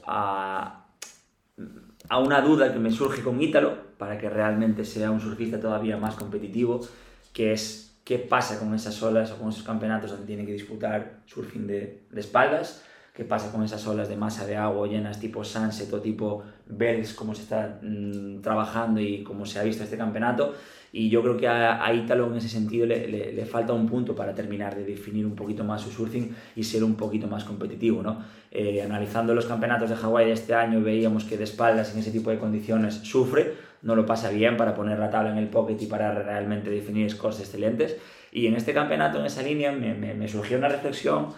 [0.06, 0.84] a,
[2.18, 6.14] una duda que me surge con Ítalo para que realmente sea un surfista todavía más
[6.14, 6.80] competitivo,
[7.32, 11.20] que es qué pasa con esas olas o con esos campeonatos donde tiene que disputar
[11.24, 15.44] surfing de, de espaldas qué pasa con esas olas de masa de agua llenas tipo
[15.44, 19.98] Sunset o tipo Bells, cómo se está mmm, trabajando y cómo se ha visto este
[19.98, 20.54] campeonato.
[20.94, 24.34] Y yo creo que a, a Ítalo en ese sentido le, falta un punto para
[24.34, 28.02] terminar de definir un poquito más su surfing y ser un poquito más competitivo.
[28.02, 28.22] ¿no?
[28.50, 32.10] Eh, analizando los campeonatos de Hawái de este año veíamos que de espaldas en ese
[32.10, 35.76] tipo de condiciones sufre, no lo pasa bien para poner la tabla en el pocket
[35.80, 37.96] y para realmente definir scores excelentes.
[38.30, 41.28] Y en este campeonato, en esa línea, me, me, me surgió una reflexión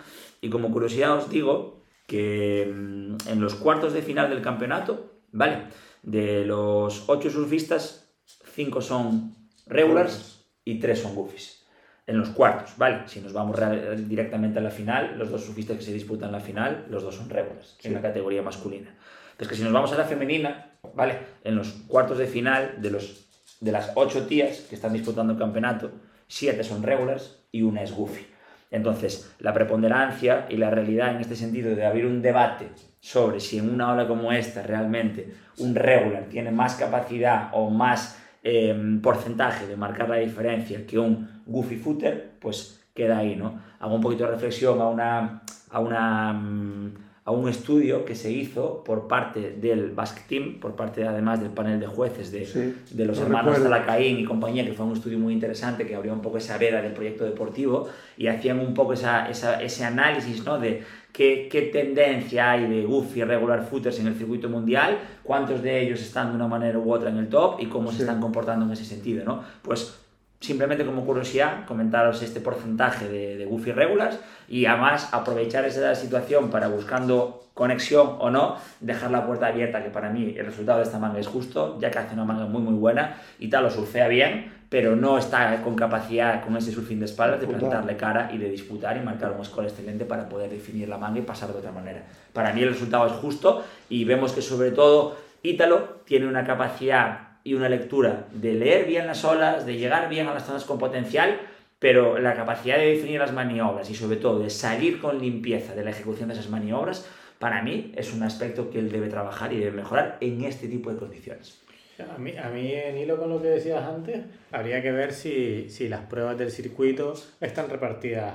[0.45, 5.69] y como curiosidad os digo que mm, en los cuartos de final del campeonato, ¿vale?
[6.03, 8.13] De los ocho surfistas,
[8.53, 9.35] cinco son
[9.67, 11.65] regulars y tres son goofies.
[12.07, 13.09] En los cuartos, ¿vale?
[13.09, 13.59] Si nos vamos
[14.07, 17.31] directamente a la final, los dos surfistas que se disputan la final, los dos son
[17.31, 17.89] regulars, sí.
[17.89, 18.95] en la categoría masculina.
[19.39, 21.21] Es que si nos vamos a la femenina, ¿vale?
[21.43, 23.25] En los cuartos de final, de, los,
[23.61, 25.91] de las ocho tías que están disputando el campeonato,
[26.29, 28.34] siete son regulars y una es goofy.
[28.75, 33.59] Entonces, la preponderancia y la realidad en este sentido de abrir un debate sobre si
[33.59, 39.69] en una ola como esta realmente un regular tiene más capacidad o más eh, porcentaje
[39.69, 43.61] de marcar la diferencia que un goofy footer, pues queda ahí, ¿no?
[43.79, 46.95] Hago un poquito de reflexión a una, a una um,
[47.27, 51.51] a un estudio que se hizo por parte del Basque Team, por parte además del
[51.51, 55.19] panel de jueces de, sí, de los hermanos Talacaín y compañía, que fue un estudio
[55.19, 58.93] muy interesante que abrió un poco esa veda del proyecto deportivo y hacían un poco
[58.93, 60.59] esa, esa, ese análisis ¿no?
[60.59, 60.83] de
[61.15, 66.03] qué, qué tendencia hay de goofy regular footers en el circuito mundial, cuántos de ellos
[66.03, 67.97] están de una manera u otra en el top y cómo sí.
[67.97, 69.25] se están comportando en ese sentido.
[69.25, 69.43] ¿no?
[69.63, 70.04] Pues
[70.45, 74.19] simplemente como curiosidad, comentaros este porcentaje de, de Goofy regulars
[74.49, 79.89] y además aprovechar esa situación para buscando conexión o no, dejar la puerta abierta, que
[79.89, 82.61] para mí el resultado de esta manga es justo, ya que hace una manga muy
[82.61, 86.99] muy buena y tal, lo surfea bien, pero no está con capacidad, con ese surfing
[86.99, 90.51] de espaldas, de plantarle cara y de disputar y marcar un score excelente para poder
[90.51, 92.03] definir la manga y pasar de otra manera.
[92.33, 97.34] Para mí el resultado es justo y vemos que sobre todo Ítalo tiene una capacidad
[97.45, 100.79] y una lectura de leer bien las olas, de llegar bien a las zonas con
[100.79, 101.39] potencial,
[101.79, 105.85] pero la capacidad de definir las maniobras y sobre todo de salir con limpieza de
[105.85, 107.07] la ejecución de esas maniobras,
[107.39, 110.91] para mí es un aspecto que él debe trabajar y debe mejorar en este tipo
[110.91, 111.61] de condiciones.
[111.99, 115.69] A mí, a mí en hilo con lo que decías antes, habría que ver si,
[115.69, 118.35] si las pruebas del circuito están repartidas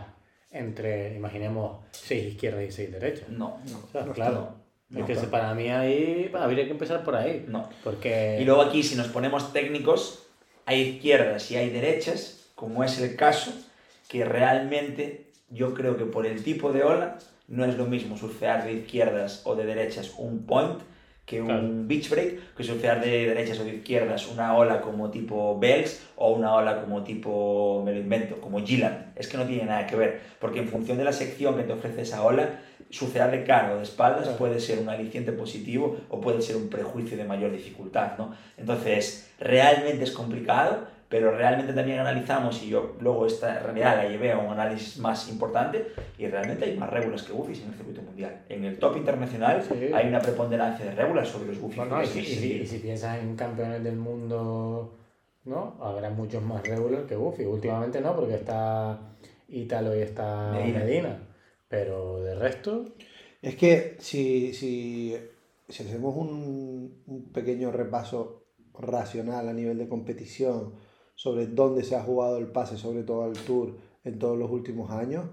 [0.52, 3.30] entre, imaginemos, seis izquierdas y seis derechas.
[3.30, 3.80] No, no.
[3.80, 4.56] O sea, no claro.
[4.90, 5.30] No, es que claro.
[5.30, 7.46] para mí ahí habría que empezar por ahí.
[7.48, 7.70] No.
[7.84, 8.40] Porque...
[8.42, 10.26] Y luego aquí, si nos ponemos técnicos,
[10.66, 13.52] hay izquierdas y hay derechas, como es el caso,
[14.08, 18.66] que realmente yo creo que por el tipo de ola no es lo mismo surfear
[18.66, 20.80] de izquierdas o de derechas un point
[21.30, 25.60] que un beach break, que surfear de derechas o de izquierdas una ola como tipo
[25.60, 29.14] Bells o una ola como tipo, me lo invento, como Gillan.
[29.16, 31.74] Es que no tiene nada que ver, porque en función de la sección que te
[31.74, 34.38] ofrece esa ola, surfear de cara o de espaldas claro.
[34.40, 38.34] puede ser un aliciente positivo o puede ser un prejuicio de mayor dificultad, ¿no?
[38.58, 44.32] Entonces, realmente es complicado, pero realmente también analizamos, y yo luego esta realidad la llevé
[44.32, 45.88] a un análisis más importante,
[46.20, 48.44] y realmente hay más regulas que buffies en el circuito mundial.
[48.48, 49.92] En el top internacional sí.
[49.92, 51.88] hay una preponderancia de regulas sobre los buffies.
[51.88, 54.96] No, no, y, si, y, si, y, si, piensas en campeones del mundo,
[55.46, 55.78] ¿no?
[55.82, 57.48] Habrá muchos más regular que buffies.
[57.48, 59.00] Últimamente no, porque está
[59.48, 60.80] Ítalo y está Medina.
[60.80, 61.20] Medina.
[61.68, 62.86] Pero de resto...
[63.42, 65.16] Es que si, si,
[65.70, 68.44] si hacemos un, un pequeño repaso
[68.78, 70.74] racional a nivel de competición,
[71.20, 73.76] sobre dónde se ha jugado el pase, sobre todo al Tour
[74.06, 75.26] en todos los últimos años,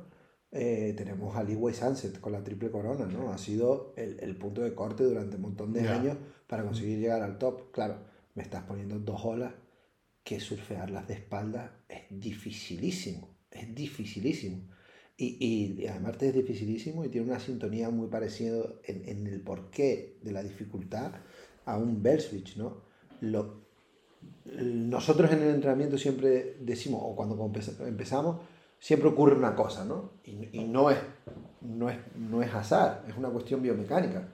[0.50, 3.32] eh, tenemos a Leeway Sunset con la triple corona, ¿no?
[3.32, 5.94] Ha sido el, el punto de corte durante un montón de yeah.
[5.94, 6.16] años
[6.48, 7.70] para conseguir llegar al top.
[7.70, 8.00] Claro,
[8.34, 9.54] me estás poniendo dos olas
[10.24, 14.68] que surfearlas de espalda es dificilísimo, es dificilísimo.
[15.16, 20.18] Y, y, además es dificilísimo y tiene una sintonía muy parecida en, en el porqué
[20.20, 21.12] de la dificultad
[21.64, 22.82] a un bell switch, ¿no?
[23.20, 23.65] Lo,
[24.44, 27.50] nosotros en el entrenamiento siempre decimos, o cuando
[27.80, 28.36] empezamos,
[28.78, 30.10] siempre ocurre una cosa, ¿no?
[30.24, 30.98] Y, y no, es,
[31.60, 34.28] no, es, no es azar, es una cuestión biomecánica.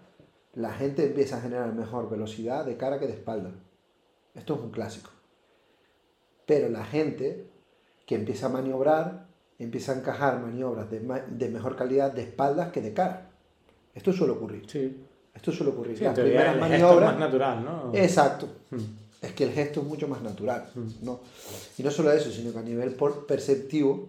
[0.55, 3.53] La gente empieza a generar mejor velocidad de cara que de espalda.
[4.35, 5.11] Esto es un clásico.
[6.47, 7.47] Pero la gente
[8.07, 9.29] que empieza a maniobrar,
[9.59, 13.31] empieza a encajar maniobras de, de mejor calidad de espaldas que de cara.
[13.95, 14.69] Esto suele ocurrir.
[14.69, 15.05] Sí.
[15.35, 15.97] Esto suele ocurrir.
[15.97, 17.13] Sí, Las primeras maniobras.
[17.13, 17.91] Es más natural, ¿no?
[17.95, 18.49] Exacto.
[18.71, 19.02] Hmm.
[19.23, 20.71] Es que el gesto es mucho más natural.
[20.75, 20.89] Hmm.
[21.03, 21.21] ¿no?
[21.79, 22.95] Y no solo eso, sino que a nivel
[23.27, 24.09] perceptivo,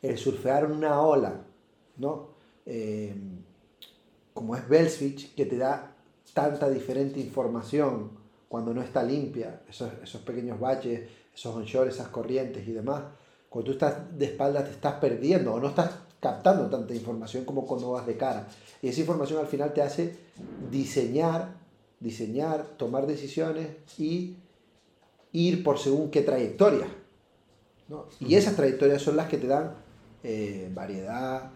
[0.00, 1.42] el surfear una ola,
[1.96, 2.28] ¿no?
[2.64, 3.14] Eh,
[4.32, 5.94] como es Bellswitch, que te da
[6.32, 8.10] tanta diferente información
[8.48, 13.02] cuando no está limpia, esos, esos pequeños baches, esos onshore, esas corrientes y demás,
[13.48, 15.90] cuando tú estás de espaldas te estás perdiendo o no estás
[16.20, 18.48] captando tanta información como cuando vas de cara.
[18.82, 20.16] Y esa información al final te hace
[20.70, 21.54] diseñar,
[22.00, 23.68] diseñar, tomar decisiones
[23.98, 24.36] y
[25.34, 26.86] ir por según qué trayectoria.
[27.88, 28.06] ¿no?
[28.20, 29.74] Y esas trayectorias son las que te dan
[30.22, 31.50] eh, variedad,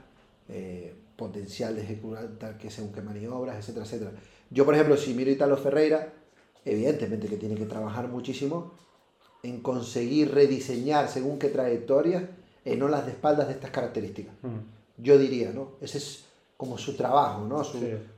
[0.48, 4.12] eh, potencial de ejecutar que según qué maniobras, etcétera, etcétera.
[4.50, 6.12] Yo, por ejemplo, si miro a Italo Ferreira,
[6.64, 8.72] evidentemente que tiene que trabajar muchísimo
[9.42, 12.24] en conseguir rediseñar según qué trayectorias
[12.64, 14.34] en olas de espaldas de estas características.
[14.96, 15.72] Yo diría, ¿no?
[15.80, 16.24] Ese es
[16.56, 17.62] como su trabajo, ¿no?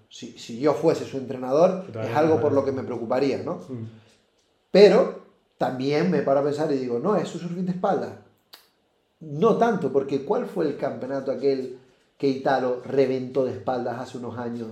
[0.09, 3.61] si, si, yo fuese su entrenador, es algo por lo que me preocuparía, ¿no?
[4.71, 5.30] Pero
[5.61, 8.17] también me paro a pensar y digo, no, es su surfing de espalda.
[9.21, 11.77] No tanto, porque ¿cuál fue el campeonato aquel
[12.17, 14.69] que Italo reventó de espaldas hace unos años?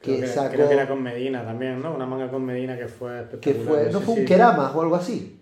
[0.00, 0.54] Que, creo que, sacó...
[0.54, 1.94] creo que era con Medina también, ¿no?
[1.94, 3.56] Una manga con Medina que fue espectacular.
[3.56, 5.38] Que fue, no fue un Keramas o algo así.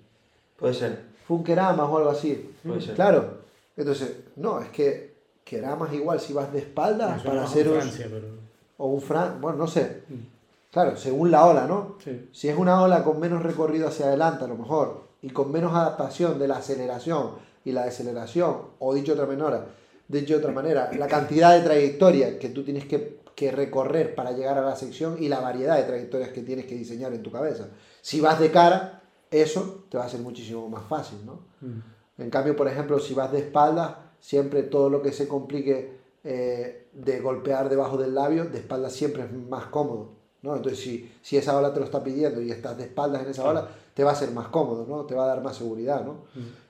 [0.58, 0.98] Puede ser.
[1.26, 2.50] Fue un Keramas o algo así.
[2.62, 2.94] Puede ser.
[2.94, 3.38] Claro.
[3.78, 5.14] Entonces, no, es que
[5.44, 7.80] Keramas igual si vas de espaldas para hacer un...
[8.76, 9.40] O un Fran...
[9.40, 10.02] Bueno, no sé.
[10.10, 10.39] Mm.
[10.70, 11.96] Claro, según la ola, ¿no?
[12.02, 12.28] Sí.
[12.32, 15.74] Si es una ola con menos recorrido hacia adelante, a lo mejor, y con menos
[15.74, 17.32] adaptación de la aceleración
[17.64, 19.66] y la deceleración, o dicho de otra manera,
[20.08, 24.32] dicho de otra manera, la cantidad de trayectoria que tú tienes que, que, recorrer para
[24.32, 27.32] llegar a la sección y la variedad de trayectorias que tienes que diseñar en tu
[27.32, 27.68] cabeza.
[28.00, 31.40] Si vas de cara, eso te va a ser muchísimo más fácil, ¿no?
[31.60, 32.22] Mm.
[32.22, 36.88] En cambio, por ejemplo, si vas de espaldas, siempre todo lo que se complique eh,
[36.92, 40.56] de golpear debajo del labio, de espaldas siempre es más cómodo, ¿no?
[40.56, 43.44] Entonces, si, si esa ola te lo está pidiendo y estás de espaldas en esa
[43.44, 45.04] ola, te va a ser más cómodo, ¿no?
[45.04, 46.24] Te va a dar más seguridad, ¿no?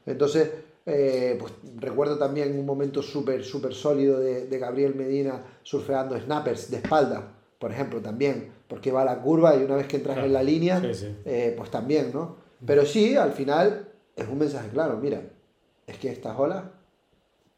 [0.06, 0.50] Entonces,
[0.86, 6.70] eh, pues recuerdo también un momento súper, súper sólido de, de Gabriel Medina surfeando snappers
[6.70, 10.18] de espalda, por ejemplo, también, porque va a la curva y una vez que entras
[10.18, 10.80] en la línea,
[11.24, 12.36] eh, pues también, ¿no?
[12.64, 15.22] Pero sí, al final es un mensaje claro, mira,
[15.86, 16.64] es que estas olas,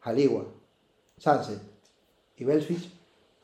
[0.01, 0.47] Haligua,
[1.18, 1.60] Sunset
[2.36, 2.93] y Belfish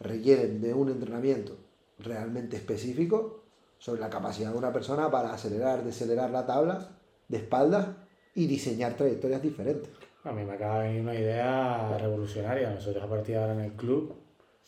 [0.00, 1.56] requieren de un entrenamiento
[1.98, 3.44] realmente específico
[3.78, 6.88] sobre la capacidad de una persona para acelerar, decelerar la tabla
[7.28, 7.88] de espaldas
[8.34, 9.90] y diseñar trayectorias diferentes.
[10.24, 12.70] A mí me acaba de venir una idea revolucionaria.
[12.70, 14.14] Nosotros a partir de ahora en el club,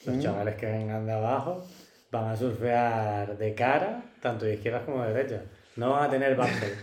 [0.07, 1.65] los chavales que vengan de abajo
[2.11, 5.43] van a surfear de cara, tanto de izquierda como de derecha
[5.77, 6.75] no van a tener backflip.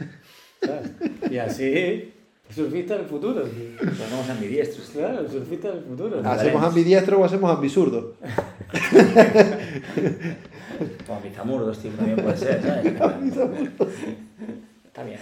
[1.29, 2.11] Y así,
[2.49, 3.43] surfista del futuro.
[3.45, 4.89] Hacemos ambidiestros.
[4.89, 6.19] Claro, el surfista del futuro.
[6.27, 7.51] ¿Hacemos ambidiestro o hacemos
[9.77, 10.35] ambizurdo?
[11.05, 12.93] Como ambizamurdos, tío, también puede ser, ¿sabes?
[14.85, 15.19] Está bien.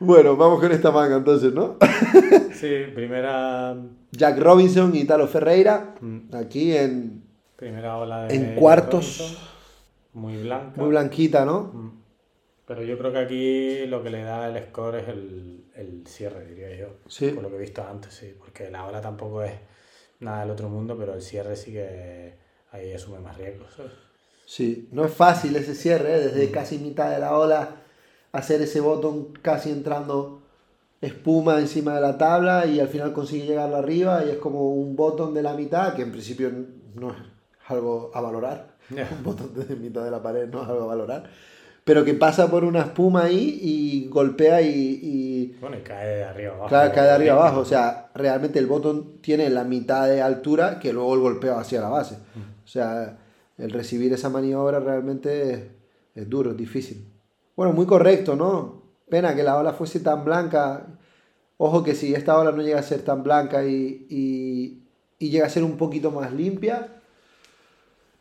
[0.00, 1.76] Bueno, vamos con esta manga entonces, ¿no?
[2.54, 3.76] sí, primera.
[4.12, 6.34] Jack Robinson y Italo Ferreira, mm.
[6.34, 7.22] aquí en.
[7.56, 8.34] Primera ola de.
[8.34, 9.38] En cuartos.
[10.14, 10.80] Muy blanca.
[10.80, 11.70] Muy blanquita, ¿no?
[11.72, 12.00] Mm.
[12.66, 16.46] Pero yo creo que aquí lo que le da el score es el, el cierre,
[16.46, 16.86] diría yo.
[17.06, 17.28] Sí.
[17.30, 18.34] Por lo que he visto antes, sí.
[18.38, 19.52] Porque la ola tampoco es
[20.20, 22.38] nada del otro mundo, pero el cierre sí que
[22.72, 23.68] ahí asume más riesgos.
[24.46, 26.20] Sí, no es fácil ese cierre, ¿eh?
[26.20, 26.52] desde mm.
[26.52, 27.76] casi mitad de la ola
[28.32, 30.42] hacer ese botón casi entrando
[31.00, 34.96] espuma encima de la tabla y al final consigue llegar arriba y es como un
[34.96, 36.52] botón de la mitad que en principio
[36.94, 37.16] no es
[37.66, 38.70] algo a valorar.
[38.90, 41.30] Un botón de mitad de la pared no es algo a valorar
[41.90, 45.56] pero que pasa por una espuma ahí y golpea y...
[45.60, 46.68] Bueno, y cae de arriba abajo.
[46.68, 47.60] Claro, cae de arriba abajo.
[47.60, 51.80] O sea, realmente el botón tiene la mitad de altura que luego el golpeo hacia
[51.80, 52.14] la base.
[52.14, 53.18] O sea,
[53.58, 55.70] el recibir esa maniobra realmente
[56.14, 57.04] es, duro, es difícil.
[57.56, 58.82] Bueno, muy correcto, ¿no?
[59.08, 60.86] Pena que la ola fuese tan blanca.
[61.58, 65.50] Ojo que si esta ola no llega a ser tan blanca y, y, llega a
[65.50, 66.88] ser un poquito más limpia,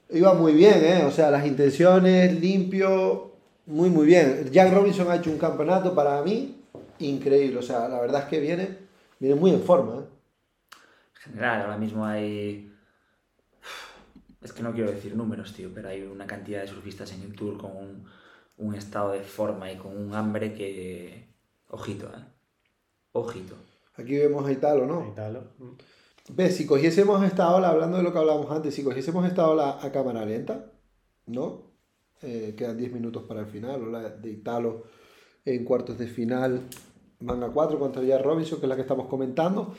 [0.10, 1.06] iba muy bien, ¿eh?
[1.06, 3.32] O sea, las intenciones, limpio,
[3.66, 4.50] Muy, muy bien.
[4.52, 6.60] Jack Robinson ha hecho un campeonato para mí
[7.00, 7.60] increíble.
[7.60, 8.78] O sea, la verdad es que viene,
[9.20, 10.02] viene muy en forma.
[10.02, 10.06] ¿eh?
[11.16, 12.69] En general, ahora mismo hay.
[14.42, 17.36] Es que no quiero decir números, tío, pero hay una cantidad de surfistas en el
[17.36, 18.06] tour con un,
[18.58, 21.28] un estado de forma y con un hambre que.
[21.70, 22.24] Ojito, ¿eh?
[23.12, 23.56] Ojito.
[23.96, 25.10] Aquí vemos a Italo, ¿no?
[25.12, 25.44] Italo.
[26.30, 26.56] ¿Ves?
[26.56, 29.92] Si cogiésemos esta ola, hablando de lo que hablábamos antes, si cogiésemos esta ola a
[29.92, 30.72] cámara lenta,
[31.26, 31.70] ¿no?
[32.22, 34.84] Eh, quedan 10 minutos para el final, ola de Italo
[35.46, 36.68] en cuartos de final,
[37.20, 39.74] manga 4 contra Jack Robinson, que es la que estamos comentando.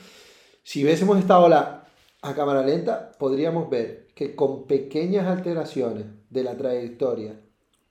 [0.63, 1.80] Si viésemos esta ola
[2.21, 7.39] a cámara lenta, podríamos ver que con pequeñas alteraciones de la trayectoria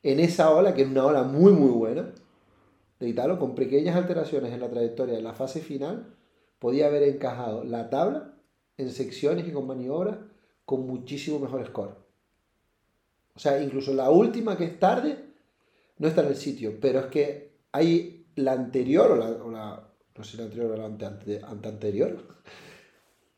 [0.02, 2.12] en esa ola, que es una ola muy muy buena,
[3.01, 6.15] de Italo, con pequeñas alteraciones en la trayectoria de la fase final,
[6.59, 8.35] podía haber encajado la tabla
[8.77, 10.19] en secciones y con maniobras
[10.65, 11.97] con muchísimo mejor score.
[13.35, 15.24] O sea, incluso la última que es tarde
[15.98, 19.89] no está en el sitio, pero es que hay la anterior o la, o la
[20.16, 22.19] no sé la anterior o la ante, ante, ante anterior,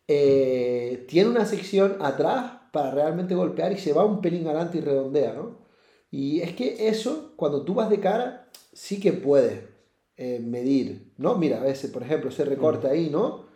[0.08, 4.80] eh, tiene una sección atrás para realmente golpear y se va un pelín adelante y
[4.80, 5.62] redondea, ¿no?
[6.10, 9.62] Y es que eso, cuando tú vas de cara, sí que puedes
[10.16, 11.36] eh, medir, ¿no?
[11.36, 13.46] Mira, a veces, por ejemplo, ese recorte ahí, ¿no?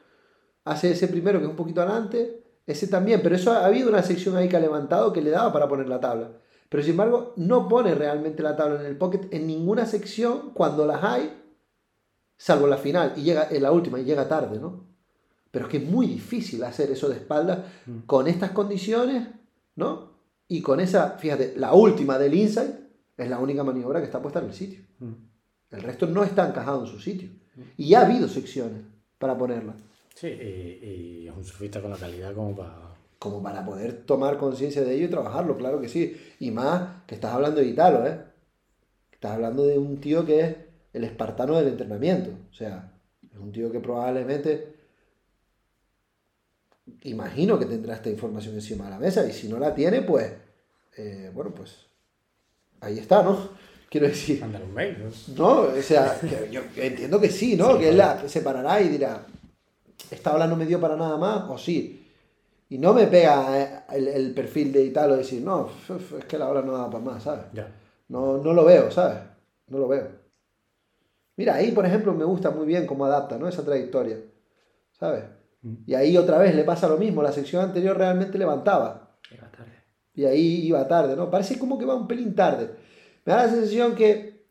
[0.64, 4.02] Hace ese primero que es un poquito adelante, ese también, pero eso ha habido una
[4.02, 6.32] sección ahí que ha levantado que le daba para poner la tabla.
[6.68, 10.85] Pero sin embargo, no pone realmente la tabla en el pocket en ninguna sección cuando
[10.86, 11.43] las hay,
[12.36, 14.95] salvo la final, y llega en la última, y llega tarde, ¿no?
[15.57, 17.65] Pero es que es muy difícil hacer eso de espalda
[18.05, 19.27] con estas condiciones,
[19.74, 20.11] ¿no?
[20.49, 22.74] Y con esa, fíjate, la última del inside
[23.16, 24.81] es la única maniobra que está puesta en el sitio.
[25.70, 27.31] El resto no está encajado en su sitio.
[27.78, 28.83] Y ya ha habido secciones
[29.19, 29.74] para ponerla.
[30.15, 32.95] Sí, y, y es un surfista con la calidad como para...
[33.19, 36.20] Como para poder tomar conciencia de ello y trabajarlo, claro que sí.
[36.39, 38.20] Y más que estás hablando de Italo, ¿eh?
[39.11, 40.57] Estás hablando de un tío que es
[40.93, 42.28] el espartano del entrenamiento.
[42.51, 42.93] O sea,
[43.23, 44.76] es un tío que probablemente
[47.03, 50.33] imagino que tendrá esta información encima de la mesa y si no la tiene, pues,
[50.97, 51.87] eh, bueno, pues
[52.81, 53.49] ahí está, ¿no?
[53.89, 54.99] Quiero decir, Mándale un mail,
[55.37, 55.61] ¿no?
[55.61, 57.75] o sea, que yo entiendo que sí, ¿no?
[57.75, 59.25] Sí, que él la se parará y dirá,
[60.11, 62.03] esta ola no me dio para nada más, o sí.
[62.69, 65.71] Y no me pega eh, el, el perfil de Italo decir, no,
[66.19, 67.45] es que la ola no da para más, ¿sabes?
[67.53, 67.73] Ya.
[68.09, 69.19] No, no lo veo, ¿sabes?
[69.69, 70.09] No lo veo.
[71.37, 73.47] Mira, ahí, por ejemplo, me gusta muy bien cómo adapta, ¿no?
[73.49, 74.19] Esa trayectoria,
[74.93, 75.25] ¿sabes?
[75.87, 79.17] Y ahí otra vez le pasa lo mismo, la sección anterior realmente levantaba.
[79.29, 79.73] Tarde.
[80.15, 81.31] Y ahí iba tarde, ¿no?
[81.31, 82.71] Parece como que va un pelín tarde.
[83.25, 84.45] Me da la sensación que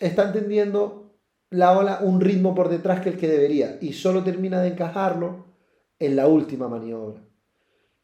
[0.00, 1.14] está entendiendo
[1.50, 5.46] la ola un ritmo por detrás que el que debería y solo termina de encajarlo
[5.98, 7.22] en la última maniobra.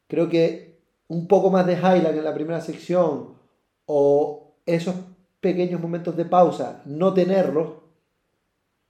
[0.07, 3.35] Creo que un poco más de highlight en la primera sección
[3.87, 4.95] o esos
[5.41, 7.75] pequeños momentos de pausa, no tenerlos,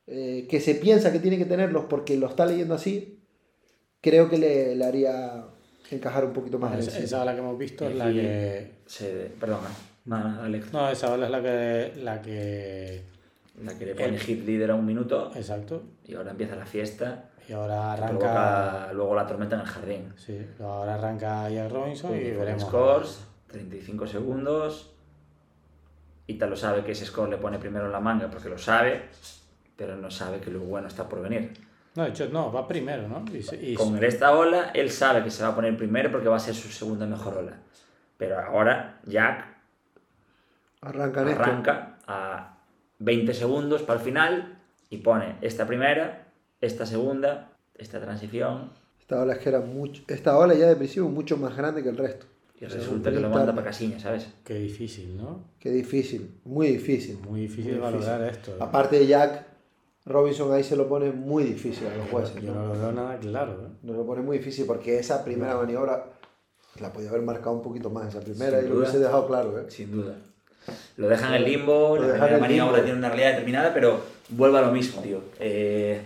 [0.07, 3.24] eh, que se piensa que tiene que tenerlos porque lo está leyendo así,
[4.05, 5.45] creo que le, le haría
[5.91, 8.73] encajar un poquito más en el Esa, ola que hemos visto es la Y- que...
[8.85, 9.69] Se, perdona,
[10.05, 10.73] nada, nada, Alex.
[10.75, 11.93] No, esa ola es la que...
[12.03, 13.03] La que...
[13.65, 15.83] La que le pone El- hit leader a un minuto Exacto.
[16.05, 17.31] y ahora empieza la fiesta.
[17.49, 18.09] Y ahora arranca...
[18.19, 20.13] provoca luego la tormenta en el jardín.
[20.17, 22.63] Sí, ahora arranca Jack Robinson y Con veremos.
[22.63, 24.91] Scores, 35 segundos.
[26.27, 29.03] Italo sabe que ese score le pone primero en la manga porque lo sabe,
[29.77, 31.53] pero no sabe que lo bueno está por venir.
[31.97, 33.25] No, de hecho, no, va primero, ¿no?
[33.33, 36.29] Y, se- y- Con esta ola, él sabe que se va a poner primero porque
[36.29, 37.59] va a ser su segunda mejor ola.
[38.17, 39.47] Pero ahora Jack
[40.81, 41.43] Arrancan esto.
[41.43, 42.59] arranca a
[42.99, 44.59] 20 segundos para el final
[44.91, 46.27] y pone esta primera,
[46.61, 50.03] esta segunda, esta transición Esta ola es que era mucho.
[50.09, 52.27] Esta ola ya de principio mucho más grande que el resto.
[52.61, 54.29] y O sea, resulta que lo manda para Casiña, ¿sabes?
[54.45, 55.45] Qué difícil, ¿no?
[55.59, 57.19] Qué difícil, muy difícil.
[57.19, 58.41] Muy difícil Muy valorar difícil.
[58.41, 58.51] esto.
[58.53, 58.59] ¿eh?
[58.61, 59.47] Aparte de Jack,
[60.07, 62.43] Robinson ahí se lo pone muy difícil a los jueces.
[62.43, 62.63] Yo ¿no?
[62.67, 63.69] no lo veo nada claro, ¿eh?
[63.83, 66.05] Nos lo pone muy difícil porque esa primera maniobra
[66.81, 68.85] la podía haber marcado un poquito más esa primera Sin y lo duda.
[68.85, 69.59] hubiese dejado claro.
[69.59, 69.65] ¿eh?
[69.69, 70.15] Sin duda.
[70.97, 74.01] Lo dejan en el limbo, Lo la primera maniobra tiene una realidad determinada, pero
[74.31, 75.21] vuelve a lo mismo, tío.
[75.41, 76.03] Eh,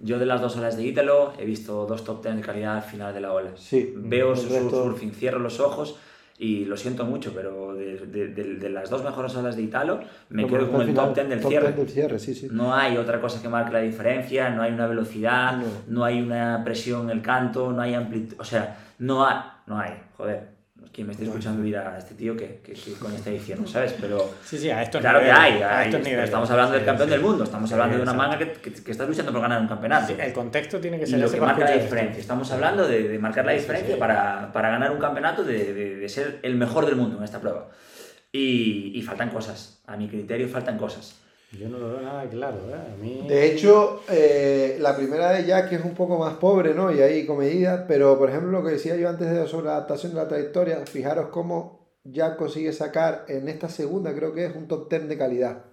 [0.00, 2.82] yo de las dos olas de Ítalo he visto dos top 10 de calidad al
[2.82, 3.50] final de la ola.
[3.56, 5.96] Sí, Veo su resto- surfing, cierro los ojos
[6.42, 10.00] y lo siento mucho, pero de, de- de- de las dos mejores olas de Italo
[10.30, 11.66] me quedo con el final, top 10 del top cierre.
[11.66, 12.48] 10 del cierre, sí, sí.
[12.50, 15.64] No hay otra cosa que marque la diferencia, no hay una velocidad, No.
[15.88, 19.36] no, hay una presión en el canto, no hay amplitud, o sea, no hay,
[19.66, 20.59] no hay, joder.
[20.92, 23.66] Quien me esté escuchando dirá, este tío, ¿qué, qué, qué coño está diciendo?
[23.68, 23.94] ¿Sabes?
[24.00, 26.24] Pero Sí, sí, a estos claro que niveles, hay, a hay, estos niveles.
[26.24, 27.12] estamos hablando del Sí, campeón sí.
[27.12, 29.60] del mundo, estamos Sí, hablando de una manga que, que, que está luchando por ganar
[29.60, 30.06] un campeonato.
[30.08, 32.20] Sí, el contexto tiene que y ser lo ese que marca la diferencia.
[32.20, 34.00] Estamos hablando de, de marcar la Sí, sí, diferencia sí.
[34.00, 37.38] Para, para ganar un campeonato, de, de- de ser el mejor del mundo en esta
[37.40, 37.68] prueba.
[38.32, 39.80] Y, y faltan cosas.
[39.86, 41.19] A mi criterio faltan cosas.
[41.58, 42.74] Yo no lo veo nada claro, ¿eh?
[42.74, 43.24] A mí...
[43.28, 46.92] De hecho, eh, la primera de Jack es un poco más pobre, ¿no?
[46.94, 50.12] Y ahí comedida, pero por ejemplo lo que decía yo antes de, sobre la adaptación
[50.14, 54.68] de la trayectoria, fijaros cómo Jack consigue sacar en esta segunda, creo que es un
[54.68, 55.64] top 10 de calidad.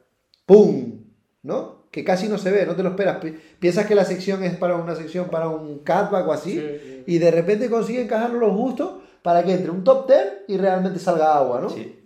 [0.48, 1.04] ¡Pum!
[1.44, 1.84] ¿No?
[1.92, 3.18] Que casi no se ve, no te lo esperas.
[3.18, 7.04] Pi- Piensas que la sección es para una sección, para un catback o así, Sí.
[7.06, 10.98] y de repente consigue encajarlo lo justo para que entre un top 10 y realmente
[11.00, 11.70] salga agua, ¿no?
[11.70, 12.00] Sí.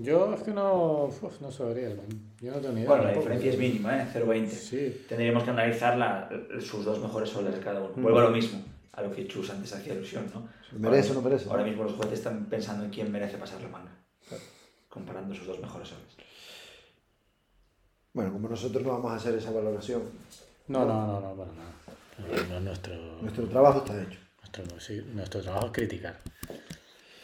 [0.00, 1.10] Yo es que no,
[1.40, 1.88] no sabría,
[2.42, 2.88] yo no tengo ni idea.
[2.88, 3.28] Bueno, la tampoco.
[3.30, 4.06] diferencia es mínima, ¿eh?
[4.12, 4.48] 0,20.
[4.48, 6.28] Sí, Tendríamos que analizar la-
[6.60, 7.92] sus dos mejores soles de cada uno.
[7.96, 8.02] Mm.
[8.02, 8.62] Vuelvo a lo mismo,
[8.92, 10.48] a lo que Chus antes hacía alusión, ¿no?
[10.78, 11.48] ¿Merece o no merece?
[11.48, 13.90] Ahora mismo los jueces están pensando en quién merece pasar la manga,
[14.88, 16.04] comparando sus dos mejores soles.
[18.14, 20.02] Bueno, como nosotros no vamos a hacer esa valoración,
[20.68, 22.48] no, no, no, no, para nada.
[22.50, 24.18] No, nuestro, nuestro trabajo está hecho.
[24.40, 26.18] nuestro, sí, nuestro trabajo es criticar,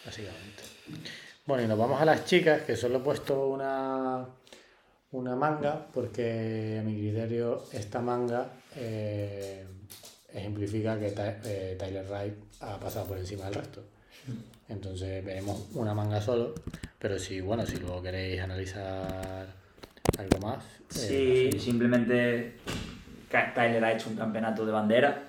[0.05, 0.62] básicamente.
[1.45, 4.27] Bueno, y nos vamos a las chicas, que solo he puesto una,
[5.12, 9.64] una manga, porque a mi criterio esta manga eh,
[10.32, 13.82] ejemplifica que eh, Tyler Wright ha pasado por encima del resto.
[14.68, 16.55] Entonces veremos una manga solo,
[16.98, 19.47] pero si, bueno, si luego queréis analizar
[20.18, 20.64] algo más.
[20.97, 22.56] eh, Sí, simplemente
[23.55, 25.24] Tyler ha hecho un campeonato de bandera.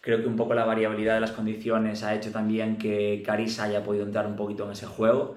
[0.00, 3.84] Creo que un poco la variabilidad de las condiciones ha hecho también que Carissa haya
[3.84, 5.36] podido entrar un poquito en ese juego.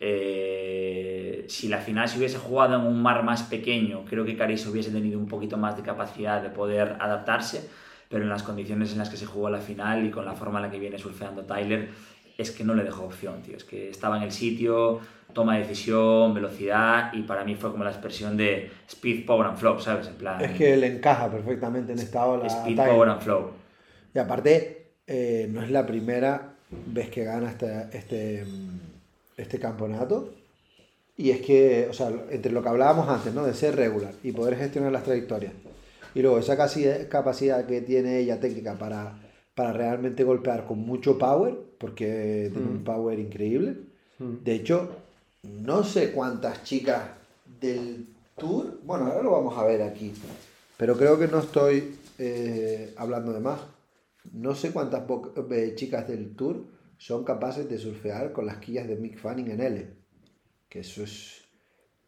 [0.00, 1.09] Eh,
[1.48, 4.90] si la final se hubiese jugado en un mar más pequeño, creo que Carissa hubiese
[4.90, 7.68] tenido un poquito más de capacidad de poder adaptarse,
[8.08, 10.58] pero en las condiciones en las que se jugó la final y con la forma
[10.58, 11.88] en la que viene surfeando Tyler,
[12.36, 13.56] es que no le dejó opción, tío.
[13.56, 15.00] Es que estaba en el sitio,
[15.32, 19.58] toma de decisión, velocidad, y para mí fue como la expresión de speed, power and
[19.58, 20.08] flow, ¿sabes?
[20.08, 22.46] En plan, Es que él encaja perfectamente en esta ola.
[22.46, 22.94] speed, Tyler.
[22.94, 23.50] power and flow.
[24.14, 26.54] Y aparte, eh, no es la primera
[26.86, 28.44] vez que gana este, este,
[29.36, 30.34] este campeonato.
[31.20, 33.44] Y es que, o sea, entre lo que hablábamos antes, ¿no?
[33.44, 35.52] De ser regular y poder gestionar las trayectorias.
[36.14, 39.20] Y luego esa casi- capacidad que tiene ella técnica para,
[39.54, 43.76] para realmente golpear con mucho power, porque tiene un power increíble.
[44.18, 44.42] Mm.
[44.42, 44.88] De hecho,
[45.42, 47.02] no sé cuántas chicas
[47.60, 48.06] del
[48.38, 50.14] tour, bueno, ahora lo vamos a ver aquí,
[50.78, 53.60] pero creo que no estoy eh, hablando de más.
[54.32, 55.02] No sé cuántas
[55.50, 56.64] eh, chicas del tour
[56.96, 59.99] son capaces de surfear con las quillas de Mick Fanning en L.
[60.70, 61.44] Que eso es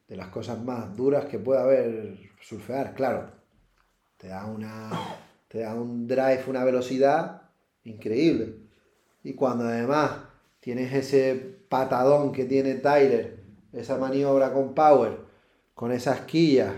[0.09, 3.30] de las cosas más duras que puede haber surfear, claro.
[4.16, 4.90] Te da una
[5.52, 7.43] te da un drive, una velocidad
[7.84, 8.55] increíble.
[9.22, 10.12] Y cuando además
[10.60, 11.34] tienes ese
[11.68, 13.39] patadón que tiene Tyler,
[13.74, 15.18] esa maniobra con power,
[15.74, 16.72] con esas quillas,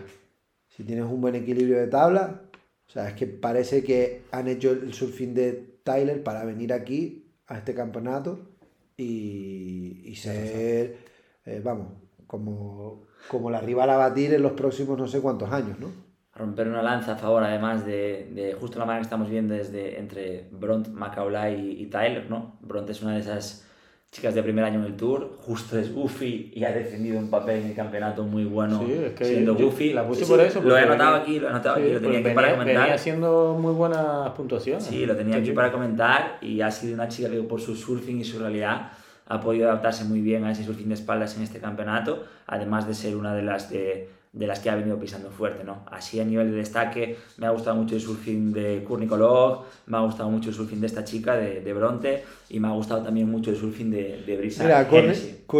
[0.68, 2.42] si tienes un buen equilibrio de tabla,
[2.84, 5.52] o sea, es que parece que han hecho el surfing de
[5.84, 8.48] Tyler para venir aquí a este campeonato
[8.96, 10.98] y, y ser,
[11.46, 11.88] eh, vamos,
[12.26, 15.88] como, como la rival a batir en los próximos no sé cuántos años, ¿no?
[16.36, 20.00] romper una lanza a favor además de, de justo la manera que estamos viendo desde
[20.00, 22.56] entre Bront, Macaulay y, y Tyler, ¿no?
[22.60, 23.64] Bront es una de esas
[24.10, 27.60] chicas de primer año en el Tour, justo es Goofy y ha defendido un papel
[27.62, 29.92] en el campeonato muy bueno Sí, es que siendo yo Goofy.
[29.92, 30.60] la puse Sí, por eso.
[30.60, 32.76] Lo he anotado venía- aquí, lo he anotado sí, aquí, lo tenía aquí para comentar.
[32.78, 34.82] Venía haciendo muy buenas puntuaciones.
[34.84, 38.18] Sí, lo tenía aquí para comentar y ha sido una chica que por su surfing
[38.20, 38.90] y su realidad
[39.26, 42.94] ha podido adaptarse muy bien a ese surfing de espaldas en este campeonato, además de
[42.94, 45.84] ser una de las de, de las que ha venido pisando fuerte, ¿no?
[45.90, 50.00] Así a nivel de destaque me ha gustado mucho el surfing de Kurnikolov, me ha
[50.00, 53.30] gustado mucho el surfing de esta chica, de, de Bronte, y me ha gustado también
[53.30, 54.88] mucho el surfing de, de Brisa Mira,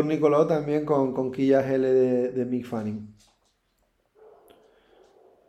[0.06, 3.14] Nicoló también con, con quillas L de, de Mick Fanning.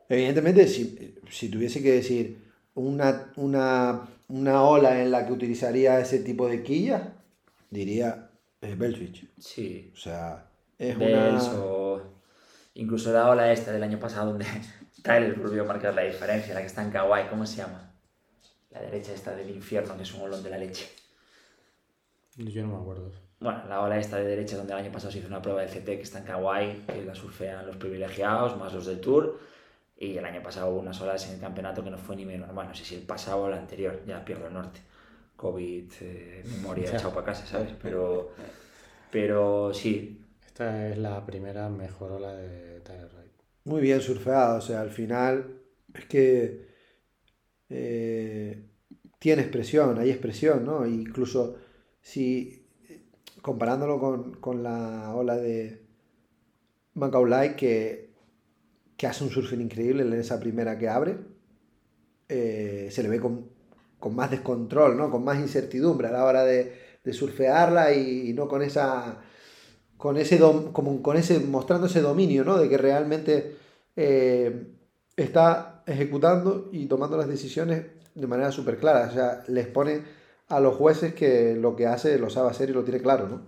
[0.07, 2.37] Evidentemente, si, si tuviese que decir
[2.75, 7.01] una, una, una ola en la que utilizaría ese tipo de quillas,
[7.76, 8.30] diría
[8.61, 9.30] eh, Beltwich.
[9.39, 10.47] Sí, O sea,
[10.77, 11.60] es Bells una...
[11.60, 12.02] o
[12.73, 14.45] incluso la ola esta del año pasado donde
[15.03, 17.91] Tyler volvió a marcar la diferencia, la que está en Kawaii, ¿cómo se llama?
[18.72, 20.89] La derecha esta del infierno, que es un olón de la leche.
[22.35, 23.11] Yo no me acuerdo.
[23.39, 25.68] Bueno, la ola esta de derecha donde el año pasado se hizo una prueba de
[25.68, 29.39] CT que está en Kawaii, que la surfean los privilegiados, más los del Tour.
[29.97, 32.53] Y el año pasado hubo unas olas en el campeonato que no fue ni menos.
[32.53, 34.81] Bueno, no sé si el pasado o el anterior, ya pierdo el norte.
[35.36, 37.74] COVID, eh, memoria, echado para casa, ¿sabes?
[37.82, 38.32] Pero,
[39.12, 43.32] pero sí, Esta es la primera mejor ola de Tyler Wright.
[43.66, 45.62] Muy bien surfeada, o sea, al final
[45.94, 46.68] es que
[47.70, 48.66] eh,
[49.20, 50.86] tiene expresión, hay expresión, ¿no?
[50.86, 51.57] Incluso
[52.02, 52.66] si
[53.41, 55.86] comparándolo con, con la ola de
[56.95, 58.10] Macaulay, que,
[58.98, 61.18] que hace un surfing increíble en esa primera que abre,
[62.28, 63.49] eh, se le ve con,
[63.99, 65.09] con más descontrol, ¿no?
[65.11, 66.73] Con más incertidumbre a la hora de,
[67.03, 69.22] de surfearla y, y no con esa
[69.97, 72.57] con ese, dom- como con ese mostrando ese dominio, ¿no?
[72.57, 73.57] De que realmente
[73.95, 74.67] eh,
[75.15, 77.85] está ejecutando y tomando las decisiones
[78.15, 79.07] de manera súper clara.
[79.09, 80.01] O sea, les pone
[80.49, 83.41] a los jueces que lo que hace lo sabe hacer y lo tiene claro, ¿no?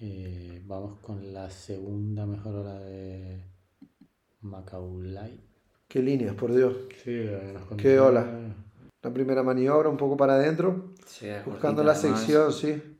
[0.00, 3.42] Y vamos con la segunda mejor hora de
[4.42, 5.40] Macaulay.
[5.88, 6.76] Qué líneas, por Dios.
[7.04, 7.28] Sí,
[7.76, 8.24] Qué ola.
[9.04, 12.20] La primera maniobra un poco para adentro, Sí, buscando cortita, la además.
[12.20, 12.96] sección, sí,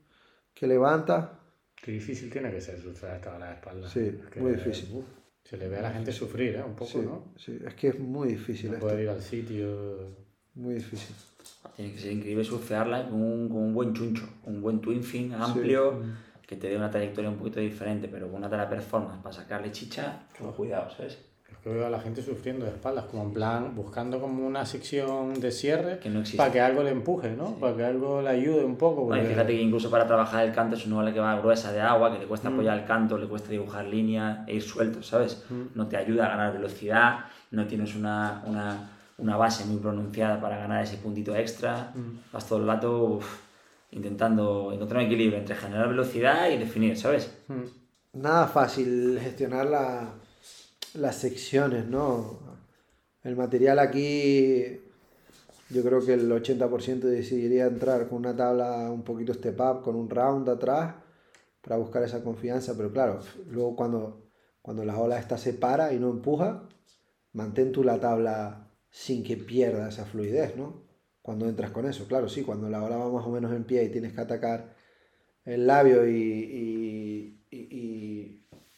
[0.53, 1.41] que levanta.
[1.75, 3.89] Qué difícil tiene que ser surfear esta de espalda.
[3.89, 4.89] Sí, Es que, muy difícil.
[4.93, 5.05] uf,
[5.43, 6.63] se le ve a la gente sufrir, ¿eh?
[6.63, 7.33] Un poco, Sí, ¿no?
[7.37, 10.11] sí, es que es muy difícil No esto, poder ir al sitio.
[10.55, 11.15] muy difícil.
[11.77, 15.33] Tiene que ser increíble surfearla con un, con un buen chuncho, un buen twin fin
[15.33, 16.03] amplio,
[16.47, 19.73] que te dé una trayectoria un poquito diferente, pero con una tala performance para sacarle
[19.73, 21.19] chicha, con cuidado, ¿sabes?
[21.65, 25.33] Que veo a la gente sufriendo de espaldas, como en plan, buscando como una sección
[25.41, 27.55] de cierre Que no para que algo le empuje, ¿no?
[27.55, 29.07] Para que algo le ayude un poco.
[29.09, 31.81] Porque- fíjate que incluso para trabajar el canto es una ola que va gruesa de
[31.81, 32.53] agua, que le cuesta Mm.
[32.53, 35.43] apoyar el canto, le cuesta dibujar línea e ir suelto, ¿sabes?
[35.49, 35.63] Mm.
[35.75, 37.21] No te ayuda a ganar velocidad,
[37.51, 41.93] no tienes una, una, una base muy pronunciada para ganar ese puntito extra.
[41.95, 42.31] Mm.
[42.31, 43.39] Vas todo el rato uf,
[43.91, 47.33] intentando encontrar un equilibrio entre generar velocidad y definir, ¿sabes?
[47.49, 48.21] Mm.
[48.21, 50.09] Nada fácil gestionar la-
[50.95, 52.39] las secciones, ¿no?
[53.23, 54.81] El material aquí,
[55.71, 59.97] yo creo que el 80% decidiría entrar con una tabla un poquito step up, con
[59.97, 60.95] un round atrás,
[61.61, 64.29] para buscar esa confianza, pero claro, luego cuando,
[64.61, 66.69] cuando la ola esta se para y no empuja,
[67.33, 70.85] mantén tú la tabla sin que pierda esa fluidez, ¿no?
[71.23, 73.83] Cuando entras con eso, claro, sí, cuando la ola va más o menos en pie
[73.83, 74.75] y tienes que atacar
[75.45, 77.41] el labio y,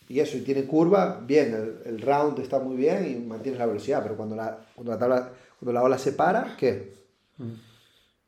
[0.09, 3.67] y eso, y tiene curva, bien, el, el round está muy bien y mantienes la
[3.67, 6.95] velocidad, pero cuando la, cuando la, tabla, cuando la ola se para, ¿qué?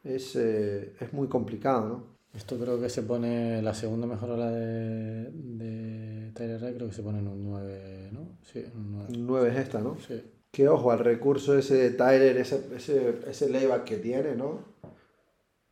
[0.03, 2.19] Es, eh, es muy complicado, ¿no?
[2.35, 6.95] Esto creo que se pone la segunda mejor hora de, de Tyler Ray, creo que
[6.95, 8.39] se pone en un 9, ¿no?
[8.43, 9.07] Sí, en un 9.
[9.17, 9.97] 9 es esta, ¿no?
[10.07, 10.23] Sí.
[10.51, 14.61] Que ojo al recurso ese de Tyler, ese, ese, ese layback que tiene, ¿no?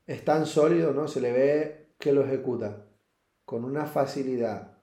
[0.06, 1.08] Es tan sólido, ¿no?
[1.08, 2.84] Se le ve que lo ejecuta
[3.44, 4.75] con una facilidad,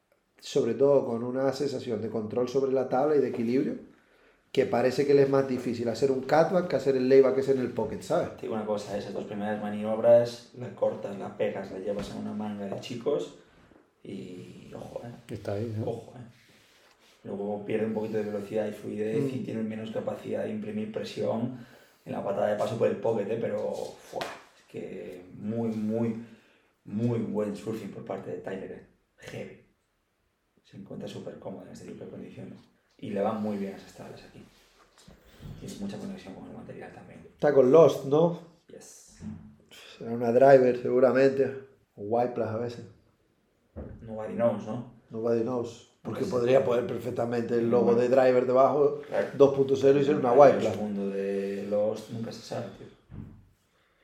[0.43, 3.75] sobre todo con una sensación de control sobre la tabla y de equilibrio,
[4.51, 7.41] que parece que le es más difícil hacer un catback que hacer el layback que
[7.41, 8.41] es en el pocket, ¿sabes?
[8.41, 12.33] Digo una cosa, esas dos primeras maniobras, la cortas, la pegas, la llevas en una
[12.33, 13.35] manga de chicos
[14.03, 15.33] y ojo, ¿eh?
[15.33, 15.89] Está ahí, ¿no?
[15.89, 16.33] Ojo, ¿eh?
[17.23, 21.57] Luego pierde un poquito de velocidad y fluidez y tiene menos capacidad de imprimir presión
[22.05, 23.37] en la patada de paso por el pocket, ¿eh?
[23.39, 24.25] pero ¡fua!
[24.57, 26.21] es que muy, muy,
[26.83, 28.71] muy buen surfing por parte de Tyler.
[28.71, 28.85] ¿eh?
[29.19, 29.62] Heavy.
[30.73, 32.57] Se encuentra súper cómodo en este tipo de condiciones.
[32.97, 34.43] Y le van muy bien esas tablas aquí.
[35.59, 37.19] Tiene mucha conexión con el material también.
[37.31, 38.39] Está con Lost, ¿no?
[38.69, 39.17] Yes.
[39.99, 41.45] Será una driver seguramente,
[41.95, 42.85] o white plus a veces.
[44.01, 44.91] Nobody knows, ¿no?
[45.11, 45.91] Nobody knows.
[46.01, 49.27] Porque podría poner perfectamente el logo de driver debajo, Claro.
[49.37, 50.71] 2.0 y ser una El white plus.
[50.71, 52.87] segundo de los nunca se sabe, tío.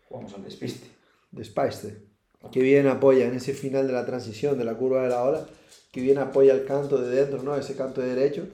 [0.08, 0.88] Jugamos al despiste.
[1.32, 2.04] Despaiste.
[2.52, 5.46] Que bien apoya en ese final de la transición de la curva de la ola,
[5.92, 7.56] que bien apoya el canto de dentro, ¿no?
[7.56, 8.48] Ese canto de derecho,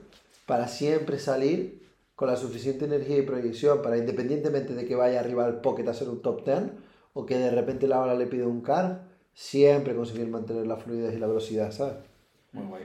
[0.45, 1.83] para siempre salir
[2.15, 5.91] con la suficiente energía y proyección para, independientemente de que vaya arriba al pocket a
[5.91, 6.57] hacer un top 10,
[7.13, 8.97] o que de repente la ola le pide un carve,
[9.33, 11.95] siempre conseguir mantener la fluidez y la velocidad, ¿sabes?
[12.53, 12.83] Muy guay.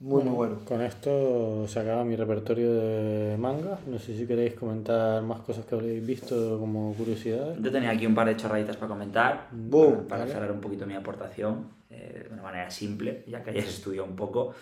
[0.00, 0.58] Muy, muy bueno.
[0.64, 3.80] Con esto se acaba mi repertorio de manga.
[3.84, 7.58] No sé si queréis comentar más cosas que habréis visto como curiosidades.
[7.60, 10.32] Yo tenía aquí un par de chorraditas para comentar, Boom, para, para vale.
[10.32, 14.16] cerrar un poquito mi aportación eh, de una manera simple, ya que ayer estudió un
[14.16, 14.54] poco.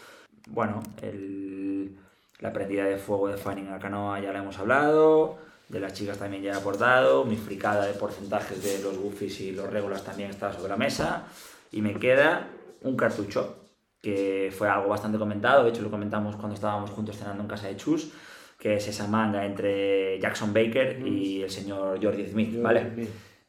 [0.48, 1.96] Bueno, el-
[2.40, 5.38] la prendida de fuego de Fanning a canoa ya la hemos hablado,
[5.68, 9.52] de las chicas también ya he aportado, mi fricada de porcentajes de los goofies y
[9.52, 11.24] los regulars también está sobre la mesa,
[11.72, 12.48] y me queda
[12.82, 13.56] un cartucho,
[14.02, 17.66] que fue algo bastante comentado, de hecho lo comentamos cuando estábamos juntos cenando en casa
[17.68, 18.12] de Chus,
[18.58, 22.80] que es esa manga entre Jackson Baker y el señor Jordi Smith, ¿vale?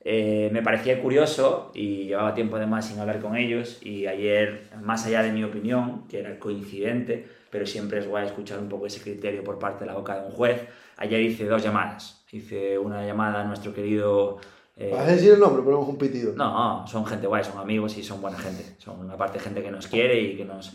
[0.09, 5.05] Eh, me parecía curioso y llevaba tiempo además sin hablar con ellos y ayer, más
[5.05, 9.01] allá de mi opinión, que era coincidente, pero siempre es guay escuchar un poco ese
[9.01, 10.61] criterio por parte de la boca de un juez,
[10.95, 12.23] ayer hice dos llamadas.
[12.31, 14.37] Hice una llamada a nuestro querido...
[14.77, 16.31] eh, Vas a decir el nombre, ponemos un pitido.
[16.37, 18.63] no, son gente guay, son amigos y son buena gente.
[18.77, 20.71] Son aparte gente que nos quiere y que nos,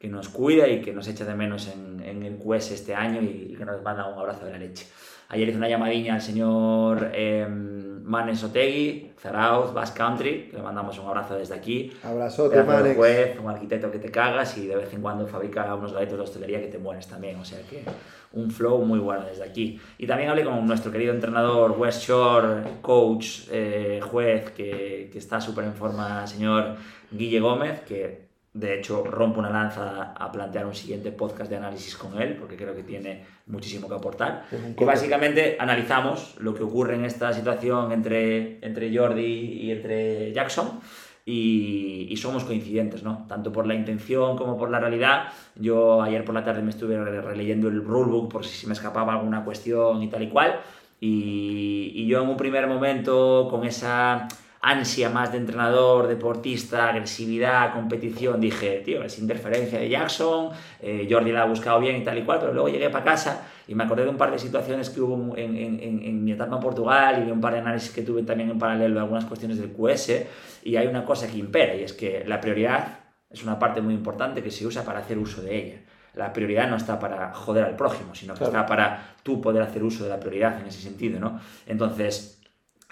[0.00, 3.22] que nos cuida y que nos echa de menos en, en el QS este año
[3.22, 4.86] y, y que nos manda un abrazo de la leche.
[5.28, 7.46] Ayer hice una llamadilla al señor eh,
[8.02, 11.92] Manes Otegui, Zarauz, Basque Country, que le mandamos un abrazo desde aquí.
[12.02, 12.96] Abrazote, Manex.
[12.96, 16.24] juez, un arquitecto que te cagas y de vez en cuando fabrica unos galetos de
[16.24, 17.38] hostelería que te mueres también.
[17.38, 17.84] O sea que
[18.32, 19.80] un flow muy bueno desde aquí.
[19.98, 25.40] Y también hablé con nuestro querido entrenador West Shore, coach, eh, juez, que, que está
[25.40, 26.76] súper en forma, señor
[27.10, 31.96] Guille Gómez, que De hecho, rompo una lanza a plantear un siguiente podcast de análisis
[31.96, 34.44] con él, porque creo que tiene muchísimo que aportar.
[34.50, 34.84] Coco.
[34.84, 40.80] básicamente analizamos lo que ocurre en esta situación entre, entre Jordi y entre Jackson.
[41.24, 43.26] Y, y somos coincidentes, ¿no?
[43.28, 45.28] Tanto por la intención como por la realidad.
[45.54, 48.72] Yo ayer por la tarde me estuve re- releyendo el rulebook por si se me
[48.72, 50.60] escapaba alguna cuestión y tal y cual.
[51.00, 54.26] Y, y yo en un primer momento, con esa
[54.64, 61.32] ansia más de entrenador, deportista, agresividad, competición, dije, tío, es interferencia de Jackson, eh, Jordi
[61.32, 63.82] la ha buscado bien y tal y cual, pero luego llegué para casa y me
[63.84, 66.60] acordé de un par de situaciones que hubo en, en- en- en mi etapa en
[66.62, 69.58] Portugal y de un par de análisis que tuve también en paralelo de algunas cuestiones
[69.58, 70.26] del QS
[70.62, 73.94] y hay una cosa que impera y es que la prioridad es una parte muy
[73.94, 75.76] importante que se usa para hacer uso de ella.
[76.14, 78.52] La prioridad no está para joder al prójimo, sino que Claro.
[78.52, 81.40] está para tú poder hacer uso de la prioridad en ese sentido, ¿no?
[81.66, 82.41] Entonces,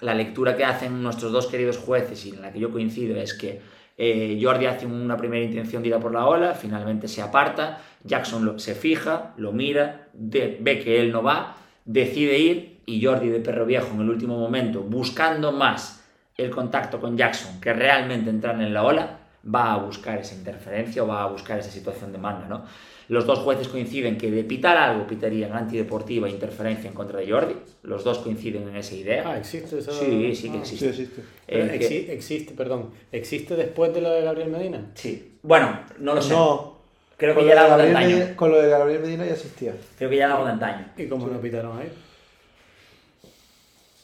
[0.01, 3.33] la lectura que hacen nuestros dos queridos jueces y en la que yo coincido es
[3.33, 3.61] que
[3.97, 8.43] eh, Jordi hace una primera intención de ir por la ola, finalmente se aparta, Jackson
[8.45, 11.55] lo- se fija, lo mira, ve que él no va,
[11.85, 16.03] decide ir y Jordi de perro viejo en el último momento, buscando más
[16.37, 21.03] el contacto con Jackson que realmente entrar en la ola, va a buscar esa interferencia
[21.03, 22.63] o va a buscar esa situación de manga, ¿no?
[23.11, 27.29] Los dos jueces coinciden que de pitar algo pitarían antideportiva e interferencia en contra de
[27.29, 27.55] Jordi.
[27.83, 29.23] Los dos coinciden en esa idea.
[29.27, 29.91] Ah, existe eso.
[29.91, 30.61] Sí, sí que Ah.
[30.61, 30.93] existe.
[30.93, 31.21] Sí, existe.
[31.45, 32.91] Que- existe, perdón.
[33.11, 34.91] ¿Existe después de lo de Gabriel Medina?
[34.93, 35.33] Sí.
[35.43, 36.31] Bueno, no lo sé.
[36.33, 36.77] No.
[37.17, 38.17] Creo con que lo ya era algo de Gabriel antaño.
[38.17, 39.73] Medina- Con lo de Gabriel Medina ya existía.
[39.97, 40.85] Creo que ya era algo de antaño.
[40.97, 41.89] ¿Y cómo no pitaron ahí?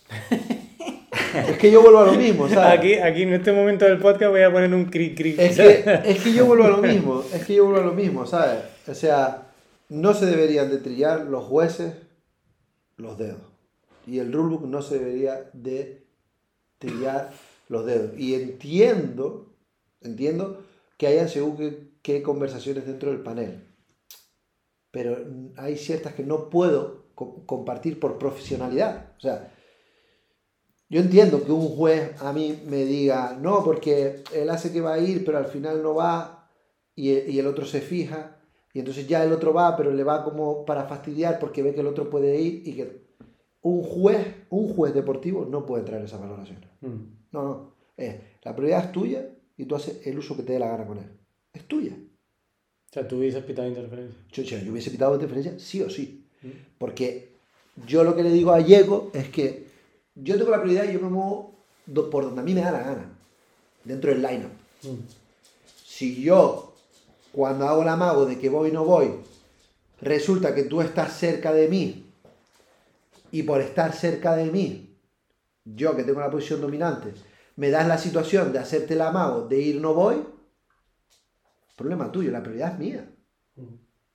[1.49, 2.79] Es que yo vuelvo a lo mismo, ¿sabes?
[2.79, 5.35] Aquí, aquí en este momento del podcast voy a poner un cri cri.
[5.37, 7.93] Es que, es que yo vuelvo a lo mismo, es que yo vuelvo a lo
[7.93, 8.57] mismo, ¿sabes?
[8.87, 9.51] O sea,
[9.89, 11.93] no se deberían de trillar los jueces
[12.97, 13.41] los dedos.
[14.05, 16.07] Y el rulebook no se debería de
[16.79, 17.31] trillar
[17.69, 18.17] los dedos.
[18.17, 19.53] Y entiendo,
[20.01, 20.63] entiendo
[20.97, 23.63] que hayan según qué, conversaciones dentro del panel.
[24.91, 25.17] Pero
[25.57, 29.11] hay ciertas que no puedo co- compartir por profesionalidad.
[29.17, 29.53] O sea,
[30.89, 34.93] yo entiendo que un juez a mí me diga, no, porque él hace que va
[34.93, 36.49] a ir, pero al final no va,
[36.95, 38.36] y el otro se fija,
[38.73, 41.81] y entonces ya el otro va, pero le va como para fastidiar porque ve que
[41.81, 43.07] el otro puede ir, y que
[43.61, 46.69] un juez, un juez deportivo no puede traer esas valoraciones.
[46.81, 46.95] Mm.
[47.31, 47.73] No, no.
[47.97, 49.27] Es, la prioridad es tuya
[49.57, 51.09] y tú haces el uso que te dé la gana con él.
[51.53, 51.93] Es tuya.
[51.93, 54.17] O sea, tú hubieses pitado interferencia.
[54.31, 56.25] Yo, yo, yo hubiese pitado interferencia sí o sí.
[56.41, 56.47] Mm.
[56.77, 57.31] Porque
[57.85, 59.67] yo lo que le digo a Diego es que
[60.15, 61.55] yo tengo la prioridad y yo me muevo
[62.11, 63.11] por donde a mí me da la gana.
[63.83, 64.51] Dentro del lineup.
[64.83, 65.07] Mm.
[65.85, 66.66] Si yo,
[67.37, 69.11] cuando hago el amago de que voy no voy,
[70.01, 72.11] resulta que tú estás cerca de mí
[73.29, 74.97] y por estar cerca de mí,
[75.63, 77.13] yo que tengo la posición dominante,
[77.55, 80.15] me das la situación de hacerte el amago de ir no voy,
[81.75, 83.07] problema tuyo, la prioridad es mía.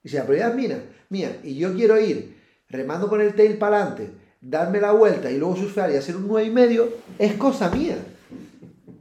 [0.02, 2.36] Y si la prioridad es mía, mía, y yo quiero ir
[2.70, 6.26] remando con el tail para adelante, darme la vuelta y luego surfear y hacer un
[6.26, 6.88] 9 y medio,
[7.20, 7.98] es cosa mía.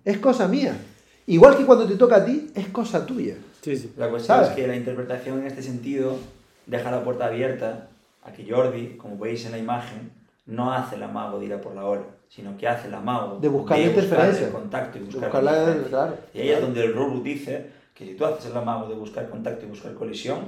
[0.06, 0.78] Es cosa mía.
[1.26, 3.36] Igual que cuando te toca a ti, es cosa tuya.
[3.62, 3.94] Sí, sí.
[3.98, 4.50] La cuestión ¿Sabes?
[4.50, 6.18] es que la interpretación en este sentido
[6.66, 7.88] deja la puerta abierta
[8.24, 10.12] a que Jordi, como veis en la imagen,
[10.46, 13.40] no hace el amago de ir a por la ola, sino que hace el amago
[13.40, 14.48] De buscar la interferencia.
[14.48, 15.90] el contacto y De buscar, buscar la interferencia.
[15.90, 16.66] claro, Y ahí es claro.
[16.66, 19.94] donde el rulebook dice que si tú haces el amago de buscar contacto y buscar
[19.94, 20.40] colisión,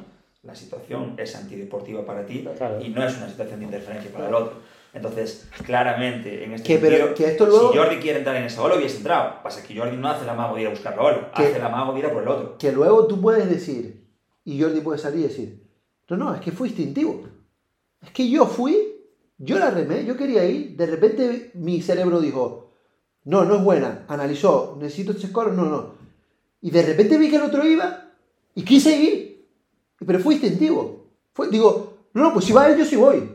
[0.43, 2.81] la situación es antideportiva para ti Claro.
[2.81, 4.57] y no es una situación de interferencia para el otro.
[4.93, 8.43] Entonces, claramente, en este Que, pero sentido, que esto luego- si Jordi quiere entrar en
[8.43, 9.41] esa ola, hubiese entrado.
[9.41, 11.55] Pasa que Jordi no hace el amago de ir a buscar la ola, Que- hace
[11.57, 12.57] el amago de ir a por el otro.
[12.59, 14.05] Que luego tú puedes decir,
[14.45, 15.63] y Jordi puede salir y decir,
[16.09, 17.23] no, no, es que fue instintivo.
[18.03, 18.77] Es que yo fui,
[19.39, 22.71] yo la remé, yo quería ir, de repente mi cerebro dijo,
[23.25, 25.95] no, no es buena, analizó, necesito este score, no, no.
[26.61, 28.11] Y de repente vi que el otro iba
[28.53, 29.45] y quise ir,
[30.05, 31.07] pero fue instintivo.
[31.33, 33.27] Fue, digo, no, no, pues si va él, yo sí voy.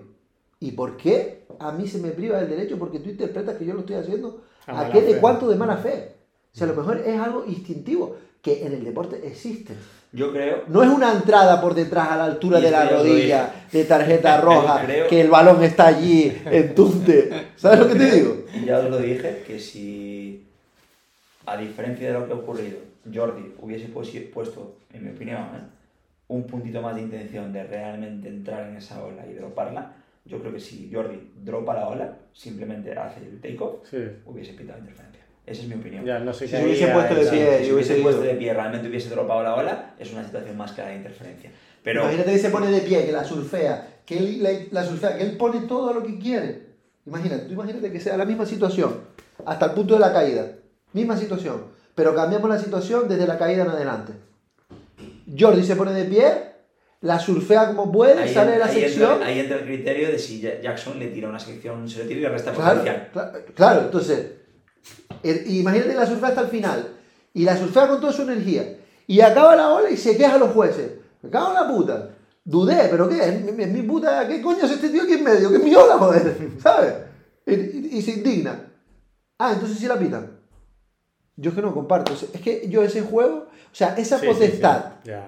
[0.61, 2.79] ¿Y por qué a mí se me priva del derecho?
[2.79, 5.21] Porque tú interpretas que yo lo estoy haciendo A a, qué de fe.
[5.21, 6.13] cuánto de mala fe.
[6.55, 9.75] O sea, a lo mejor es algo instintivo que en el deporte existe.
[10.11, 13.85] Yo creo No es una entrada por detrás a la altura de la rodilla, de
[13.85, 17.49] tarjeta roja, creo- que el balón está allí en tunte.
[17.57, 18.37] ¿Sabes lo que te digo?
[18.65, 20.47] Ya os lo dije, que si,
[21.47, 22.79] a diferencia de lo que ha ocurrido,
[23.13, 25.61] Jordi hubiese puesto, en mi opinión, ¿eh?
[26.29, 29.93] un puntito más de intención de realmente entrar en esa ola y droparla,
[30.29, 33.97] yo creo que si Jordi dropa la ola, simplemente hace el take-off, Sí.
[34.27, 35.23] hubiese pitado interferencia.
[35.47, 36.05] Esa es mi opinión.
[36.05, 37.31] Ya, no sé Si se hubiese puesto de pie,
[37.65, 40.73] si hubiese hubiese puesto de pie, realmente hubiese dropado la ola, es una situación más
[40.73, 41.51] clara de interferencia.
[41.83, 45.17] Pero Imagínate que se pone de pie, que la surfea, que él la, la surfea,
[45.17, 46.67] que él pone todo lo que quiere.
[47.07, 49.01] Imagínate, tú imagínate que sea la misma situación,
[49.47, 50.53] hasta el punto de la caída.
[50.93, 51.63] Misma situación.
[51.95, 54.13] Pero cambiamos la situación desde la caída en adelante.
[55.39, 56.25] Jordi se pone de pie,
[57.01, 59.13] la surfea como puede, Ahí, sale de la ahí sección.
[59.13, 62.05] entra, ahí entra el criterio de si Ja- Jackson le tira una sección, se le
[62.07, 63.09] tira y le resta Claro, potencial.
[63.13, 64.27] claro, claro, entonces,
[65.23, 66.89] el- imagínate que la surfea hasta el final
[67.35, 70.39] y la surfea con toda su energía y acaba la ola y se queja a
[70.39, 70.91] los jueces.
[71.23, 72.11] Me cago en la puta.
[72.45, 73.19] Dudé, pero ¿qué?
[73.29, 74.27] Es mi, es mi puta.
[74.27, 75.51] ¿Qué coño es este tío aquí en medio?
[75.51, 76.37] Que es mi ola, joder.
[76.63, 76.95] ¿Sabes?
[77.47, 78.61] Y, y- y se indigna.
[79.39, 80.39] Ah, entonces sí la pitan.
[81.37, 82.13] Yo es que no comparto.
[82.33, 84.85] Es que yo ese juego, o sea, esa Sí, sí, sí, potestad,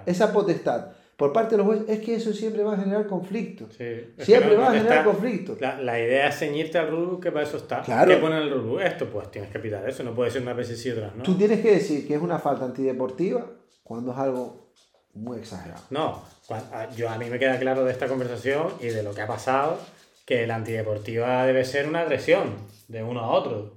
[0.06, 0.86] esa potestad
[1.20, 3.66] por parte de los jueces, es que eso siempre va a generar conflicto.
[3.76, 3.84] Sí,
[4.18, 5.56] Siempre no- va a generar está- conflicto.
[5.60, 7.82] La, la idea es ceñirte al rulebook, que para eso está.
[7.82, 8.10] Claro.
[8.10, 8.80] ¿Qué pone el rulebook?
[8.80, 10.02] Esto, pues tienes que pitar eso.
[10.02, 11.22] No puede ser una sí y otras, ¿no?
[11.22, 13.46] Tú tienes que decir que es una falta antideportiva
[13.84, 14.72] cuando es algo
[15.12, 15.82] muy exagerado.
[15.90, 19.12] No, cua- a- yo a mí me queda claro de esta conversación y de lo
[19.14, 19.78] que ha pasado
[20.24, 22.54] que la antideportiva debe ser una agresión
[22.88, 23.74] de uno a otro.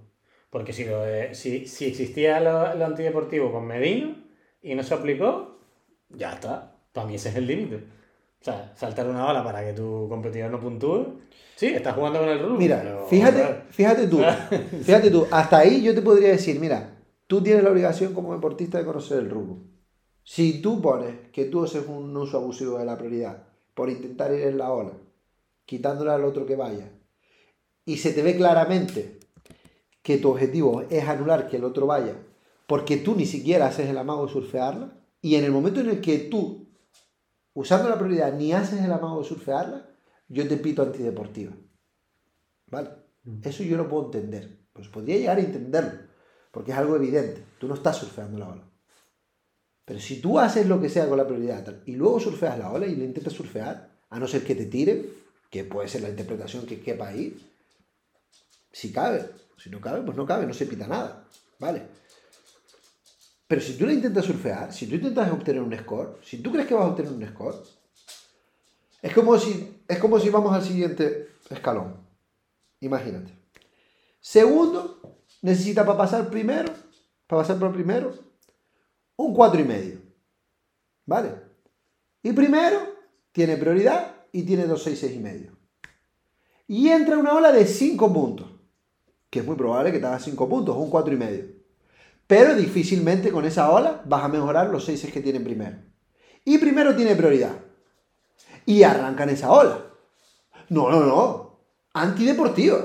[0.50, 4.16] Porque si, lo de- si, si existía lo, lo antideportivo con Medina
[4.62, 5.60] y no se aplicó,
[6.10, 6.73] ya está.
[6.94, 7.76] Para mí ese es el límite.
[7.76, 11.20] O sea, saltar una ola para que tu competidor no puntúe.
[11.56, 12.58] Sí, estás jugando con el rule.
[12.58, 14.22] Mira, pero, fíjate, fíjate tú,
[14.84, 16.98] fíjate tú, hasta ahí yo te podría decir, mira,
[17.28, 19.58] tú tienes la obligación como deportista de conocer el rubro.
[20.24, 23.44] Si tú pones que tú haces un uso abusivo de la prioridad
[23.74, 24.94] por intentar ir en la ola,
[25.66, 26.92] quitándole al otro que vaya,
[27.86, 29.20] y se te ve claramente
[30.02, 32.16] que tu objetivo es anular que el otro vaya,
[32.68, 36.02] porque tú ni siquiera haces el amago de surfearla, y en el momento en el
[36.02, 36.63] que tú,
[37.54, 39.90] usando la prioridad, ni haces el amago de surfearla,
[40.28, 41.54] yo te pito antideportiva.
[42.68, 42.90] ¿Vale?
[43.44, 44.60] Eso yo lo puedo entender.
[44.74, 46.00] Pues podría llegar a entenderlo,
[46.52, 47.44] porque es algo evidente.
[47.60, 48.64] Tú no estás surfeando la ola.
[49.86, 52.72] Pero si tú haces lo que sea con la prioridad tal, y luego surfeas la
[52.72, 55.06] ola y le intentas surfear, a no ser que te tiren,
[55.50, 57.38] que puede ser la interpretación que quepa ahí,
[58.72, 59.30] si cabe.
[59.58, 61.28] Si no cabe, pues no cabe, no se pita nada.
[61.60, 61.84] ¿Vale?
[63.48, 66.68] Pero si tú le intentas surfear, si tú intentas obtener un score, si tú crees
[66.68, 67.56] que vas a obtener un score,
[69.02, 71.98] es como si, es como si vamos al siguiente escalón.
[72.80, 73.34] Imagínate.
[74.20, 75.02] Segundo,
[75.42, 76.74] necesita para pasar primero,
[77.28, 78.14] para pasar por primero,
[79.18, 80.00] un cuatro y medio.
[81.06, 81.36] ¿Vale?
[82.22, 82.80] Y primero
[83.34, 85.58] tiene prioridad y tiene dos seis, seis y medio.
[86.68, 88.50] Y entra una ola de 5 puntos.
[89.30, 91.46] Que es muy probable que te haga 5 puntos, un cuatro y medio.
[92.28, 95.78] Pero difícilmente con esa ola vas a mejorar los 6 que tiene primero.
[96.46, 97.54] Y primero tiene prioridad.
[98.66, 99.80] Y arrancan esa ola.
[100.70, 101.60] No, no, no.
[101.94, 102.80] Antideportiva.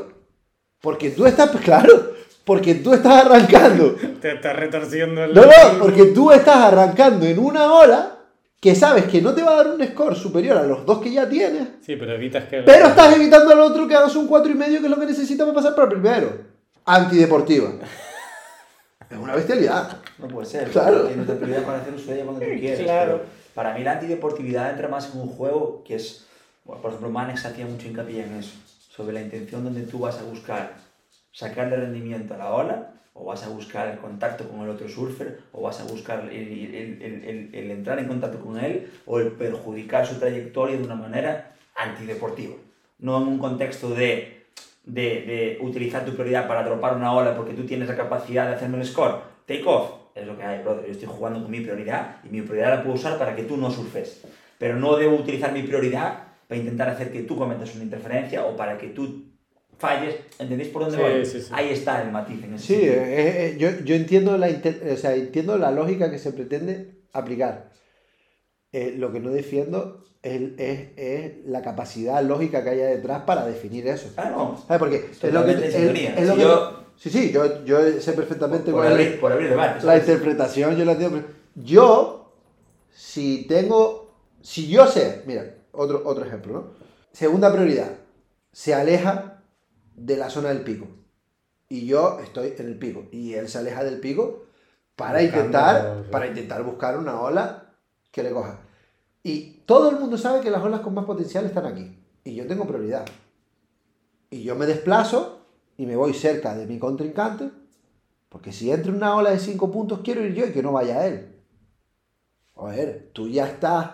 [0.81, 2.13] Porque tú estás, claro,
[2.45, 3.95] porque tú estás arrancando.
[4.21, 5.35] Te estás retorciendo el.
[5.35, 8.17] No, no, porque tú estás arrancando en una ola
[8.61, 11.13] que sabes que no te va a dar un score superior a los dos que
[11.13, 12.63] ya tienes, Sí, pero evitas que.
[12.63, 15.07] pero estás evitando al otro que hagas un cuatro y medio, que es lo que
[15.07, 16.33] necesita para pasar para primero.
[16.85, 17.71] Antideportiva.
[19.11, 19.99] Es una bestialidad.
[20.19, 20.69] No puede ser.
[20.71, 21.03] Claro.
[21.07, 22.81] Tienes la prioridad para hacer uso de ella cuando tú quieres.
[22.81, 23.23] Claro.
[23.55, 26.27] Para mí la antideportividad entra más en un juego que es,
[26.65, 28.55] bueno, por ejemplo, Manex hacía mucho hincapié en eso,
[28.91, 30.75] sobre la intención donde tú vas a buscar
[31.33, 35.41] sacarle rendimiento a la ola, o vas a buscar el contacto con el otro surfer,
[35.53, 39.19] o vas a buscar el, el- el- el- el entrar en contacto con él, o
[39.19, 42.55] el perjudicar su trayectoria de una manera antideportiva.
[43.01, 44.38] No en un contexto de,
[44.89, 48.55] de, de utilizar tu prioridad para dropar una ola porque tú tienes la capacidad de
[48.57, 49.17] hacerme el score.
[49.47, 49.91] Take off.
[50.15, 50.85] Es lo que hay, brother.
[50.87, 53.57] Yo estoy jugando con mi prioridad y mi prioridad la puedo usar para que tú
[53.57, 54.23] no surfes.
[54.59, 58.57] Pero no debo utilizar mi prioridad para intentar hacer que tú cometas una interferencia o
[58.57, 59.25] para que tú
[59.79, 60.17] falles.
[60.39, 61.25] ¿Entendéis por dónde Sí, voy?
[61.25, 61.49] sí, sí.
[61.53, 62.95] Ahí está el matiz en ese Sí, sentido.
[63.05, 67.71] eh, eh, yo, yo entiendo, la, o sea, entiendo la lógica que se pretende aplicar.
[68.73, 73.47] Eh, lo que no defiendo es, es- es la capacidad lógica que haya detrás para
[73.47, 74.11] definir eso.
[74.17, 74.57] Ah, no.
[74.67, 74.79] ¿Sabes?
[74.79, 78.13] Porque es lo que, es- es lo Si que- yo- sí, sí, yo, yo sé
[78.13, 79.87] perfectamente Por cuál es abrir, por abrir debate.
[79.87, 80.77] la interpretación.
[80.77, 81.23] Yo la entiendo.
[81.55, 82.33] Yo,
[82.95, 86.65] si tengo, si yo sé, mira, otro, otro ejemplo, ¿no?
[87.13, 87.91] Segunda prioridad,
[88.53, 89.43] se aleja
[89.97, 90.87] de la zona del pico.
[91.69, 93.07] Y yo estoy en el pico.
[93.13, 94.45] Y él se aleja del pico
[94.97, 97.73] para Buscando, intentar, para intentar buscar una ola
[98.11, 98.59] que le coja.
[99.23, 101.99] Y todo el mundo sabe que las olas con más potencial están aquí.
[102.25, 103.05] Y yo tengo prioridad.
[104.31, 105.41] Y yo me desplazo
[105.77, 107.51] y me voy cerca de mi contrincante.
[108.29, 111.07] Porque si entra una ola de 5 puntos, quiero ir yo y que no vaya
[111.07, 111.37] él.
[112.57, 113.91] A ver, tú ya estás.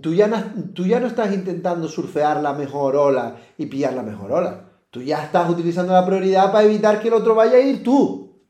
[0.00, 0.36] Tú ya, no,
[0.74, 4.70] tú ya no estás intentando surfear la mejor ola y pillar la mejor ola.
[4.90, 8.42] Tú ya estás utilizando la prioridad para evitar que el otro vaya a ir tú.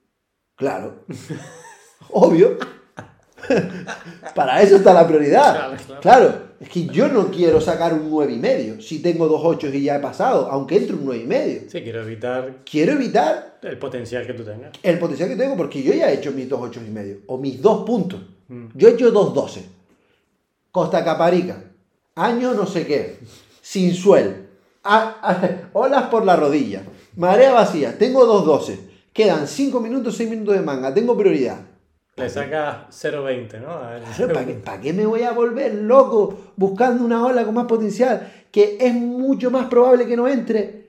[0.54, 1.04] Claro.
[2.10, 2.56] Obvio.
[4.34, 5.54] Para eso está la prioridad.
[5.54, 6.00] Claro, claro.
[6.00, 9.68] Claro, es que yo no quiero sacar un 9 y medio si tengo dos 8
[9.68, 11.60] y ya he pasado, aunque entre un 9 y medio.
[11.68, 14.72] Sí, quiero evitar Quiero evitar el potencial que tú tengas.
[14.82, 17.38] el potencial que tengo porque yo ya he hecho mis dos 8 y medio o
[17.38, 18.20] mis dos puntos.
[18.48, 18.66] Mm.
[18.74, 19.78] Yo he hecho dos 12
[20.70, 21.64] Costa Caparica,
[22.14, 23.18] año no sé qué,
[23.60, 24.48] sin suel,
[25.72, 26.82] olas por la rodilla,
[27.16, 28.78] marea vacía, tengo 2.12,
[29.12, 31.58] quedan 5 minutos, 6 minutos de manga, tengo prioridad.
[32.18, 33.70] Le sacas 0.20, ¿no?
[33.70, 37.44] A ver, Claro, ¿para qué, para qué me voy a volver loco buscando una ola
[37.44, 38.32] con más potencial?
[38.50, 40.88] Que es mucho más probable que no entre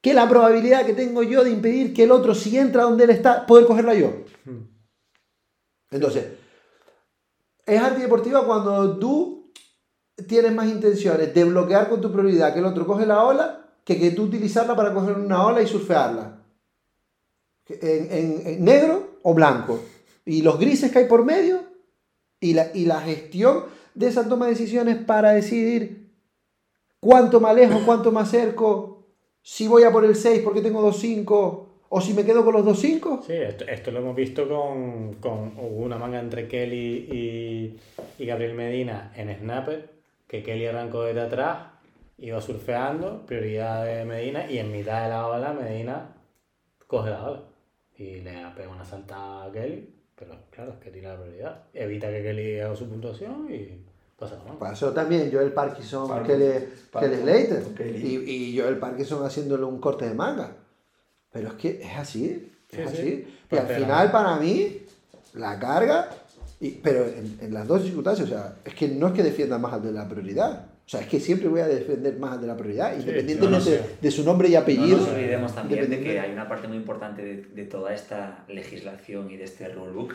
[0.00, 3.10] que la probabilidad que tengo yo de impedir que el otro, si entra donde él
[3.10, 4.12] está, poder cogerla yo.
[4.44, 4.62] Hmm.
[5.90, 6.26] Entonces,
[7.66, 9.50] es antideportiva cuando tú
[10.28, 13.98] tienes más intenciones de bloquear con tu prioridad que el otro coge la ola que
[13.98, 16.42] que tú utilizarla para coger una ola y surfearla.
[17.68, 19.80] En, en- en negro o blanco.
[20.28, 21.62] Y los grises que hay por medio
[22.38, 23.64] y la, y la gestión
[23.94, 26.10] de esa toma de decisiones para decidir
[27.00, 29.06] cuánto me alejo, cuánto me acerco,
[29.40, 32.62] si voy a por el 6 porque tengo 2.5 o si me quedo con los
[32.62, 33.22] 2.5.
[33.22, 33.32] Sí,
[33.66, 37.80] esto, lo hemos visto con, con una manga entre Kelly y,
[38.22, 39.88] y Gabriel Medina en Snapper,
[40.26, 41.68] que Kelly arrancó desde atrás,
[42.18, 46.16] iba surfeando, prioridad de Medina, y en mitad de la ola Medina
[46.86, 47.42] coge la ola
[47.96, 51.62] y le pega una saltada a Kelly, pero claro, es que tiene la prioridad.
[51.74, 53.84] Evita que Kelly haga su puntuación y
[54.18, 54.58] pasa manga.
[54.58, 57.74] Pasó también Joel Parkinson, Parkinson, Kelly, Parkinson, Kelly Slater.
[57.74, 58.24] Kelly.
[58.26, 60.52] Y, y Joel Parkinson haciéndole un corte de manga.
[61.32, 62.50] Pero es que es así.
[62.70, 62.82] Es Sí, sí.
[63.00, 63.08] así.
[63.50, 64.82] Y Parte al final, para mí,
[65.34, 66.10] la carga.
[66.60, 69.58] y- pero en, en las dos circunstancias, o sea, es que no es que defienda
[69.58, 70.66] más al de la prioridad.
[70.88, 73.82] O sea, es que siempre voy a defender más de la prioridad, independientemente no, no
[74.00, 74.96] de su nombre y No apellido.
[74.96, 79.30] nos olvidemos también de que hay una parte muy importante de, de toda esta legislación
[79.30, 80.14] y de este rulebook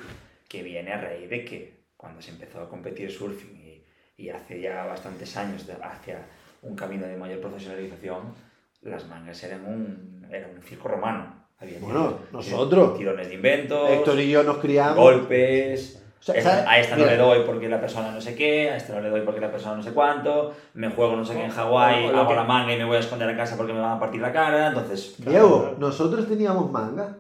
[0.50, 3.86] que viene a raíz de que cuando se empezó a competir surfing y,
[4.18, 6.26] y hace ya bastantes años de- hacia
[6.64, 8.34] un camino de mayor profesionalización,
[8.82, 11.46] las mangas eran un, era un circo romano.
[11.60, 12.98] Había Bueno, tirones- nosotros.
[12.98, 14.98] Tirones de inventos, Héctor y yo nos criamos.
[14.98, 16.03] golpes.
[16.32, 18.94] O sea, a esta no le doy porque la persona no sé qué, a esta
[18.96, 21.52] no le doy porque la persona no sé cuánto, me juego no sé qué en
[21.52, 23.98] Hawái, hago que- la manga y me voy a esconder a casa porque me van
[23.98, 25.16] a partir la cara, entonces...
[25.18, 27.16] Diego, nosotros teníamos mangas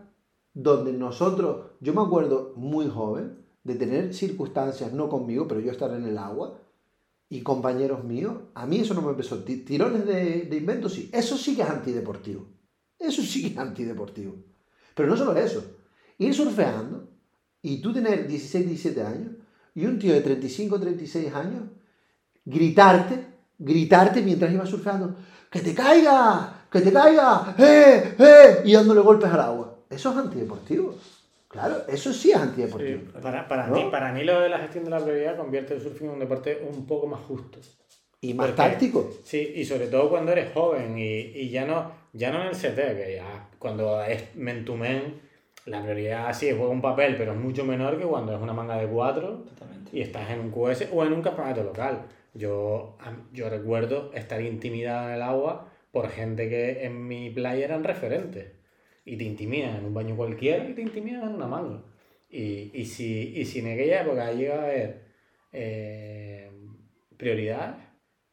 [0.54, 5.92] donde nosotros, yo me acuerdo muy joven de tener circunstancias, no conmigo, pero yo estar
[5.92, 6.60] en el agua
[7.30, 9.40] y compañeros míos, a mí eso no me pesó.
[9.44, 12.46] Ti- Tirones de, de invento, sí, eso sí que es antideportivo.
[13.00, 14.36] Eso sí que es antideportivo.
[14.94, 15.64] Pero no solo eso,
[16.20, 17.08] ir surfeando
[17.64, 19.32] y tú tener 16, 17 años
[19.74, 21.64] y un tío de 35, 36 años
[22.46, 23.26] gritarte,
[23.58, 25.16] gritarte mientras iba surfeando,
[25.50, 26.66] ¡que te caiga!
[26.72, 27.56] ¡que te caiga!
[27.58, 28.16] ¡eh!
[28.20, 28.62] ¡eh!
[28.66, 29.78] y dándole golpes al agua.
[29.90, 30.96] Eso es antideportivo.
[31.48, 33.00] Claro, eso sí es antideportivo.
[33.00, 33.76] Sí, para, para, ¿No?
[33.76, 36.20] mí, para mí lo de la gestión de la prioridad convierte el surfing en un
[36.20, 37.60] deporte un poco más justo.
[38.22, 39.10] Y más Porque- táctico.
[39.24, 42.56] Sí, y sobre todo cuando eres joven y, y ya no ya no en el
[42.56, 45.20] CT, que ya cuando es men to men,
[45.66, 48.78] la prioridad sí juega un papel, pero es mucho menor que cuando es una manga
[48.78, 49.92] de cuatro Totalmente.
[49.98, 52.06] y estás en un QS o en un campeonato local.
[52.34, 52.98] Yo,
[53.32, 58.52] yo recuerdo estar intimidado en el agua por gente que en mi playa eran referentes.
[59.06, 61.84] Y te intimidan en un baño cualquiera y te intimidan en una manga.
[62.30, 65.04] Y, y, si, y si en aquella época llega a haber
[65.52, 66.50] eh,
[67.16, 67.76] prioridades,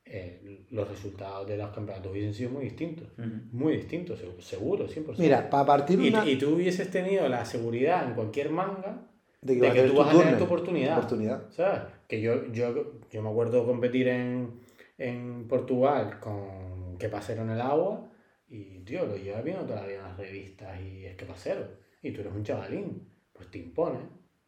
[0.06, 0.39] eh,
[0.70, 3.08] los resultados de los campeonatos hubiesen sido muy distintos.
[3.18, 3.28] Ujú.
[3.52, 5.18] Muy distintos, seg- seguro, 100%.
[5.18, 6.24] Mira, para partir y, una...
[6.28, 9.06] y tú hubieses tenido la seguridad en cualquier manga
[9.42, 10.96] de de va a que tú vas a tener tu oportunidad.
[10.98, 11.50] oportunidad.
[11.50, 11.80] ¿Sabes?
[12.06, 14.60] Que yo, yo, yo me acuerdo competir en,
[14.98, 18.08] en Portugal con que pasero en el agua
[18.48, 21.66] y, tío, lo llevas viendo todavía en las revistas y es que pasero.
[22.02, 23.98] Y tú eres un chavalín, pues te impone,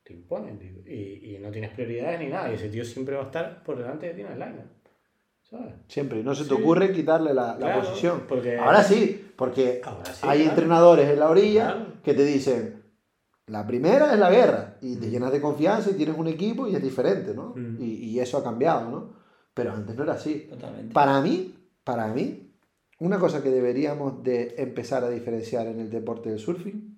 [0.05, 0.71] te impone, tío.
[0.87, 2.51] Y, y no tienes prioridades ni nada.
[2.51, 4.67] Y ese tío siempre va a estar por delante de ti en el liner.
[5.53, 5.75] ¿Sabes?
[5.87, 6.25] Siempre.
[6.25, 6.61] No se te Sí.
[6.63, 8.23] ocurre quitarle la, la posición.
[8.29, 10.51] porque- Ahora sí, porque Ahora sí, hay claro.
[10.51, 11.87] entrenadores en la orilla Claro.
[12.03, 12.83] que te dicen,
[13.49, 14.79] la primera es la guerra.
[14.81, 17.53] Y te llenas de confianza y tienes un equipo y es diferente, ¿no?
[17.55, 17.77] Mm.
[17.83, 19.13] Y, y eso ha cambiado, ¿no?
[19.53, 20.47] Pero antes no era así.
[20.49, 20.95] Totalmente.
[20.95, 21.55] Para mí,
[21.85, 22.51] para mí,
[23.01, 26.92] una cosa que deberíamos de empezar a diferenciar en el deporte del surfing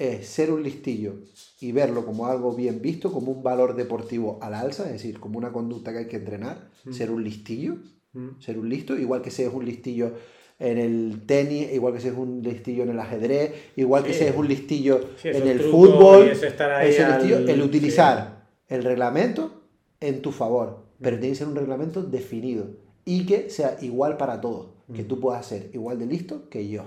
[0.00, 1.14] es ser un listillo
[1.60, 5.36] y verlo como algo bien visto, como un valor deportivo al alza, es decir, como
[5.38, 6.92] una conducta que hay que entrenar, Mm.
[6.92, 7.76] ser un listillo,
[8.14, 8.40] Mm.
[8.40, 10.12] ser un listo, igual que seas un listillo
[10.58, 14.20] en el tenis, igual que seas un listillo en el ajedrez, igual que Sí.
[14.20, 17.62] seas un listillo Sí, en el fútbol, ese al- listillo, el sí.
[17.62, 19.62] utilizar el reglamento
[20.00, 21.20] en tu favor, pero Mm.
[21.20, 22.66] tiene que ser un reglamento definido
[23.04, 26.84] y que sea igual para todos, que tú puedas ser igual de listo que yo,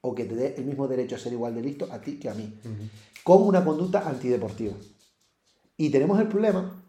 [0.00, 2.28] o que te dé el mismo derecho a ser igual de listo a ti que
[2.28, 2.54] a mí,
[3.24, 4.74] como una conducta antideportiva.
[5.76, 6.82] Y tenemos el problema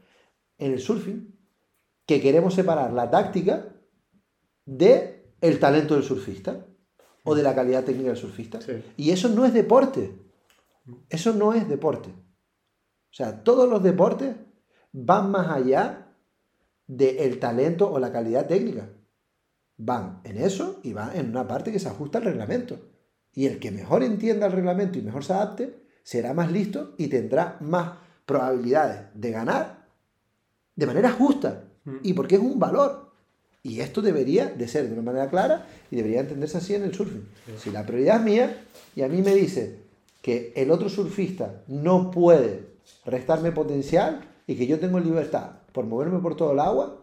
[0.57, 1.35] en el surfing
[2.05, 3.67] que queremos separar la táctica
[4.65, 6.65] de el talento del surfista
[7.23, 8.61] o de la calidad técnica del surfista.
[8.61, 8.83] Sí.
[8.97, 10.17] Y eso no es deporte.
[11.09, 12.09] Eso no es deporte.
[12.09, 14.35] O sea, todos los deportes
[14.91, 16.15] van más allá
[16.87, 18.89] del talento o la calidad técnica.
[19.77, 22.79] Van en eso y van en una parte que se ajusta al reglamento.
[23.39, 27.07] Y el que mejor entienda el reglamento y mejor se adapte, será más listo y
[27.07, 27.93] tendrá más
[28.25, 29.85] probabilidades de ganar
[30.75, 31.63] de manera justa.
[31.85, 31.95] Mm.
[32.03, 33.13] Y porque es un valor.
[33.63, 36.93] Y esto debería de ser de una manera clara y debería entenderse así en el
[36.93, 37.25] surfing.
[37.57, 38.61] Si la prioridad es mía
[38.93, 39.77] y a mí me dice
[40.21, 42.65] que el otro surfista no puede
[43.05, 46.99] restarme potencial y que yo tengo libertad por moverme por todo el agua,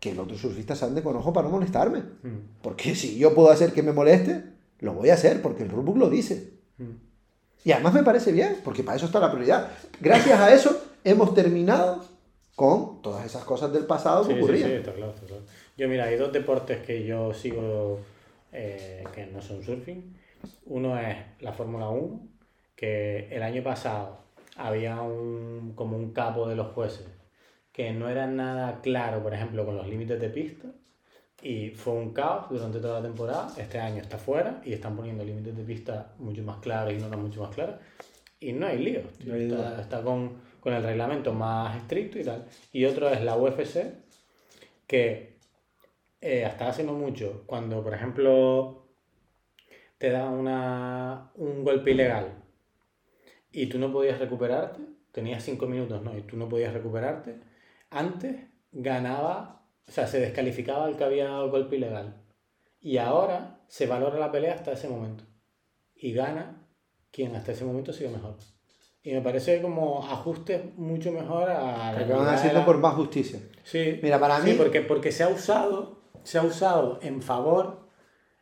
[0.00, 1.98] que el otro surfista se ande con ojo para no molestarme.
[1.98, 2.62] Mm.
[2.62, 5.96] Porque si yo puedo hacer que me moleste, lo voy a hacer porque el rulebook
[5.96, 6.54] lo dice.
[6.78, 6.90] Mm.
[7.64, 9.70] Y además me parece bien, porque para eso está la prioridad.
[10.00, 12.04] Gracias a eso hemos terminado
[12.54, 14.68] con todas esas cosas del pasado que Sí, sí, ocurrían.
[14.70, 15.42] sí, está claro, está claro.
[15.76, 18.00] Yo, mira, hay dos deportes que yo sigo
[18.52, 20.16] eh, que no son surfing.
[20.66, 22.20] Uno es la Fórmula 1,
[22.74, 24.18] que el año pasado
[24.56, 27.06] había un, como un capo de los jueces
[27.72, 30.68] que no era nada claro, por ejemplo, con los límites de pista.
[31.42, 33.52] Y fue un caos durante toda la temporada.
[33.56, 37.20] Este año está fuera y están poniendo límites de pista mucho más claros y normas
[37.20, 37.80] mucho más claras.
[38.40, 39.04] Y no hay líos.
[39.24, 42.46] No hay está está con, con el reglamento más estricto y tal.
[42.72, 43.94] Y otro es la UFC,
[44.86, 45.36] que
[46.20, 48.88] eh, hasta hace no mucho, cuando por ejemplo
[49.98, 52.42] te da una, un golpe ilegal
[53.52, 54.80] y tú no podías recuperarte,
[55.12, 56.16] tenías cinco minutos, ¿no?
[56.16, 57.38] Y tú no podías recuperarte,
[57.90, 58.36] antes
[58.72, 62.14] ganaba, o sea, se descalificaba el que había dado el golpe ilegal.
[62.80, 65.24] Y ahora se valora la pelea hasta ese momento.
[65.94, 66.66] Y gana
[67.10, 68.36] quien hasta ese momento sido mejor.
[69.02, 72.94] Y me parece como ajustes mucho mejor a la Que van haciendo la- por más
[72.94, 73.38] justicia.
[73.62, 77.86] Sí, Mira, para sí, mí- porque, porque se ha usado, se ha usado en favor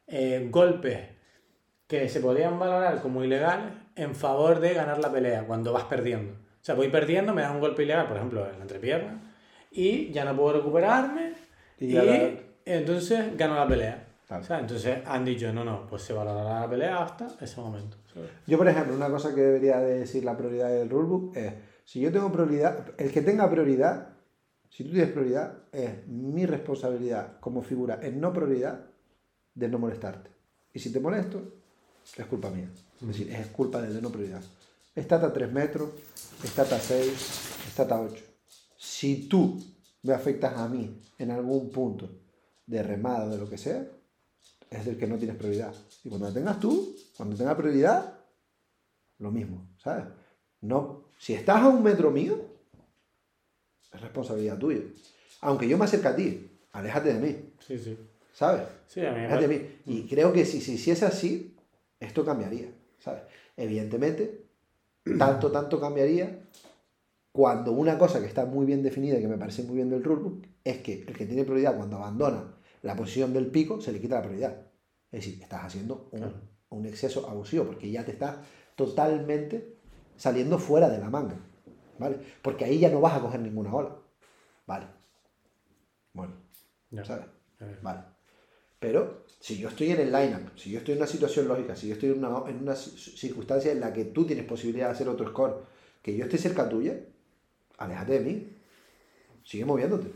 [0.06, 1.00] eh, golpes
[1.86, 6.32] que se podían valorar como ilegales en favor de ganar la pelea cuando vas perdiendo.
[6.34, 9.33] O sea, voy perdiendo, me das un golpe ilegal, por ejemplo, en la entrepierna,
[9.74, 11.34] y ya no puedo recuperarme,
[11.78, 12.30] Y y, la-
[12.64, 14.06] entonces gano la pelea.
[14.26, 14.42] Claro.
[14.42, 17.96] O sea, entonces han dicho, no, no, pues se valorará la pelea hasta ese momento.
[18.12, 18.30] ¿sabes?
[18.46, 21.52] Yo, por ejemplo, una cosa que debería de decir la prioridad del rulebook es,
[21.84, 24.08] si yo tengo prioridad, el que tenga prioridad,
[24.70, 28.80] si tú tienes prioridad, es mi responsabilidad como figura en no prioridad
[29.54, 30.30] de no molestarte.
[30.72, 31.42] Y si te molesto,
[32.16, 32.68] es culpa mía.
[33.00, 34.40] Es decir, es culpa del de no prioridad.
[34.96, 35.90] Estate a 3 metros,
[36.42, 38.24] estate a 6, estate a 8.
[38.84, 39.58] Si tú
[40.02, 42.10] me afectas a mí en algún punto
[42.66, 43.82] de remada o de lo que sea,
[44.70, 45.74] es del que no tienes prioridad.
[46.04, 48.18] Y cuando la tengas tú, cuando tengas prioridad,
[49.18, 50.04] lo mismo, ¿sabes?
[50.60, 52.38] No, si estás a un metro mío,
[53.90, 54.82] es responsabilidad tuya.
[55.40, 57.96] Aunque yo me acerque a ti, aléjate de mí, Sí, sí.
[58.34, 58.64] ¿sabes?
[58.86, 59.76] Sí, a mí me de mí.
[59.86, 61.56] Y creo que si se hiciese así,
[61.98, 63.22] esto cambiaría, ¿sabes?
[63.56, 64.44] Evidentemente,
[65.18, 66.38] tanto, tanto cambiaría
[67.34, 70.04] cuando una cosa que está muy bien definida y que me parece muy bien del
[70.04, 74.00] rulebook es que el que tiene prioridad cuando abandona la posición del pico se le
[74.00, 74.56] quita la prioridad.
[75.10, 76.34] Es decir, estás haciendo un, Claro.
[76.68, 78.36] un exceso abusivo porque ya te estás
[78.76, 79.78] totalmente
[80.16, 81.34] saliendo fuera de la manga,
[81.98, 82.18] ¿vale?
[82.40, 83.96] Porque ahí ya no vas a coger ninguna ola,
[84.68, 84.86] ¿vale?
[86.12, 86.34] Bueno,
[86.92, 87.04] Ya.
[87.04, 87.26] ¿sabes?
[87.82, 88.00] Vale.
[88.78, 91.88] Pero si yo estoy en el lineup, si yo estoy en una situación lógica, si
[91.88, 94.92] yo estoy en una, en una ci- circunstancia en la que tú tienes posibilidad de
[94.92, 95.64] hacer otro score,
[96.00, 96.94] que yo esté cerca tuya,
[97.78, 98.48] aléjate de mí.
[99.44, 100.10] Sigue moviéndote.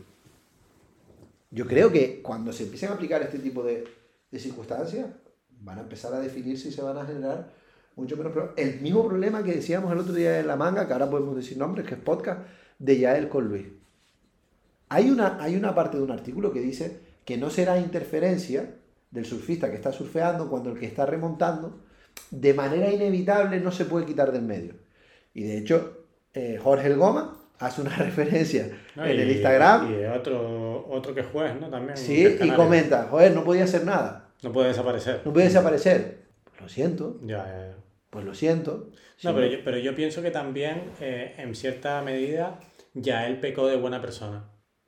[1.51, 3.85] Yo creo que cuando se empiecen a aplicar este tipo de,
[4.31, 5.07] de circunstancias,
[5.61, 7.51] van a empezar a definirse y se van a generar
[7.95, 8.57] mucho menos problemas.
[8.57, 11.57] El mismo problema que decíamos el otro día en la manga, que ahora podemos decir
[11.57, 12.41] nombres, que es podcast,
[12.77, 13.67] de Yael con Luis.
[14.89, 18.75] Hay una, hay una parte de un artículo que dice que no será interferencia
[19.11, 21.79] del surfista que está surfeando cuando el que está remontando,
[22.31, 24.75] de manera inevitable no se puede quitar del medio.
[25.33, 29.91] Y de hecho, eh, Jorge El Goma hace una referencia no, en y- el Instagram,
[29.91, 30.05] Y sí,
[30.89, 31.69] otro que juez, ¿no?
[31.69, 31.95] También.
[31.97, 35.21] sí, y comenta, joder, no podía hacer nada, No puede desaparecer.
[35.25, 36.19] no puede desaparecer.
[36.59, 37.75] Lo siento, Ya, ya, ya.
[38.09, 38.89] pues lo siento.
[39.23, 42.59] No, pero yo, pero yo pienso que también, eh, en cierta medida,
[42.93, 44.45] ya él pecó de buena persona.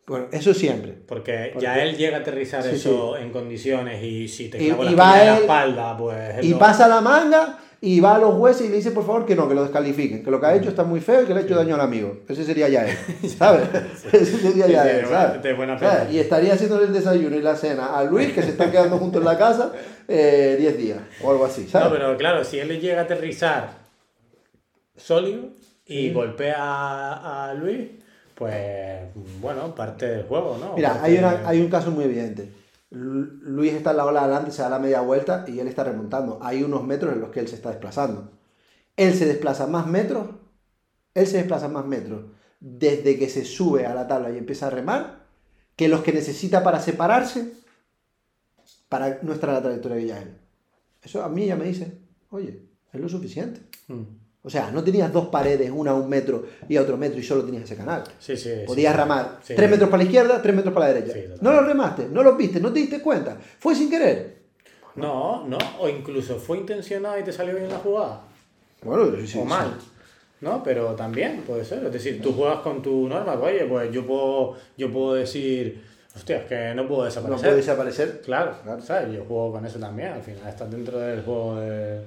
[0.08, 0.92] Bueno, eso siempre.
[0.94, 4.84] Porque, Porque- ya él llega a aterrizar Sí, eso en condiciones y si te clavo
[4.84, 6.44] y la va espalda, pues...
[6.44, 9.26] Y no- pasa la manga y va a los jueces y le dice por favor
[9.26, 11.34] que no, que lo descalifiquen, que lo que ha hecho está muy feo y que
[11.34, 12.20] le ha hecho daño al amigo.
[12.30, 12.96] Ese sería ya él,
[13.38, 13.68] ¿sabes?
[14.12, 15.06] Ese sería ya él.
[16.12, 19.20] Y estaría haciéndole el desayuno y la cena a Luis, que se están quedando juntos
[19.22, 19.72] en la casa,
[20.08, 21.90] eh, 10 días o algo así, ¿sabes?
[21.90, 23.72] No, pero claro, si él le llega a aterrizar
[24.96, 25.50] sólido
[25.86, 27.88] y golpea a, a Luis,
[28.36, 28.56] pues
[29.42, 30.74] bueno, parte del juego, ¿no?
[30.76, 32.48] Mira, Parte hay, una- de- hay un caso muy evidente.
[32.92, 35.84] Lu- Luis está en la ola adelante, se da la media vuelta y él está
[35.84, 36.40] remontando.
[36.42, 38.32] Hay unos metros en los que él se está desplazando.
[38.98, 40.28] Él se desplaza más metros,
[41.14, 42.26] él se desplaza más metros
[42.60, 45.26] desde que se sube a la tabla y empieza a remar,
[45.76, 47.54] que los que necesita para separarse
[48.90, 50.38] para nuestra trayectoria que ya él.
[51.02, 51.98] Eso a mí ya me dice,
[52.30, 52.62] oye,
[52.92, 53.62] es lo suficiente.
[53.88, 54.04] Mm.
[54.44, 57.24] O sea, no tenías dos paredes, una a un metro y a otro metro y
[57.24, 58.04] solo tenías ese canal.
[58.20, 58.50] Sí, sí.
[58.66, 58.98] Podías sí.
[58.98, 61.36] ramar tres metros para la izquierda, tres metros para la derecha.
[61.42, 63.38] No lo remaste, no lo viste, no te diste cuenta.
[63.60, 64.42] Fue sin querer.
[64.96, 68.22] No, no, o incluso fue intencionado y te salió bien la jugada.
[68.84, 69.78] Bueno, sí, o mal.
[70.42, 70.64] ¿No?
[70.64, 71.86] Pero también puede ser.
[71.86, 75.84] Es decir, tú juegas con tu norma, pues, oye, pues yo puedo, yo puedo decir,
[76.16, 77.42] hostia, es que no puedo No desaparecer.
[77.46, 78.22] puede desaparecer.
[78.26, 78.82] Claro, Claro.
[78.82, 79.14] ¿sabes?
[79.14, 82.02] Yo juego con eso también, al final estás dentro del juego de...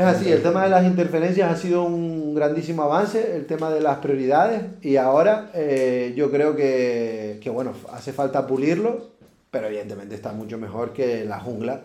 [0.00, 3.80] Es así, el tema de las interferencias ha sido un grandísimo avance, el tema de
[3.82, 9.10] las prioridades, y ahora eh, yo creo que, que, bueno, hace falta pulirlo,
[9.50, 11.82] pero evidentemente está mucho mejor que la jungla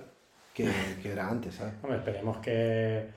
[0.54, 0.70] que,
[1.04, 1.74] que era antes, ¿sabes?
[1.84, 3.08] Hombre, esperemos que,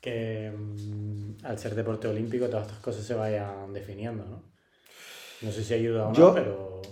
[0.00, 4.42] que mm, al ser deporte olímpico todas estas cosas se vayan definiendo, ¿no?
[5.40, 6.82] No sé si ayuda o no, Yo- pero...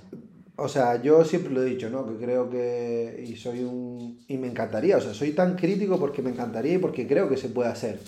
[0.59, 2.07] O sea, yo siempre lo he dicho, ¿no?
[2.07, 3.25] Que creo que.
[3.29, 4.25] Y soy un.
[4.27, 7.37] Y me encantaría, o sea, soy tan crítico porque me encantaría y porque creo que
[7.37, 8.01] se puede hacer.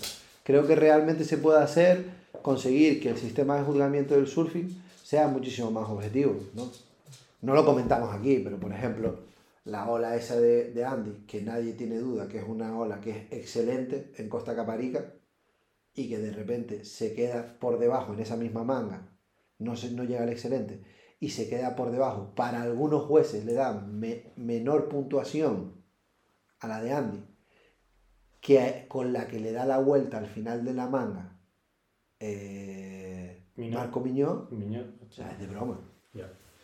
[0.45, 2.07] Creo que realmente se puede hacer,
[2.41, 6.70] conseguir que el sistema de juzgamiento del surfing sea muchísimo más objetivo, ¿no?
[7.43, 9.20] No lo comentamos aquí, pero por ejemplo,
[9.65, 13.11] la ola esa de, de Andy, que nadie tiene duda que es una ola que
[13.11, 15.12] es excelente en Costa Caparica
[15.95, 19.07] y que de repente se queda por debajo en esa misma manga,
[19.59, 20.81] no, se, no llega al excelente
[21.20, 25.73] y se queda por debajo, para algunos jueces le dan me- menor puntuación
[26.61, 27.24] a la de Andy,
[28.40, 31.36] que con la que le da la vuelta al final de la manga
[32.20, 33.74] eh, Miñón.
[33.81, 35.81] Marco Miñón, Miño, o sea, es de broma,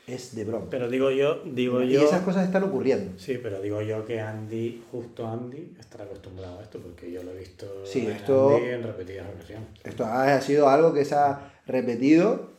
[0.06, 0.66] es de broma.
[0.70, 2.02] Pero digo yo, digo y yo...
[2.02, 3.18] esas cosas están ocurriendo.
[3.18, 7.30] Sí, pero digo yo que Andy, justo Andy, estará acostumbrado a esto, porque yo lo
[7.32, 9.68] he visto Sí, en esto- Andy en repetidas ocasiones.
[9.82, 12.50] Esto ha sido algo que se ha repetido.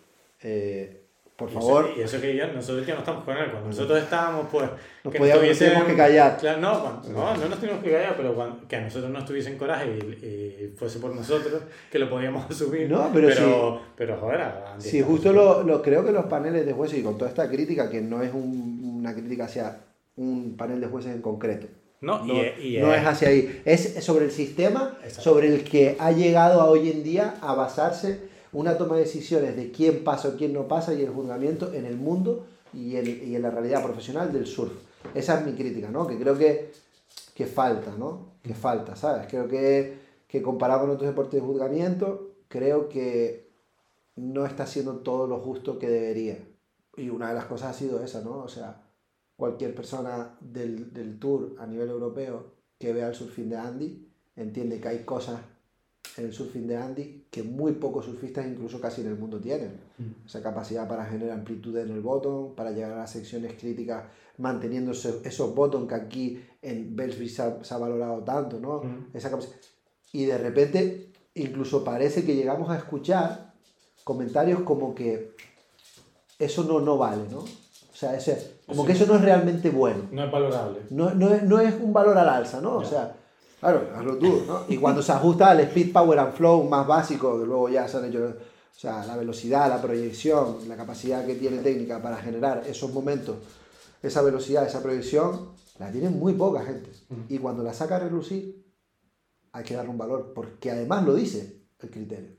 [0.41, 1.04] eh,
[1.35, 3.49] por Y favor, eso- y eso que yo, nosotros ya no estamos con él.
[3.51, 4.69] Cuando nosotros estábamos, pues.
[5.03, 6.37] Nos que podíamos- tuviesen- teníamos que callar.
[6.37, 9.25] Claro, no, cuando- no, no nos teníamos que callar, pero cuando- que a nosotros nos
[9.25, 12.89] tuviesen coraje y, y fuese por nosotros, que lo podíamos asumir.
[12.89, 16.25] No, pero pero, pero, joder, a Andy Sí, está justo lo, lo- creo que los
[16.25, 19.79] paneles de jueces y con toda esta crítica, que no es un- una crítica hacia
[20.15, 21.67] un panel de jueces en concreto.
[22.01, 23.61] No, No, y, y no es hacia ahí.
[23.65, 25.21] Es sobre el sistema Exacto.
[25.21, 28.19] sobre el que ha llegado a hoy en día a basarse
[28.55, 31.85] una toma de decisiones de quién pasa o quién no pasa y el juzgamiento en
[31.85, 34.71] el mundo y en, y en la realidad profesional del surf.
[35.13, 36.07] Esa es mi crítica, ¿no?
[36.07, 36.71] Que creo que,
[37.33, 38.37] que falta, ¿no?
[38.41, 39.27] Que falta, ¿sabes?
[39.29, 43.51] Creo que, que comparado con otros deportes de juzgamiento, creo que
[44.15, 46.39] no está haciendo todo lo justo que debería.
[46.95, 48.37] Y una de las cosas ha sido esa, ¿no?
[48.37, 48.83] O sea,
[49.35, 54.07] cualquier persona del, del tour a nivel europeo que vea el surfing de Andy
[54.37, 55.41] entiende que hay cosas
[56.17, 59.79] en el surfing de Andy que muy pocos surfistas, incluso casi en el mundo, tienen.
[60.25, 64.05] Esa capacidad para generar amplitud en el bottom, para llegar a las secciones críticas
[64.37, 68.81] manteniendo esos, esos bottom que aquí en Belsby se ha, se ha valorado tanto, ¿no?
[68.83, 69.07] Mm.
[69.13, 69.55] Esa capacidad.
[70.11, 73.53] Y de repente, incluso parece que llegamos a escuchar
[74.03, 75.35] comentarios como que
[76.39, 77.39] eso no, no vale, ¿no?
[77.39, 80.03] O sea, ese, como que eso no es realmente bueno.
[80.11, 80.79] No es valorable.
[80.89, 82.75] No, no, es, no es un valor al alza, ¿no?
[82.75, 83.15] O sea,
[83.59, 84.65] claro, hazlo tú, ¿no?
[84.67, 87.97] Y cuando se ajusta al speed, power and flow más básico, que luego ya se
[87.97, 92.63] han hecho, o sea, la velocidad, la proyección, la capacidad que tiene técnica para generar
[92.67, 93.37] esos momentos,
[94.01, 95.49] esa velocidad, esa proyección,
[95.79, 96.91] la tiene muy poca gente.
[97.29, 98.65] Y cuando la saca a relucir,
[99.51, 102.35] hay que darle un valor, porque además lo dice el criterio.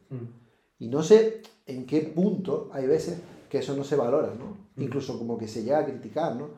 [0.78, 3.18] Y no sé en qué punto hay veces
[3.48, 4.56] que eso no se valora, ¿no?
[4.76, 6.50] Incluso como que se llega a criticar, ¿no?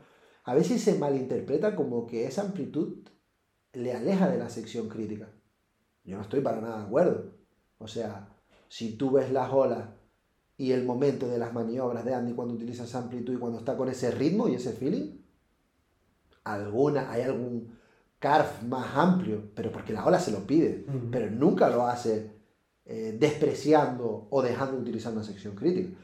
[0.44, 3.04] A veces se malinterpreta como que esa amplitud
[3.72, 5.28] le aleja de la sección crítica.
[6.04, 7.32] Yo no estoy para nada de acuerdo.
[7.78, 8.28] O sea,
[8.68, 9.88] si tú ves las olas
[10.56, 13.76] y el momento de las maniobras de Andy cuando utiliza esa amplitud y cuando está
[13.76, 15.18] con ese ritmo y ese feeling,
[16.44, 17.78] alguna, hay algún
[18.18, 22.32] carf más amplio, pero porque la ola se lo pide, pero nunca lo hace
[22.84, 25.96] eh, despreciando o dejando de utilizar una sección crítica.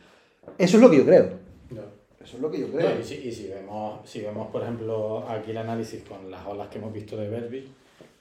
[0.58, 1.38] Eso es lo que yo creo.
[1.70, 1.90] Ya.
[2.24, 3.00] Eso es lo que yo No, creo.
[3.00, 6.68] y, si, y si vemos, si vemos, por ejemplo, aquí el análisis con las olas
[6.68, 7.68] que hemos visto de Belville,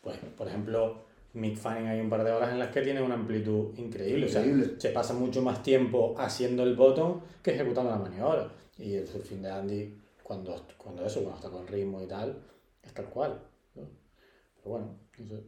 [0.01, 0.97] pues, por ejemplo,
[1.33, 4.25] Mick Fanning hay un par de horas en las que tiene una amplitud increíble.
[4.25, 4.65] O Increíble.
[4.65, 8.51] sea, se pasa mucho más tiempo haciendo el bottom que ejecutando la maniobra.
[8.77, 12.37] Y el surfing de Andy, cuando, cuando eso, cuando está con ritmo y tal,
[12.83, 13.39] es tal cual.
[13.75, 13.83] ¿no?
[14.57, 15.41] Pero bueno, no sé.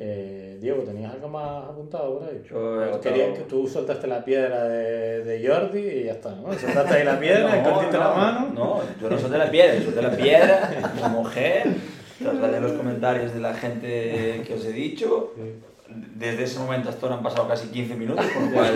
[0.00, 2.40] Eh, Diego, ¿tenías algo más apuntado por ahí?
[2.48, 6.30] Yo he anotado- Quería que tú soltaste la piedra de, de Jordi y ya está,
[6.36, 6.52] ¿no?
[6.58, 8.50] Soltaste ahí la piedra, No, escondiste la no, mano.
[8.54, 10.70] No, yo no solté la piedra, yo solté la piedra,
[11.02, 11.62] me mojé,
[12.22, 15.32] trasladé los comentarios de la gente que os he dicho,
[15.88, 18.72] desde ese momento hasta ahora han pasado casi 15 minutos, con lo cual,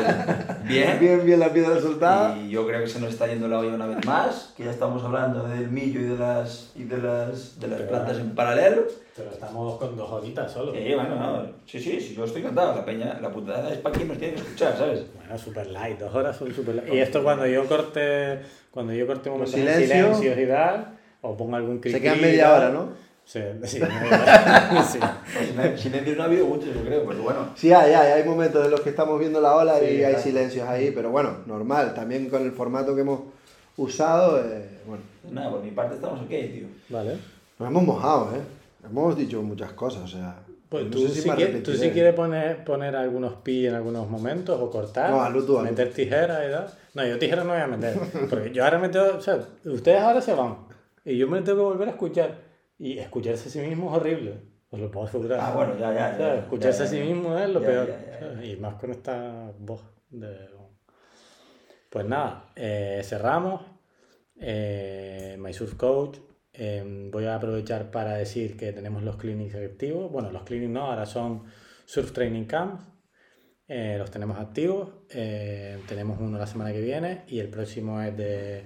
[0.65, 0.99] bien.
[0.99, 2.39] Bien, bien la piedra soltada.
[2.39, 4.71] Y yo creo que se nos está yendo la olla una vez más, que ya
[4.71, 8.35] estamos hablando del millo y de las, y de las, de las Pero plantas en
[8.35, 8.85] paralelo.
[9.15, 10.73] Pero estamos con dos horitas solo.
[10.75, 12.77] Eh, bueno, no, sí, sí, sí, yo estoy encantado.
[12.77, 15.05] La peña, la putada es para quien nos tiene que escuchar, ¿sabes?
[15.15, 16.95] Bueno, super light, dos horas son super light.
[16.95, 18.41] Y esto cuando yo corte,
[18.71, 20.43] cuando yo corte momentos en silencio.
[20.43, 23.02] y tal, o pongo algún cri Se queda media hora, ¿no?
[23.25, 24.99] Sí, sí, sí.
[25.39, 27.51] Sin- Silencio no ha habido mucho, yo creo, pero bueno.
[27.55, 30.01] Sí, hay, hay, hay momentos en los que estamos viendo la ola Sí, y hay
[30.01, 30.23] exacto.
[30.23, 31.95] silencios ahí, pero bueno, normal.
[31.95, 33.21] También con el formato que hemos
[33.77, 36.67] usado, eh, bueno, Nada, por mi parte estamos ok, tío.
[36.89, 37.17] Vale.
[37.59, 38.41] nos hemos mojado, ¿eh?
[38.85, 40.37] Hemos dicho muchas cosas, o sea.
[40.69, 44.59] Pues no tú, si quieres, tú si quieres poner, poner algunos pi en algunos momentos
[44.61, 46.67] o cortar, No, hazlo tú, hazlo meter tijeras y tal.
[46.95, 47.95] No, yo tijeras no voy a meter.
[48.31, 50.57] Porque yo ahora me tengo, o sea, ustedes ahora se van
[51.05, 52.52] y yo me tengo que volver a escuchar.
[52.83, 54.41] Y escucharse a sí mismo es horrible.
[54.69, 55.39] Os lo puedo asegurar.
[55.41, 56.35] Ah, bueno, ya, ya.
[56.35, 57.95] Escucharse ya, a sí mismo es lo peor.
[58.43, 60.49] Y más con esta voz de...
[61.89, 63.63] Pues nada, eh, cerramos.
[64.35, 66.19] Eh, My Surf Coach.
[66.55, 70.11] eh, voy a aprovechar para decir que tenemos los clinics activos.
[70.11, 71.45] Bueno, los clinics no, ahora son
[71.85, 72.83] Surf Training Camps.
[73.69, 74.89] Eh, los tenemos activos.
[75.09, 78.65] Eh, tenemos uno la semana que viene y el próximo es de,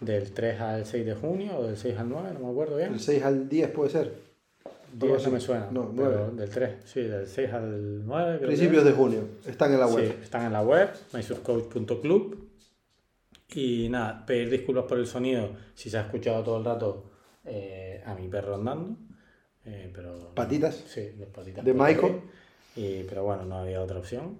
[0.00, 2.94] del 3 al 6 de junio o del 6 al 9, no me acuerdo bien.
[2.94, 4.26] El 6 al 10 puede ser.
[4.92, 5.24] 10 así.
[5.26, 5.68] no me suena.
[5.70, 6.36] No, pero 9.
[6.36, 8.26] del 3, sí, del 6 al 9.
[8.28, 9.20] creo que Principios de junio.
[9.46, 10.06] Están en la web.
[10.06, 12.46] Sí, están en la web, mysurfcoach.club.
[13.54, 17.10] Y nada, pedir disculpas por el sonido si se ha escuchado todo el rato
[17.44, 18.96] eh, a mi perro andando.
[19.64, 20.74] eh, pero, Patitas.
[20.86, 21.64] Sí, dos patitas.
[21.64, 21.72] De.
[21.72, 22.22] Maiko.
[22.74, 24.38] Y, pero bueno, no había otra opción.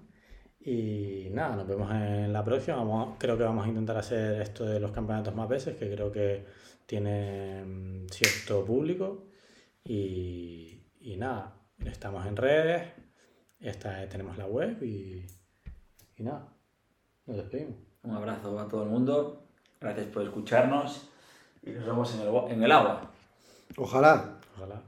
[0.66, 2.76] Y nada, nos vemos en la próxima.
[2.78, 5.88] Vamos a- creo que vamos a intentar hacer esto de los campeonatos más veces, que
[5.90, 6.44] creo que
[6.86, 9.28] tiene mm, cierto público.
[9.84, 12.82] Y, y nada, estamos en redes,
[13.60, 15.24] esta, tenemos la web y,
[16.16, 16.48] y nada,
[17.26, 17.76] nos despedimos.
[18.02, 19.46] Un abrazo a todo el mundo.
[19.80, 21.08] Gracias por escucharnos.
[21.62, 23.10] Y nos vemos en el, en el agua.
[23.76, 24.38] Ojalá.
[24.56, 24.82] Ojalá.